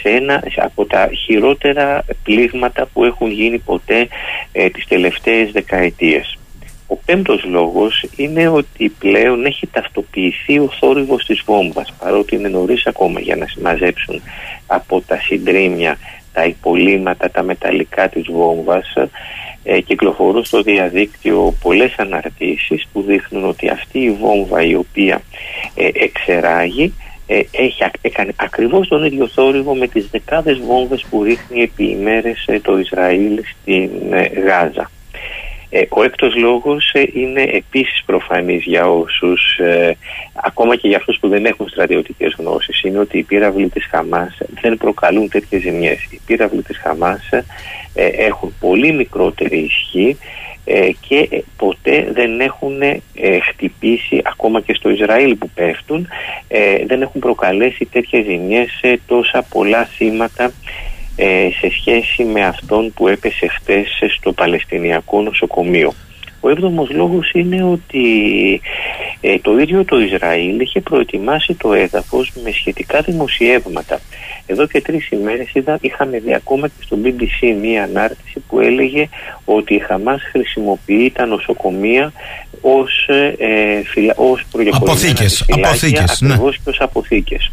[0.00, 4.08] σε ένα από τα χειρότερα πλήγματα που έχουν γίνει ποτέ
[4.52, 6.38] ε, τις τελευταίες δεκαετίες.
[6.86, 12.86] Ο πέμπτος λόγος είναι ότι πλέον έχει ταυτοποιηθεί ο θόρυβος της βόμβας παρότι είναι νωρίς
[12.86, 14.22] ακόμα για να μαζέψουν
[14.66, 15.98] από τα συντρίμια
[16.32, 18.94] τα υπολείμματα, τα μεταλλικά της βόμβας
[19.62, 25.22] ε, κυκλοφορούν στο διαδίκτυο πολλές αναρτήσεις που δείχνουν ότι αυτή η βόμβα η οποία
[25.74, 26.94] ε, εξεράγει
[27.30, 32.44] ε, έχει, έκανε ακριβώς τον ίδιο θόρυβο με τις δεκάδες βόμβες που ρίχνει επί ημέρες
[32.46, 34.90] ε, το Ισραήλ στην ε, Γάζα.
[35.70, 39.96] Ε, ο έκτος λόγος ε, είναι επίσης προφανής για όσους, ε,
[40.32, 44.38] ακόμα και για αυτούς που δεν έχουν στρατιωτικές γνώσεις, είναι ότι οι πύραυλοι της Χαμάς
[44.60, 46.02] δεν προκαλούν τέτοιες ζημιές.
[46.10, 47.28] Οι πύραυλοι της Χαμάς
[47.94, 50.47] ε, έχουν πολύ μικρότερη ισχύ ε,
[51.08, 52.98] και ε, ποτέ δεν έχουν ε,
[53.40, 56.08] χτυπήσει ακόμα και στο Ισραήλ που πέφτουν
[56.48, 60.52] ε, δεν έχουν προκαλέσει τέτοιες ζημιές σε τόσα πολλά θύματα
[61.16, 65.92] ε, σε σχέση με αυτόν που έπεσε χτες στο Παλαιστινιακό νοσοκομείο.
[66.40, 68.04] Ο έβδομος λόγος είναι ότι
[69.20, 74.00] ε, το ίδιο το Ισραήλ είχε προετοιμάσει το έδαφος με σχετικά δημοσιεύματα.
[74.46, 79.08] Εδώ και τρεις ημέρες είδα, είχαμε δει ακόμα και στο BBC μία ανάρτηση που έλεγε
[79.44, 82.12] ότι η Χαμάς χρησιμοποιεί τα νοσοκομεία
[82.60, 83.08] ως,
[83.38, 86.28] ε, φυλα, ως Αποθήκες, φυλάκια, αποθήκες, ναι.
[86.28, 87.50] ακριβώς και ως αποθήκες.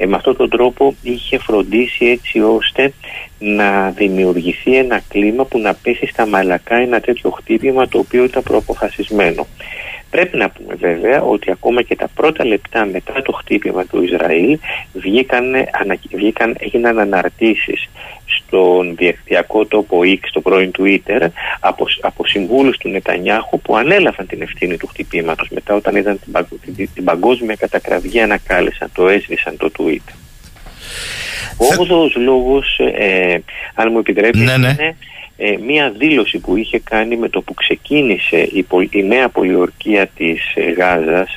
[0.00, 2.92] Ε, με αυτόν τον τρόπο είχε φροντίσει έτσι ώστε
[3.38, 8.42] να δημιουργηθεί ένα κλίμα που να πέσει στα μαλακά ένα τέτοιο χτύπημα το οποίο ήταν
[8.42, 9.46] προαποφασισμένο.
[10.10, 14.58] Πρέπει να πούμε βέβαια ότι ακόμα και τα πρώτα λεπτά μετά το χτύπημα του Ισραήλ
[14.92, 17.88] βγήκαν, ανα, βγήκαν, έγιναν αναρτήσεις
[18.26, 21.26] στον διεκτυακό τόπο X, το πρώην Twitter,
[21.60, 26.32] από, από συμβούλους του Νετανιάχου που ανέλαβαν την ευθύνη του χτυπήματος μετά όταν είδαν την,
[26.32, 30.12] παγκο- την, την παγκόσμια κατακραυγή ανακάλεσαν, το έσβησαν το tweet.
[31.56, 33.38] Ο Θε- όγδοος λόγος, ε,
[33.74, 34.68] αν μου επιτρέπετε, Ναι, ναι.
[34.78, 34.96] είναι
[35.40, 40.06] ε, μία δήλωση που είχε κάνει με το που ξεκίνησε η, πολ- η νέα πολιορκία
[40.06, 41.36] της ε, Γάζας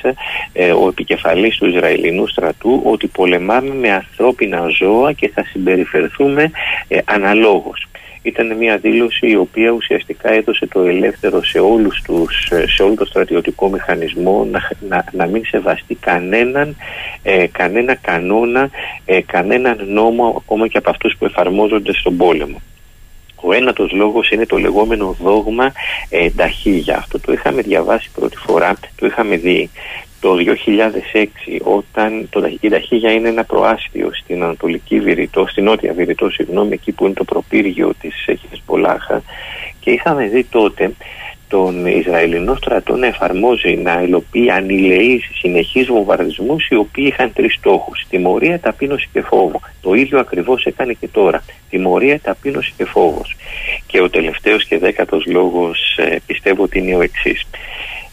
[0.52, 6.50] ε, ο επικεφαλής του Ισραηλινού στρατού ότι πολεμάμε με ανθρώπινα ζώα και θα συμπεριφερθούμε
[6.88, 7.86] ε, αναλόγως.
[8.22, 12.94] Ήταν μια δήλωση η οποία ουσιαστικά έδωσε το ελεύθερο σε, όλους τους, ε, σε όλο
[12.94, 16.76] το στρατιωτικό μηχανισμό να, να, να μην σεβαστεί κανέναν,
[17.22, 18.70] ε, κανένα κανόνα,
[19.04, 22.60] ε, κανέναν νόμο ακόμα και από αυτούς που εφαρμόζονται στον πόλεμο.
[23.44, 25.72] Ο ένατος λόγος είναι το λεγόμενο δόγμα
[26.08, 26.96] ε, Ταχύγια.
[26.96, 29.70] Αυτό το είχαμε διαβάσει πρώτη φορά, το είχαμε δει
[30.20, 30.36] το
[31.12, 31.26] 2006
[31.62, 36.72] όταν το, Ταχύ- η Ταχύγια είναι ένα προάστιο στην Ανατολική Βηρητό, στην Νότια Βηρητό, συγγνώμη,
[36.72, 38.14] εκεί που είναι το προπύργιο της
[38.50, 39.22] Χεσπολάχα
[39.80, 40.92] και είχαμε δει τότε
[41.52, 48.04] τον Ισραηλινό στρατό να εφαρμόζει, να υλοποιεί ανηλεείς συνεχείς βομβαρδισμούς οι οποίοι είχαν τρεις στόχους.
[48.10, 49.60] Τιμωρία, ταπείνωση και φόβο.
[49.80, 51.44] Το ίδιο ακριβώς έκανε και τώρα.
[51.70, 53.36] Τιμωρία, ταπείνωση και φόβος.
[53.86, 57.46] Και ο τελευταίος και δέκατος λόγος ε, πιστεύω ότι είναι ο εξής.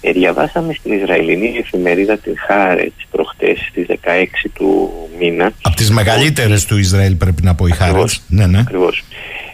[0.02, 6.66] Ε, διαβάσαμε στην Ισραηλινή εφημερίδα την Χάρετς προχτές στις 16 του μήνα Από τις μεγαλύτερες
[6.66, 7.96] του Ισραήλ πρέπει να πω η Χάρετς.
[7.96, 8.22] Ακριβώς.
[8.28, 8.60] Ναι, ναι.
[8.60, 9.04] Ακριβώς.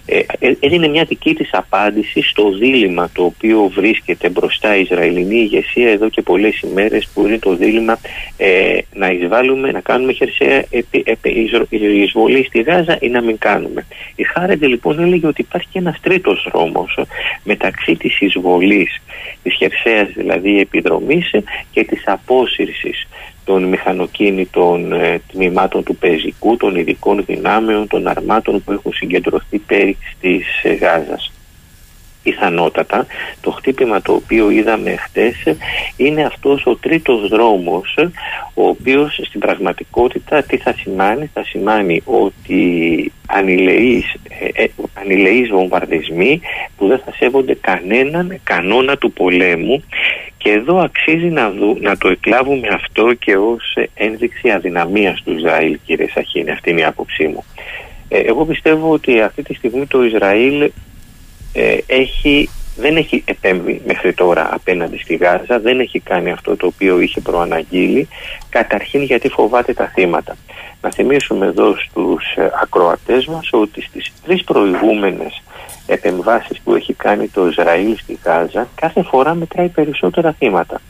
[0.08, 5.36] Ε, ε, έδινε μια δική της απάντηση στο δίλημα το οποίο βρίσκεται μπροστά η Ισραηλινή
[5.36, 8.00] ηγεσία εδώ και πολλές ημέρες που είναι το δίλημα
[8.38, 13.38] ε, να εισβάλλουμε, να κάνουμε χερσαία επί, επί, εισρο- εισβολή στη Γάζα ή να μην
[13.38, 13.86] κάνουμε.
[14.16, 17.00] Η Χάρεντε λοιπόν έλεγε ότι υπάρχει και ένας τρίτος δρόμος
[17.44, 19.02] μεταξύ της εισβολής,
[19.44, 21.32] της χερσαίας δηλαδή επιδρομής
[21.72, 23.08] και της απόσυρσης
[23.46, 29.98] των μηχανοκίνητων ε, τμήματων του πεζικού, των ειδικών δυνάμεων, των αρμάτων που έχουν συγκεντρωθεί πέρι
[30.22, 31.35] της ε, Γάζας.
[32.26, 33.06] Πιθανότατα.
[33.42, 35.36] Το χτύπημα το οποίο είδαμε χτες
[35.98, 37.98] είναι αυτός ο τρίτος δρόμος
[38.54, 46.42] ο οποίος στην πραγματικότητα τι θα σημάνει, θα σημάνει ότι ανηλεείς, ε, ε, ανηλεείς βομβαρδισμοί
[46.78, 49.84] που δεν θα σέβονται κανέναν κανόνα του πολέμου.
[50.38, 55.32] Και εδώ αξίζει να, δου, να το εκλάβουμε αυτό και ως ε, ένδειξη αδυναμίας του
[55.32, 57.44] Ισραήλ κύριε Σαχίνη, αυτή είναι η άποψή μου.
[58.08, 60.72] Ε, εγώ πιστεύω ότι αυτή τη στιγμή το Ισραήλ
[61.58, 66.66] ε, έχει, δεν έχει επέμβει μέχρι τώρα απέναντι στη Γάζα, δεν έχει κάνει αυτό το
[66.66, 68.08] οποίο είχε προαναγγείλει,
[68.50, 70.36] καταρχήν γιατί φοβάται τα θύματα.
[70.82, 75.44] Να θυμίσουμε εδώ στους ε, ακροατές μας ότι στις τρεις προηγούμενες
[75.88, 80.82] επεμβάσεις που έχει κάνει το Ισραήλ στη Γάζα, κάθε φορά μετράει περισσότερα θύματα.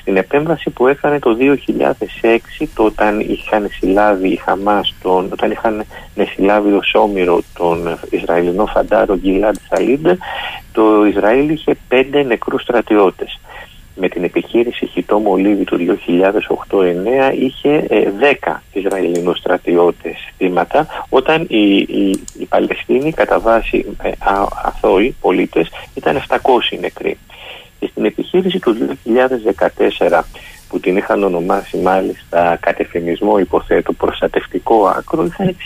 [0.00, 5.84] Στην επέμβαση που έκανε το 2006, το όταν είχαν συλλάβει η Χαμάς, τον, όταν είχαν
[6.34, 10.08] συλλάβει ως όμοιρο τον Ισραηλινό φαντάρο Γκυλάντ Σαλίντ,
[10.72, 13.40] το Ισραήλ είχε πέντε νεκρούς στρατιώτες.
[13.94, 15.98] Με την επιχείρηση Χιτό Μολύβι του
[16.70, 18.10] 2008-2009 είχε ε,
[18.42, 25.68] 10 Ισραηλινούς στρατιώτες θύματα, όταν οι, οι, οι Παλαιστίνοι κατά βάση ε, α, αθώοι πολίτες
[25.94, 26.36] ήταν 700
[26.80, 27.18] νεκροί.
[27.80, 28.76] Και στην επιχείρηση του
[30.08, 30.22] 2014
[30.68, 35.56] που την είχαν ονομάσει μάλιστα κατευθυνισμό υποθέτω προστατευτικό άκρο είχαν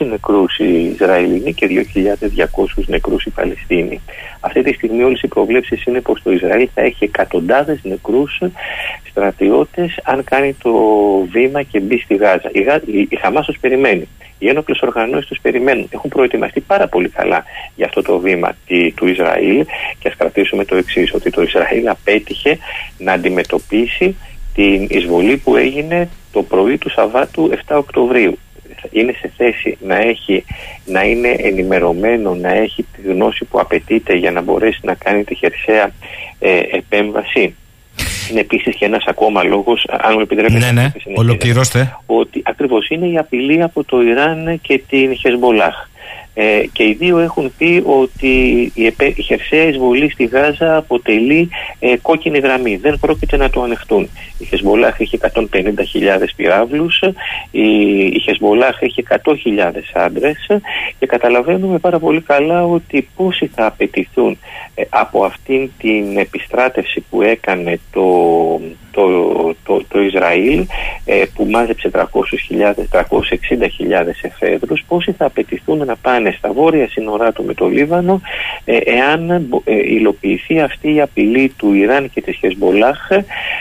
[0.00, 4.00] 66 νεκρούς οι Ισραηλινοί και 2.200 νεκρούς οι Παλαιστίνοι.
[4.40, 8.42] Αυτή τη στιγμή όλες οι προβλέψεις είναι πως το Ισραήλ θα έχει εκατοντάδες νεκρούς
[9.10, 10.72] στρατιώτες αν κάνει το
[11.30, 12.50] βήμα και μπει στη Γάζα.
[12.52, 12.80] Η, Γα...
[12.86, 14.08] η, η Χαμάς τους περιμένει.
[14.38, 15.88] Οι ένοπλες οργανώσεις τους περιμένουν.
[15.90, 17.44] Έχουν προετοιμαστεί πάρα πολύ καλά
[17.74, 19.64] για αυτό το βήμα τη, του Ισραήλ
[19.98, 22.58] και ας κρατήσουμε το εξής ότι το Ισραήλ απέτυχε
[22.98, 24.16] να αντιμετωπίσει
[24.54, 28.38] την εισβολή που έγινε το πρωί του Σαββάτου 7 Οκτωβρίου.
[28.90, 30.44] είναι σε θέση να, έχει,
[30.84, 35.34] να είναι ενημερωμένο, να έχει τη γνώση που απαιτείται για να μπορέσει να κάνει τη
[35.34, 35.90] χερσαία
[36.38, 37.54] ε, επέμβαση.
[38.30, 40.58] Είναι επίσης και ένας ακόμα λόγος, αν μου επιτρέπετε.
[40.58, 41.96] Ναι, ναι, ολοκληρώστε.
[42.06, 45.74] Ότι ακριβώς είναι η απειλή από το Ιράν και την Χεσμολάχ.
[46.38, 48.32] Ε, και οι δύο έχουν πει ότι
[48.74, 51.48] η, επέ, η χερσαία εισβολή στη Γάζα αποτελεί
[51.78, 52.76] ε, κόκκινη γραμμή.
[52.76, 54.08] Δεν πρόκειται να το ανεχτούν.
[54.38, 55.40] Η Χεσμολάχ έχει 150.000
[56.36, 57.02] πυράβλους,
[57.50, 57.66] η,
[58.06, 59.16] η Χεσμολάχ έχει 100.000
[59.94, 60.46] άντρες
[60.98, 64.38] και καταλαβαίνουμε πάρα πολύ καλά ότι πόσοι θα απαιτηθούν
[64.74, 68.02] ε, από αυτήν την επιστράτευση που έκανε το,
[68.96, 70.66] το, το, το Ισραήλ
[71.04, 72.02] ε, που μάζεψε 300.000,
[72.92, 73.04] 360.000
[74.22, 78.20] εφέδρους, πόσοι θα απαιτηθούν να πάνε στα βόρεια σύνορά του με το Λίβανο
[78.64, 79.30] ε, εάν
[79.64, 83.10] ε, υλοποιηθεί αυτή η απειλή του Ιράν και της Χεσμολάχ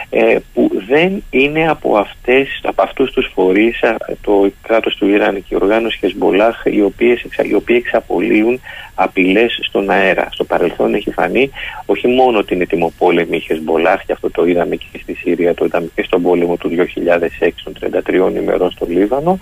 [0.10, 3.80] ε, που δεν είναι από, αυτές, από αυτούς τους φορείς
[4.22, 8.60] το κράτος του Ιράν και η οργάνωση Χεσμολάχ οι, οποίες, οι οποίοι εξαπολύουν
[8.96, 10.28] απειλές στον αέρα.
[10.32, 11.50] Στο παρελθόν έχει φανεί
[11.86, 16.04] όχι μόνο την ετοιμοπόλεμη Χεσμολάχ και αυτό το είδαμε και στη Συρία, το είδαμε και
[16.04, 17.74] στον πόλεμο του 2006 των
[18.08, 19.40] 33 ημερών στο Λίβανο.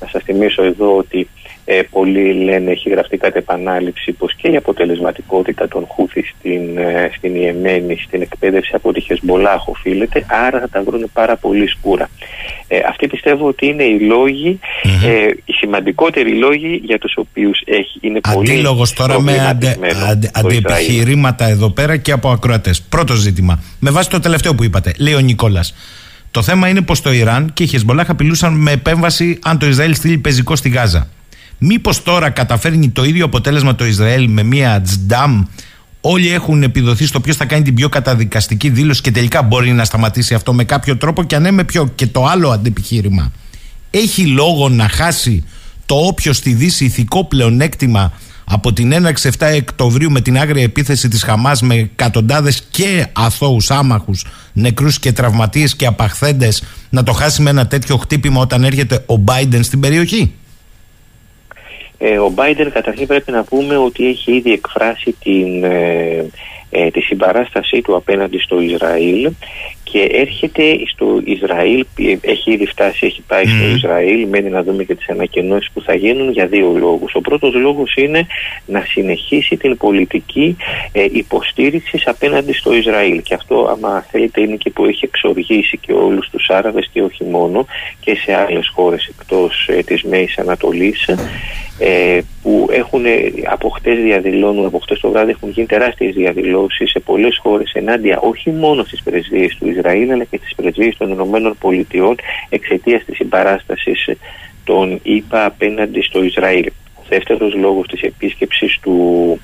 [0.00, 1.28] Να σας θυμίσω εδώ ότι
[1.64, 7.10] ε, πολλοί λένε, έχει γραφτεί κάτι επανάληψη, πως και η αποτελεσματικότητα των Χούθη στην, ε,
[7.16, 12.08] στην Ιεμένη, στην εκπαίδευση από τη Χεσμολάχ οφείλεται, άρα θα τα βρουν πάρα πολύ σκούρα.
[12.68, 14.58] Ε, αυτοί πιστεύω ότι είναι οι λογοι
[15.04, 19.78] ε, οι σημαντικότεροι λόγοι για τους οποίους έχει, είναι πολύ Αντίλογος τώρα με αντε,
[20.08, 22.82] αντε, αντιεπιχειρήματα εδώ πέρα και από ακροατές.
[22.82, 25.74] Πρώτο ζήτημα, με βάση το τελευταίο που είπατε, λέει ο Νικόλας.
[26.30, 29.94] Το θέμα είναι πως το Ιράν και η Χεσμολάχ απειλούσαν με επέμβαση αν το Ισραήλ
[29.94, 31.08] στείλει πεζικό στη Γάζα.
[31.58, 35.44] Μήπως τώρα καταφέρνει το ίδιο αποτέλεσμα το Ισραήλ με μια τζνταμ.
[36.00, 39.84] Όλοι έχουν επιδοθεί στο ποιος θα κάνει την πιο καταδικαστική δήλωση και τελικά μπορεί να
[39.84, 43.32] σταματήσει αυτό με κάποιο τρόπο; Και αν ναι, με ποιο; Και το άλλο αντεπιχείρημα.
[43.90, 45.44] Έχει λόγο να χάσει
[45.86, 48.12] το όποιο στη Δύση ηθικό πλεονέκτημα
[48.44, 53.70] από την έναρξη 7 Οκτωβρίου με την άγρια επίθεση της Χαμάς με εκατοντάδες και αθώους
[53.70, 59.02] άμαχους, νεκρούς και τραυματίες και απαχθέντες να το χάσει με ένα τέτοιο χτύπημα όταν έρχεται
[59.06, 60.32] ο Μπάιντεν στην περιοχή;
[62.06, 66.26] Ε, ο Μπάιντεν καταρχήν πρέπει να πούμε ότι έχει ήδη εκφράσει την, ε,
[66.70, 69.30] ε, τη συμπαράστασή του απέναντι στο Ισραήλ
[69.94, 71.84] και έρχεται στο Ισραήλ,
[72.20, 75.94] έχει ήδη φτάσει, έχει πάει στο Ισραήλ, μένει να δούμε και τις ανακοινώσεις που θα
[75.94, 77.14] γίνουν για δύο λόγους.
[77.14, 78.26] Ο πρώτος λόγος είναι
[78.66, 80.56] να συνεχίσει την πολιτική
[80.92, 83.22] ε, υποστήριξης απέναντι στο Ισραήλ.
[83.22, 87.24] Και αυτό άμα θέλετε είναι και που έχει εξοργήσει και όλους τους Άραβες και όχι
[87.24, 87.66] μόνο
[88.00, 91.08] και σε άλλες χώρες εκτός ε, της Μέης Ανατολής.
[91.78, 93.04] Ε, που έχουν
[93.44, 98.18] από χτες διαδηλώνουν, από χτες το βράδυ έχουν γίνει τεράστιες διαδηλώσεις σε πολλές χώρες ενάντια
[98.18, 102.16] όχι μόνο στις πρεσβείες του Ισραήλ αλλά και στις πρεσβείες των Ηνωμένων Πολιτειών
[102.48, 104.08] εξαιτίας της συμπαράστασης
[104.64, 106.66] των ΗΠΑ απέναντι στο Ισραήλ.
[106.94, 109.38] Ο δεύτερος λόγος της επίσκεψης του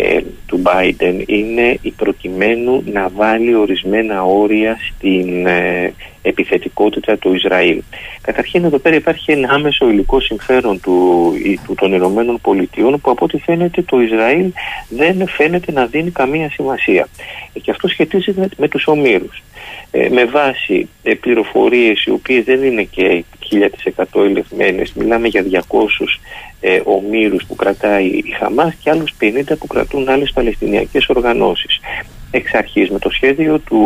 [0.00, 5.92] ε, του Biden είναι η προκειμένου να βάλει ορισμένα όρια στην ε,
[6.22, 7.82] επιθετικότητα του Ισραήλ.
[8.20, 11.32] Καταρχήν εδώ πέρα υπάρχει ένα άμεσο υλικό συμφέρον του,
[11.66, 14.52] του, των Ηνωμένων Πολιτειών που από ό,τι φαίνεται το Ισραήλ
[14.88, 17.08] δεν φαίνεται να δίνει καμία σημασία.
[17.52, 19.42] Ε, και αυτό σχετίζεται με τους ομήρους.
[19.90, 26.20] Ε, με βάση ε, πληροφορίες οι οποίες δεν είναι και 1000% ελεγμένες, μιλάμε για 200
[26.60, 31.80] ε, ομήρους που κρατάει η Χαμάς και άλλους 50 που κρατούν άλλες παλαιστινιακές οργανώσεις.
[32.30, 33.80] Εξ αρχής με το σχέδιο του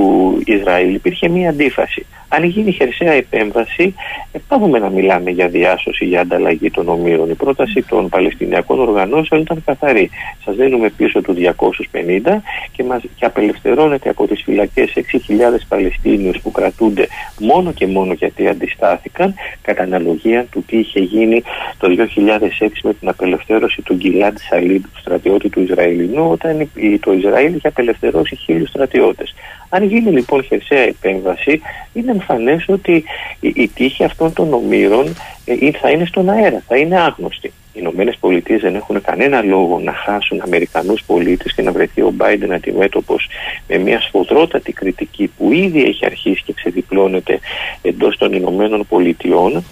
[0.45, 2.07] Ισραήλ υπήρχε μία αντίφαση.
[2.35, 3.95] Αν γίνει χερσαία επέμβαση,
[4.33, 7.31] ε, πάμε να μιλάμε για διάσωση, για ανταλλαγή των ομήρων.
[7.31, 10.11] Η πρόταση των Παλαιστινιακών οργανώσεων ήταν καθαρή.
[10.45, 12.43] Σας δίνουμε πίσω του 250
[12.73, 17.07] και, μας, και απελευθερώνεται από τις φυλακές 6.000 Παλαιστίνιους που κρατούνται
[17.41, 21.43] μόνο και μόνο γιατί αντιστάθηκαν, κατά αναλογία του τι είχε γίνει
[21.79, 27.55] το 2006 με την απελευθέρωση του Γκυλάντ Σαλίντ, του στρατιώτη του Ισραηλινού, όταν το Ισραήλ
[27.55, 29.35] είχε απελευθερώσει χίλιους στρατιώτες.
[29.75, 31.61] Αν γίνει λοιπόν χερσαία επέμβαση,
[31.93, 33.05] είναι εμφανές ότι
[33.41, 37.47] η, τύχη αυτών των ομήρων ε, θα είναι στον αέρα, θα είναι άγνωστη.
[37.47, 42.11] Οι Ηνωμένες Πολιτείες δεν έχουν κανένα λόγο να χάσουν Αμερικανούς πολίτες και να βρεθεί ο
[42.11, 43.29] Μπάιντεν αντιμέτωπος
[43.69, 47.39] με μια σφοδρότατη κριτική που ήδη έχει αρχίσει και ξεδιπλώνεται
[47.83, 49.65] εντός των Ηνωμένων Πολιτειών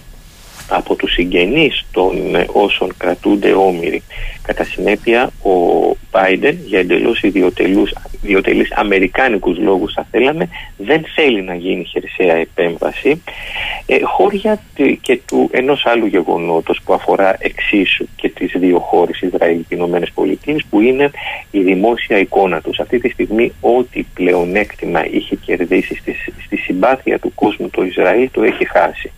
[0.71, 4.03] από τους συγγενείς των ε, όσων κρατούνται όμοιροι.
[4.43, 5.51] Κατά συνέπεια, ο
[6.11, 7.93] Biden για εντελώς ιδιωτελούς,
[8.23, 13.23] ιδιωτελείς αμερικάνικους λόγους θα θέλαμε δεν θέλει να γίνει χερσαία επέμβαση
[13.87, 14.63] ε, χώρια
[15.01, 20.11] και του ενός άλλου γεγονότος που αφορά εξίσου και τις δύο χώρες Ισραήλ και Ηνωμένες
[20.15, 21.11] Πολιτείες που είναι
[21.51, 22.79] η δημόσια εικόνα τους.
[22.79, 28.43] Αυτή τη στιγμή ό,τι πλεονέκτημα είχε κερδίσει στη, στη συμπάθεια του κόσμου το Ισραήλ το
[28.43, 29.13] έχει χάσει.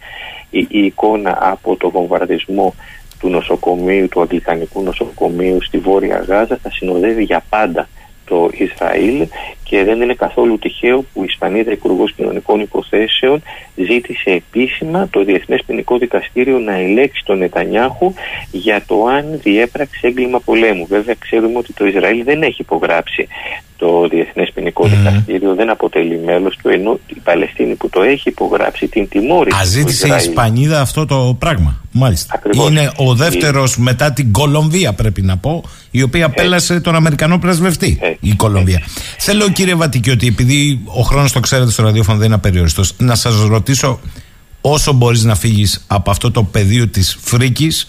[0.53, 2.74] Η, η εικόνα από το βομβαρδισμό
[3.19, 7.89] του νοσοκομείου, του Αγγλικανικού νοσοκομείου στη Βόρεια Γάζα θα συνοδεύει για πάντα
[8.24, 9.27] το Ισραήλ
[9.65, 13.43] και δεν είναι καθόλου τυχαίο που η Ισπανίδα Υπουργός Κοινωνικών Υποθέσεων
[13.74, 18.12] ζήτησε επίσημα το Διεθνές Ποινικό Δικαστήριο να ελέξει τον Νετανιάχου
[18.51, 20.87] για το αν διέπραξε έγκλημα πολέμου.
[20.87, 23.29] Βέβαια, ξέρουμε ότι το Ισραήλ δεν έχει υπογράψει
[23.82, 28.88] το Διεθνές Ποινικό Δικαστήριο, δεν αποτελεί μέλος του, ενώ η Παλαιστίνη που το έχει υπογράψει
[28.88, 29.59] την τιμώρησε.
[29.60, 31.80] Αζήτησε η Ισπανίδα αυτό το πράγμα.
[31.92, 32.34] Μάλιστα.
[32.34, 32.68] Ακριβώς.
[32.68, 37.98] Είναι ο δεύτερος μετά την Κολομβία, πρέπει να πω, η οποία πέλασε τον Αμερικανό πρεσβευτή.
[38.00, 38.18] Έτσι.
[38.20, 38.82] Η Κολομβία.
[39.18, 43.14] Θέλω, κύριε Βατική, ότι επειδή ο χρόνος το ξέρετε στο ραδιόφωνο δεν είναι απεριόριστος, να
[43.14, 44.00] σας ρωτήσω
[44.60, 47.88] όσο μπορείς να φύγεις από αυτό το πεδίο της φρίκης,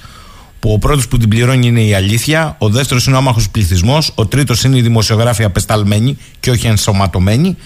[0.64, 4.12] που ο πρώτος που την πληρώνει είναι η αλήθεια, ο δεύτερος είναι ο άμαχος πληθυσμός,
[4.16, 7.58] ο τρίτος είναι οι δημοσιογράφοι απεσταλμένοι και όχι ενσωματωμένοι.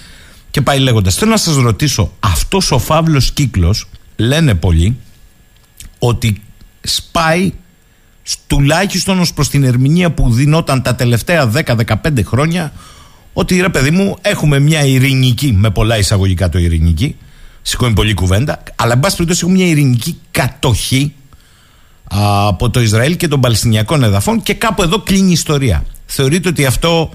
[0.52, 1.16] Και πάει λέγοντας.
[1.16, 4.98] Θέλω να σας ρωτήσω, αυτός ο φαύλος κύκλος, λένε πολλοί,
[6.00, 6.42] ότι
[6.82, 7.54] σπάει
[8.48, 12.74] τουλάχιστον ως προς την ερμηνεία που δινόταν τα τελευταία 10-15 χρόνια
[13.34, 17.16] ότι ρε παιδί μου έχουμε μια ειρηνική με πολλά εισαγωγικά το ειρηνική
[17.62, 21.27] σηκώνει πολλή κουβέντα αλλά εν πάση περιπτώσει έχουμε μια ειρηνική κατοχή α,
[22.10, 26.66] από το Ισραήλ και των Παλαιστινιακών εδαφών και κάπου εδώ κλείνει η ιστορία θεωρείτε ότι
[26.66, 27.10] αυτό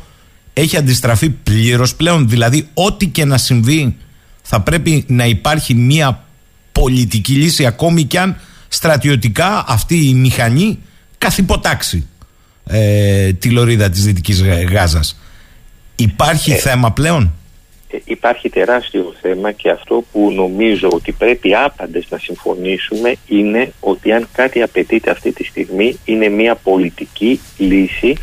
[0.52, 3.96] έχει αντιστραφεί πλήρως πλέον; Δηλαδή ό,τι και να συμβεί
[4.42, 6.24] θα πρέπει να υπάρχει μια
[6.72, 8.36] πολιτική λύση ακόμη κι αν
[8.68, 10.78] στρατιωτικά αυτή η μηχανή
[11.18, 12.06] καθυποτάξει
[12.66, 15.18] ε, τη λωρίδα της Δυτικής Γάζας.
[15.96, 17.32] Υπάρχει θέμα πλέον;
[17.92, 24.12] Ε, υπάρχει τεράστιο θέμα και αυτό που νομίζω ότι πρέπει άπαντες να συμφωνήσουμε είναι ότι
[24.12, 28.16] αν κάτι απαιτείται αυτή τη στιγμή είναι μια πολιτική λύση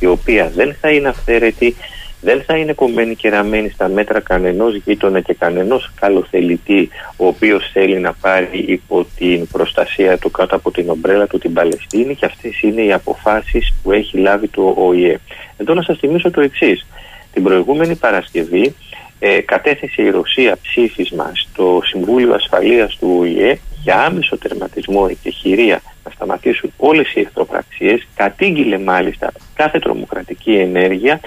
[0.00, 1.76] η οποία δεν θα είναι αυθαίρετη,
[2.20, 7.70] δεν θα είναι κομμένη και ραμμένη στα μέτρα κανενός γείτονα και κανενός καλοθελητή ο οποίος
[7.72, 12.26] θέλει να πάρει υπό την προστασία του κάτω από την ομπρέλα του την Παλαιστίνη και
[12.26, 15.20] αυτές είναι οι αποφάσεις που έχει λάβει το ΟΗΕ.
[15.56, 16.86] Εδώ να σας θυμίσω το εξής.
[17.32, 18.74] Την προηγούμενη Παρασκευή
[19.18, 25.80] ε, κατέθεσε η Ρωσία ψήφισμα στο Συμβούλιο Ασφαλείας του ΟΗΕ για άμεσο τερματισμό και χειρία
[26.04, 31.20] να σταματήσουν όλες οι εχθροπραξίες, κατήγγειλε μάλιστα κάθε τρομοκρατική ενέργεια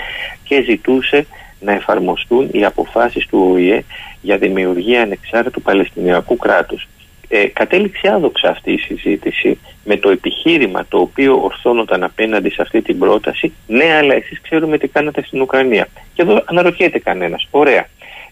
[0.43, 1.25] και ζητούσε
[1.59, 3.83] να εφαρμοστούν οι αποφάσεις του ΟΗΕ
[4.21, 6.87] για δημιουργία ανεξάρτητου Παλαιστινιακού κράτους.
[7.31, 12.81] Ε, κατέληξε άδοξα αυτή η συζήτηση με το επιχείρημα το οποίο ορθώνονταν απέναντι σε αυτή
[12.81, 17.87] την πρόταση ναι αλλά εσείς ξέρουμε τι κάνατε στην Ουκρανία και εδώ αναρωτιέται κανένας ωραία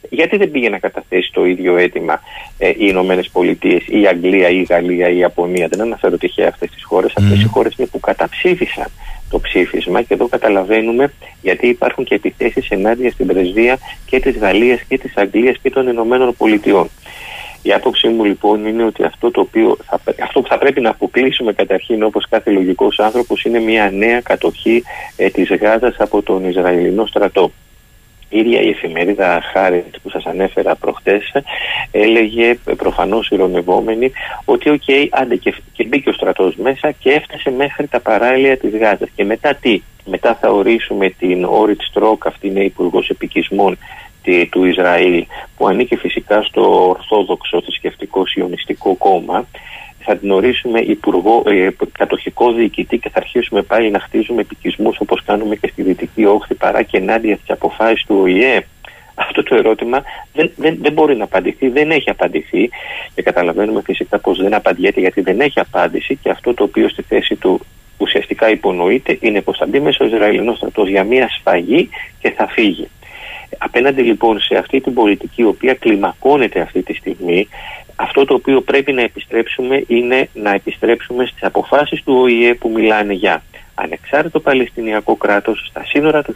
[0.10, 2.22] γιατί δεν πήγε να καταθέσει το ίδιο αίτημα
[2.57, 6.84] ε, οι Ηνωμένες Πολιτείες, η Αγγλία, η Γαλλία, η Ιαπωνία; Δεν αναφέρω τυχαία αυτές τις
[6.84, 7.14] χώρες.
[7.15, 8.88] Αυτές οι χώρες είναι που καταψήφισαν
[9.30, 14.82] το ψήφισμα και εδώ καταλαβαίνουμε γιατί υπάρχουν και επιθέσεις ενάντια στην πρεσβεία και της Γαλλίας
[14.82, 16.90] και της Αγγλίας και των Ηνωμένων Πολιτειών.
[17.62, 20.90] Η άποψή μου λοιπόν είναι ότι αυτό, το οποίο θα, αυτό που θα πρέπει να
[20.90, 24.84] αποκλείσουμε καταρχήν όπως κάθε λογικός άνθρωπος είναι μια νέα κατοχή
[25.18, 27.52] ε, της Γάζας από τον Ισραηλινό στρατό.
[28.30, 31.32] Η ίδια η εφημερίδα Χάρη που σας ανέφερα προχτές
[31.92, 34.11] έλεγε προφανώς ειρωνευόμενη
[34.46, 38.58] ότι ok, okay, άντε και, και μπήκε ο στρατός μέσα και έφτασε μέχρι τα παράλια
[38.58, 39.10] της Γάζας.
[39.16, 43.78] Και μετά τι, μετά θα ορίσουμε την Όριτ Στρόκ, αυτή είναι υπουργός εποικισμών
[44.52, 45.26] του Ισραήλ
[45.58, 49.45] που ανήκει φυσικά στο Ορθόδοξο θρησκευτικό Σιωνιστικό κόμμα
[50.10, 55.24] θα την ορίσουμε υπουργό, ε, κατοχικό διοικητή και θα αρχίσουμε πάλι να χτίζουμε εποικισμούς όπως
[55.24, 58.66] κάνουμε και στη Δυτική Όχθη παρά και ενάντια στις αποφάσεις του ΟΗΕ.
[59.16, 62.70] Αυτό το ερώτημα δεν, δεν, δεν μπορεί να απαντηθεί, δεν έχει απαντηθεί
[63.16, 67.02] και καταλαβαίνουμε φυσικά πως δεν απαντιέται γιατί δεν έχει απάντηση και αυτό το οποίο στη
[67.02, 67.60] θέση του
[67.98, 71.90] ουσιαστικά υπονοείται είναι πως θα μπει μέσα ο Ισραηλινός στρατός για μια σφαγή
[72.20, 72.88] και θα φύγει.
[73.57, 77.48] Απέναντι λοιπόν σε αυτή την πολιτική η οποία κλιμακώνεται αυτή τη στιγμή
[77.99, 83.14] αυτό το οποίο πρέπει να επιστρέψουμε είναι να επιστρέψουμε στις αποφάσεις του ΟΗΕ που μιλάνε
[83.14, 83.44] για
[83.76, 86.36] ανεξάρτητο Παλαιστινιακό κράτος στα σύνορα του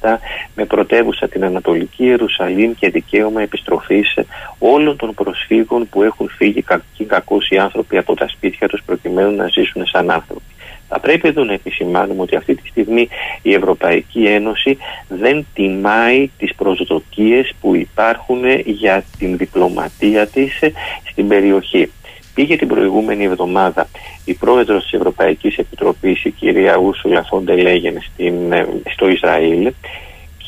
[0.00, 0.16] 1967
[0.54, 4.18] με πρωτεύουσα την Ανατολική Ιερουσαλήμ και δικαίωμα επιστροφής
[4.58, 9.36] όλων των προσφύγων που έχουν φύγει κακοί κακούς οι άνθρωποι από τα σπίτια τους προκειμένου
[9.36, 10.53] να ζήσουν σαν άνθρωποι.
[10.88, 13.08] Θα πρέπει εδώ να επισημάνουμε ότι αυτή τη στιγμή
[13.42, 14.78] η Ευρωπαϊκή Ένωση
[15.08, 20.60] δεν τιμάει τις προσδοκίες που υπάρχουν για την διπλωματία της
[21.10, 21.90] στην περιοχή.
[22.34, 23.88] Πήγε την προηγούμενη εβδομάδα
[24.24, 28.02] η πρόεδρος της Ευρωπαϊκής Επιτροπής, η κυρία Ούρσουλα Φόντε Λέγεν
[28.92, 29.72] στο Ισραήλ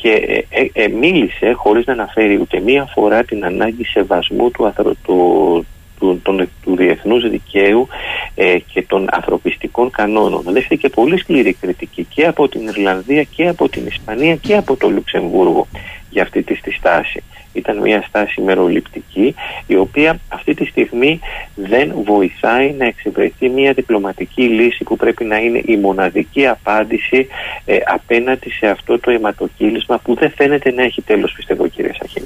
[0.01, 4.65] και ε, ε, ε, μίλησε χωρίς να αναφέρει ούτε μία φορά την ανάγκη σεβασμού του,
[4.65, 5.65] αθρο, του,
[5.99, 7.87] του, του, του διεθνούς δικαίου
[8.35, 10.43] ε, και των ανθρωπιστικών κανόνων.
[10.47, 14.89] Δέχτηκε πολύ σκληρή κριτική και από την Ιρλανδία και από την Ισπανία και από το
[14.89, 15.67] Λουξεμβούργο
[16.09, 17.23] για αυτή τη, τη στάση.
[17.53, 19.35] Ήταν μια στάση μεροληπτική
[19.67, 21.19] η οποία αυτή τη στιγμή
[21.55, 27.27] δεν βοηθάει να εξευρεθεί μια διπλωματική λύση που πρέπει να είναι η μοναδική απάντηση
[27.65, 32.25] ε, απέναντι σε αυτό το αιματοκύλισμα που δεν φαίνεται να έχει τέλος πιστεύω κύριε Σαχίνη.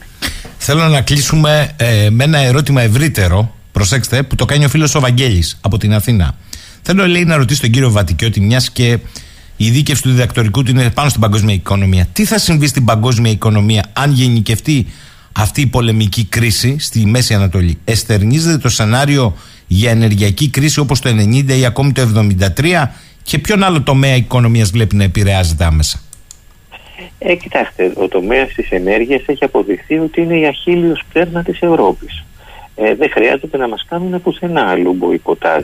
[0.58, 5.00] Θέλω να κλείσουμε ε, με ένα ερώτημα ευρύτερο προσέξτε, που το κάνει ο φίλος ο
[5.00, 6.36] Βαγγέλης από την Αθήνα.
[6.82, 9.00] Θέλω λέει να ρωτήσω τον κύριο Βατικιώτη, μιας και
[9.58, 12.06] η δίκευση του διδακτορικού του είναι πάνω στην παγκόσμια οικονομία.
[12.14, 14.86] Τι θα συμβεί στην παγκόσμια οικονομία αν γενικευτεί
[15.32, 19.36] αυτή η πολεμική κρίση στη Μέση Ανατολή; Εστερνίζεται το σενάριο
[19.68, 22.28] για ενεργειακή κρίση όπως το 90 ή ακόμη το
[22.58, 22.88] 73
[23.24, 26.02] και ποιον άλλο τομέα οικονομίας βλέπει να επηρεάζεται άμεσα;
[27.20, 32.24] Ε, κοιτάξτε, ο τομέας της ενέργειας έχει αποδειχθεί ότι είναι η αχίλιος πτέρνα της Ευρώπης
[32.82, 35.64] ε, δεν χρειάζεται να μας κάνουν πουθενά αλλού μποϊκοτάζ.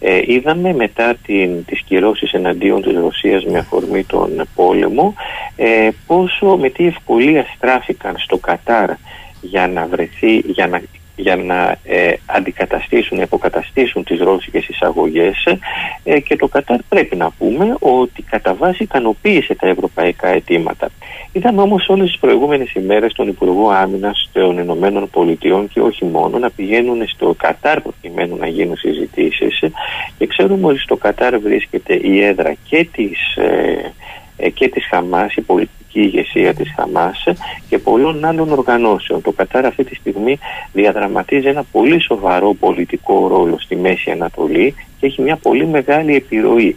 [0.00, 5.14] Ε, είδαμε μετά την, τις κυρώσεις εναντίον της Ρωσίας με αφορμή τον πόλεμο
[5.56, 8.90] ε, πόσο με τι ευκολία στράφηκαν στο Κατάρ
[9.40, 10.82] για να βρεθεί, για να
[11.16, 15.44] για να ε, αντικαταστήσουν, αποκαταστήσουν τις ρώσικες εισαγωγές
[16.04, 20.88] ε, και το Κατάρ πρέπει να πούμε ότι κατά βάση ικανοποίησε τα ευρωπαϊκά αιτήματα.
[21.32, 26.38] Είδαμε όμως όλες τις προηγούμενες ημέρες τον Υπουργό Άμυνας των Ηνωμένων Πολιτειών και όχι μόνο
[26.38, 29.62] να πηγαίνουν στο Κατάρ προκειμένου να γίνουν συζητήσεις
[30.18, 33.92] και ξέρουμε ότι στο Κατάρ βρίσκεται η έδρα και της, ε,
[34.36, 37.24] ε και της Χαμάς, η πολιτική πολιτική ηγεσία της Χαμάς
[37.68, 39.22] και πολλών άλλων οργανώσεων.
[39.22, 40.38] Το Κατάρ αυτή τη στιγμή
[40.72, 46.76] διαδραματίζει ένα πολύ σοβαρό πολιτικό ρόλο στη Μέση Ανατολή και έχει μια πολύ μεγάλη επιρροή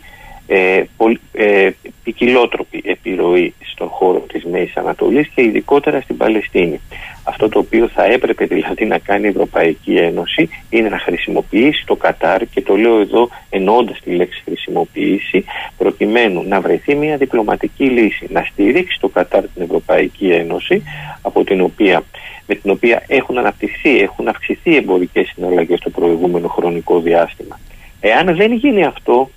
[0.52, 0.84] ε,
[1.32, 1.70] ε,
[2.04, 6.80] ποικιλότροπη επιρροή στον χώρο της Μέσης Ανατολής και ειδικότερα στην Παλαιστίνη.
[7.24, 11.96] Αυτό το οποίο θα έπρεπε δηλαδή να κάνει η Ευρωπαϊκή Ένωση είναι να χρησιμοποιήσει το
[11.96, 15.46] Κατάρ και το λέω εδώ εννοώντας τη λέξη χρησιμοποιήσει
[15.78, 20.84] προκειμένου να βρεθεί μια διπλωματική λύση, να στηρίξει το Κατάρ την Ευρωπαϊκή Ένωση
[21.22, 22.04] από την οποία,
[22.48, 27.60] με την οποία έχουν αναπτυχθεί, έχουν αυξηθεί εμπορικές συναλλαγές το προηγούμενο χρονικό διάστημα.
[28.00, 29.30] Εάν δεν γίνει αυτό,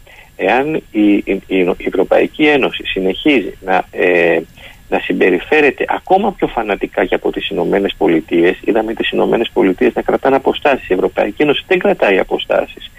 [0.42, 4.40] εάν η, η, η Ευρωπαϊκή Ένωση συνεχίζει να, ε,
[4.88, 10.02] να συμπεριφέρεται ακόμα πιο φανατικά και από τις Ηνωμένες Πολιτείες, είδαμε τις Ηνωμένες Πολιτείες να
[10.02, 12.90] κρατάνε αποστάσεις, η Ευρωπαϊκή Ένωση δεν κρατάει αποστάσεις.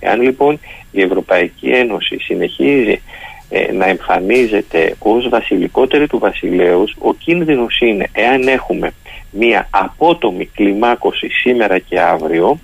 [0.00, 0.60] Εάν λοιπόν
[0.90, 3.00] η Ευρωπαϊκή Ένωση συνεχίζει
[3.50, 8.92] ε, να εμφανίζεται ως βασιλικότερη του βασιλέως, ο κίνδυνος είναι εάν έχουμε
[9.30, 12.58] μία απότομη κλιμάκωση σήμερα και αύριο,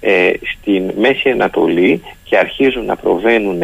[0.00, 3.62] ε, στην Μέση Ανατολή και αρχίζουν να προβαίνουν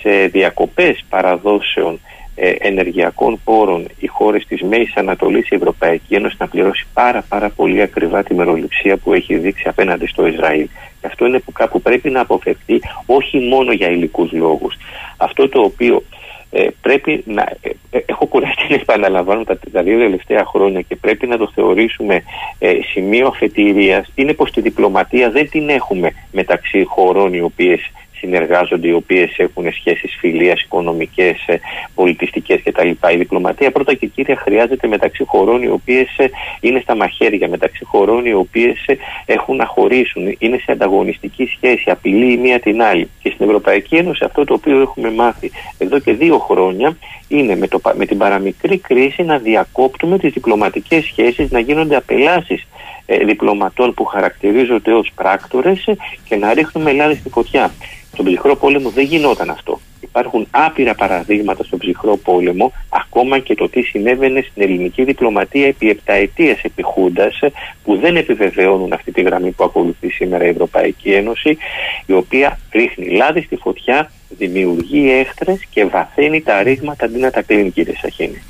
[0.00, 2.00] σε διακοπές παραδόσεων
[2.34, 7.50] ε, ενεργειακών πόρων οι χώρες της Μέσης Ανατολής η Ευρωπαϊκή Ένωση να πληρώσει πάρα πάρα
[7.50, 10.68] πολύ ακριβά τη μεροληψία που έχει δείξει απέναντι στο Ισραήλ.
[11.00, 14.74] Και αυτό είναι που κάπου πρέπει να αποφευθεί όχι μόνο για υλικούς λόγους.
[15.16, 16.02] Αυτό το οποίο
[16.50, 17.42] ε, πρέπει να.
[17.42, 21.50] Ε, ε, έχω κουραστεί να επαναλαμβάνω τα, τα δύο τελευταία χρόνια και πρέπει να το
[21.54, 22.22] θεωρήσουμε
[22.58, 24.12] ε, σημείο αφετηρίας.
[24.14, 27.80] Είναι πως τη διπλωματία δεν την έχουμε μεταξύ χωρών οι οποίες
[28.20, 31.60] συνεργάζονται, οι οποίες έχουν σχέσεις φιλίας, οικονομικές, ε,
[31.94, 32.88] πολιτιστικές κτλ.
[32.88, 36.30] Η διπλωματία πρώτα και κύρια χρειάζεται μεταξύ χωρών οι οποίες ε,
[36.60, 38.94] είναι στα μαχαίρια, μεταξύ χωρών οι οποίες ε,
[39.26, 43.10] έχουν να χωρίσουν, είναι σε ανταγωνιστική σχέση, απειλεί η μία την άλλη.
[43.22, 46.96] Και στην Ευρωπαϊκή Ένωση αυτό το οποίο έχουμε μάθει εδώ και δύο χρόνια
[47.28, 52.66] είναι με, το, με την παραμικρή κρίση να διακόπτουμε τις διπλωματικές σχέσεις, να γίνονται απελάσεις
[53.24, 55.88] διπλωματών που χαρακτηρίζονται ως πράκτορες
[56.24, 57.70] και να ρίχνουμε Ελλάδα στη φωτιά.
[58.12, 59.80] Στον ψυχρό πόλεμο δεν γινόταν αυτό.
[60.00, 65.88] Υπάρχουν άπειρα παραδείγματα στον ψυχρό πόλεμο, ακόμα και το τι συνέβαινε στην ελληνική διπλωματία επί
[65.90, 67.38] επταετίας επί Χούντας,
[67.84, 71.56] που δεν επιβεβαιώνουν αυτή τη γραμμή που ακολουθεί σήμερα η Ευρωπαϊκή Ένωση,
[72.06, 77.42] η οποία ρίχνει λάδι στη φωτιά, δημιουργεί έχτρες και βαθαίνει τα ρήγματα αντί να τα
[77.42, 78.42] κλείνει, κύριε Σαχίνη.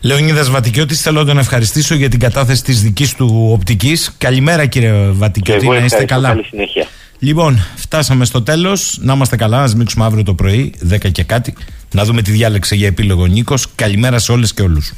[0.00, 4.14] Λεωνίδας Βατικιώτης, θέλω να τον ευχαριστήσω για την κατάθεση της δικής του οπτικής.
[4.18, 6.28] Καλημέρα, κύριε Βατικιώτη, να είστε καλά.
[6.28, 6.86] Καλή συνέχεια.
[7.22, 8.98] Λοιπόν, φτάσαμε στο τέλος.
[9.00, 11.54] Να είμαστε καλά, να σμίξουμε αύριο το πρωί, 10 και κάτι.
[11.92, 13.66] Να δούμε τι διάλεξε για επίλογο Νίκος.
[13.74, 14.92] Καλημέρα σε όλες και όλους.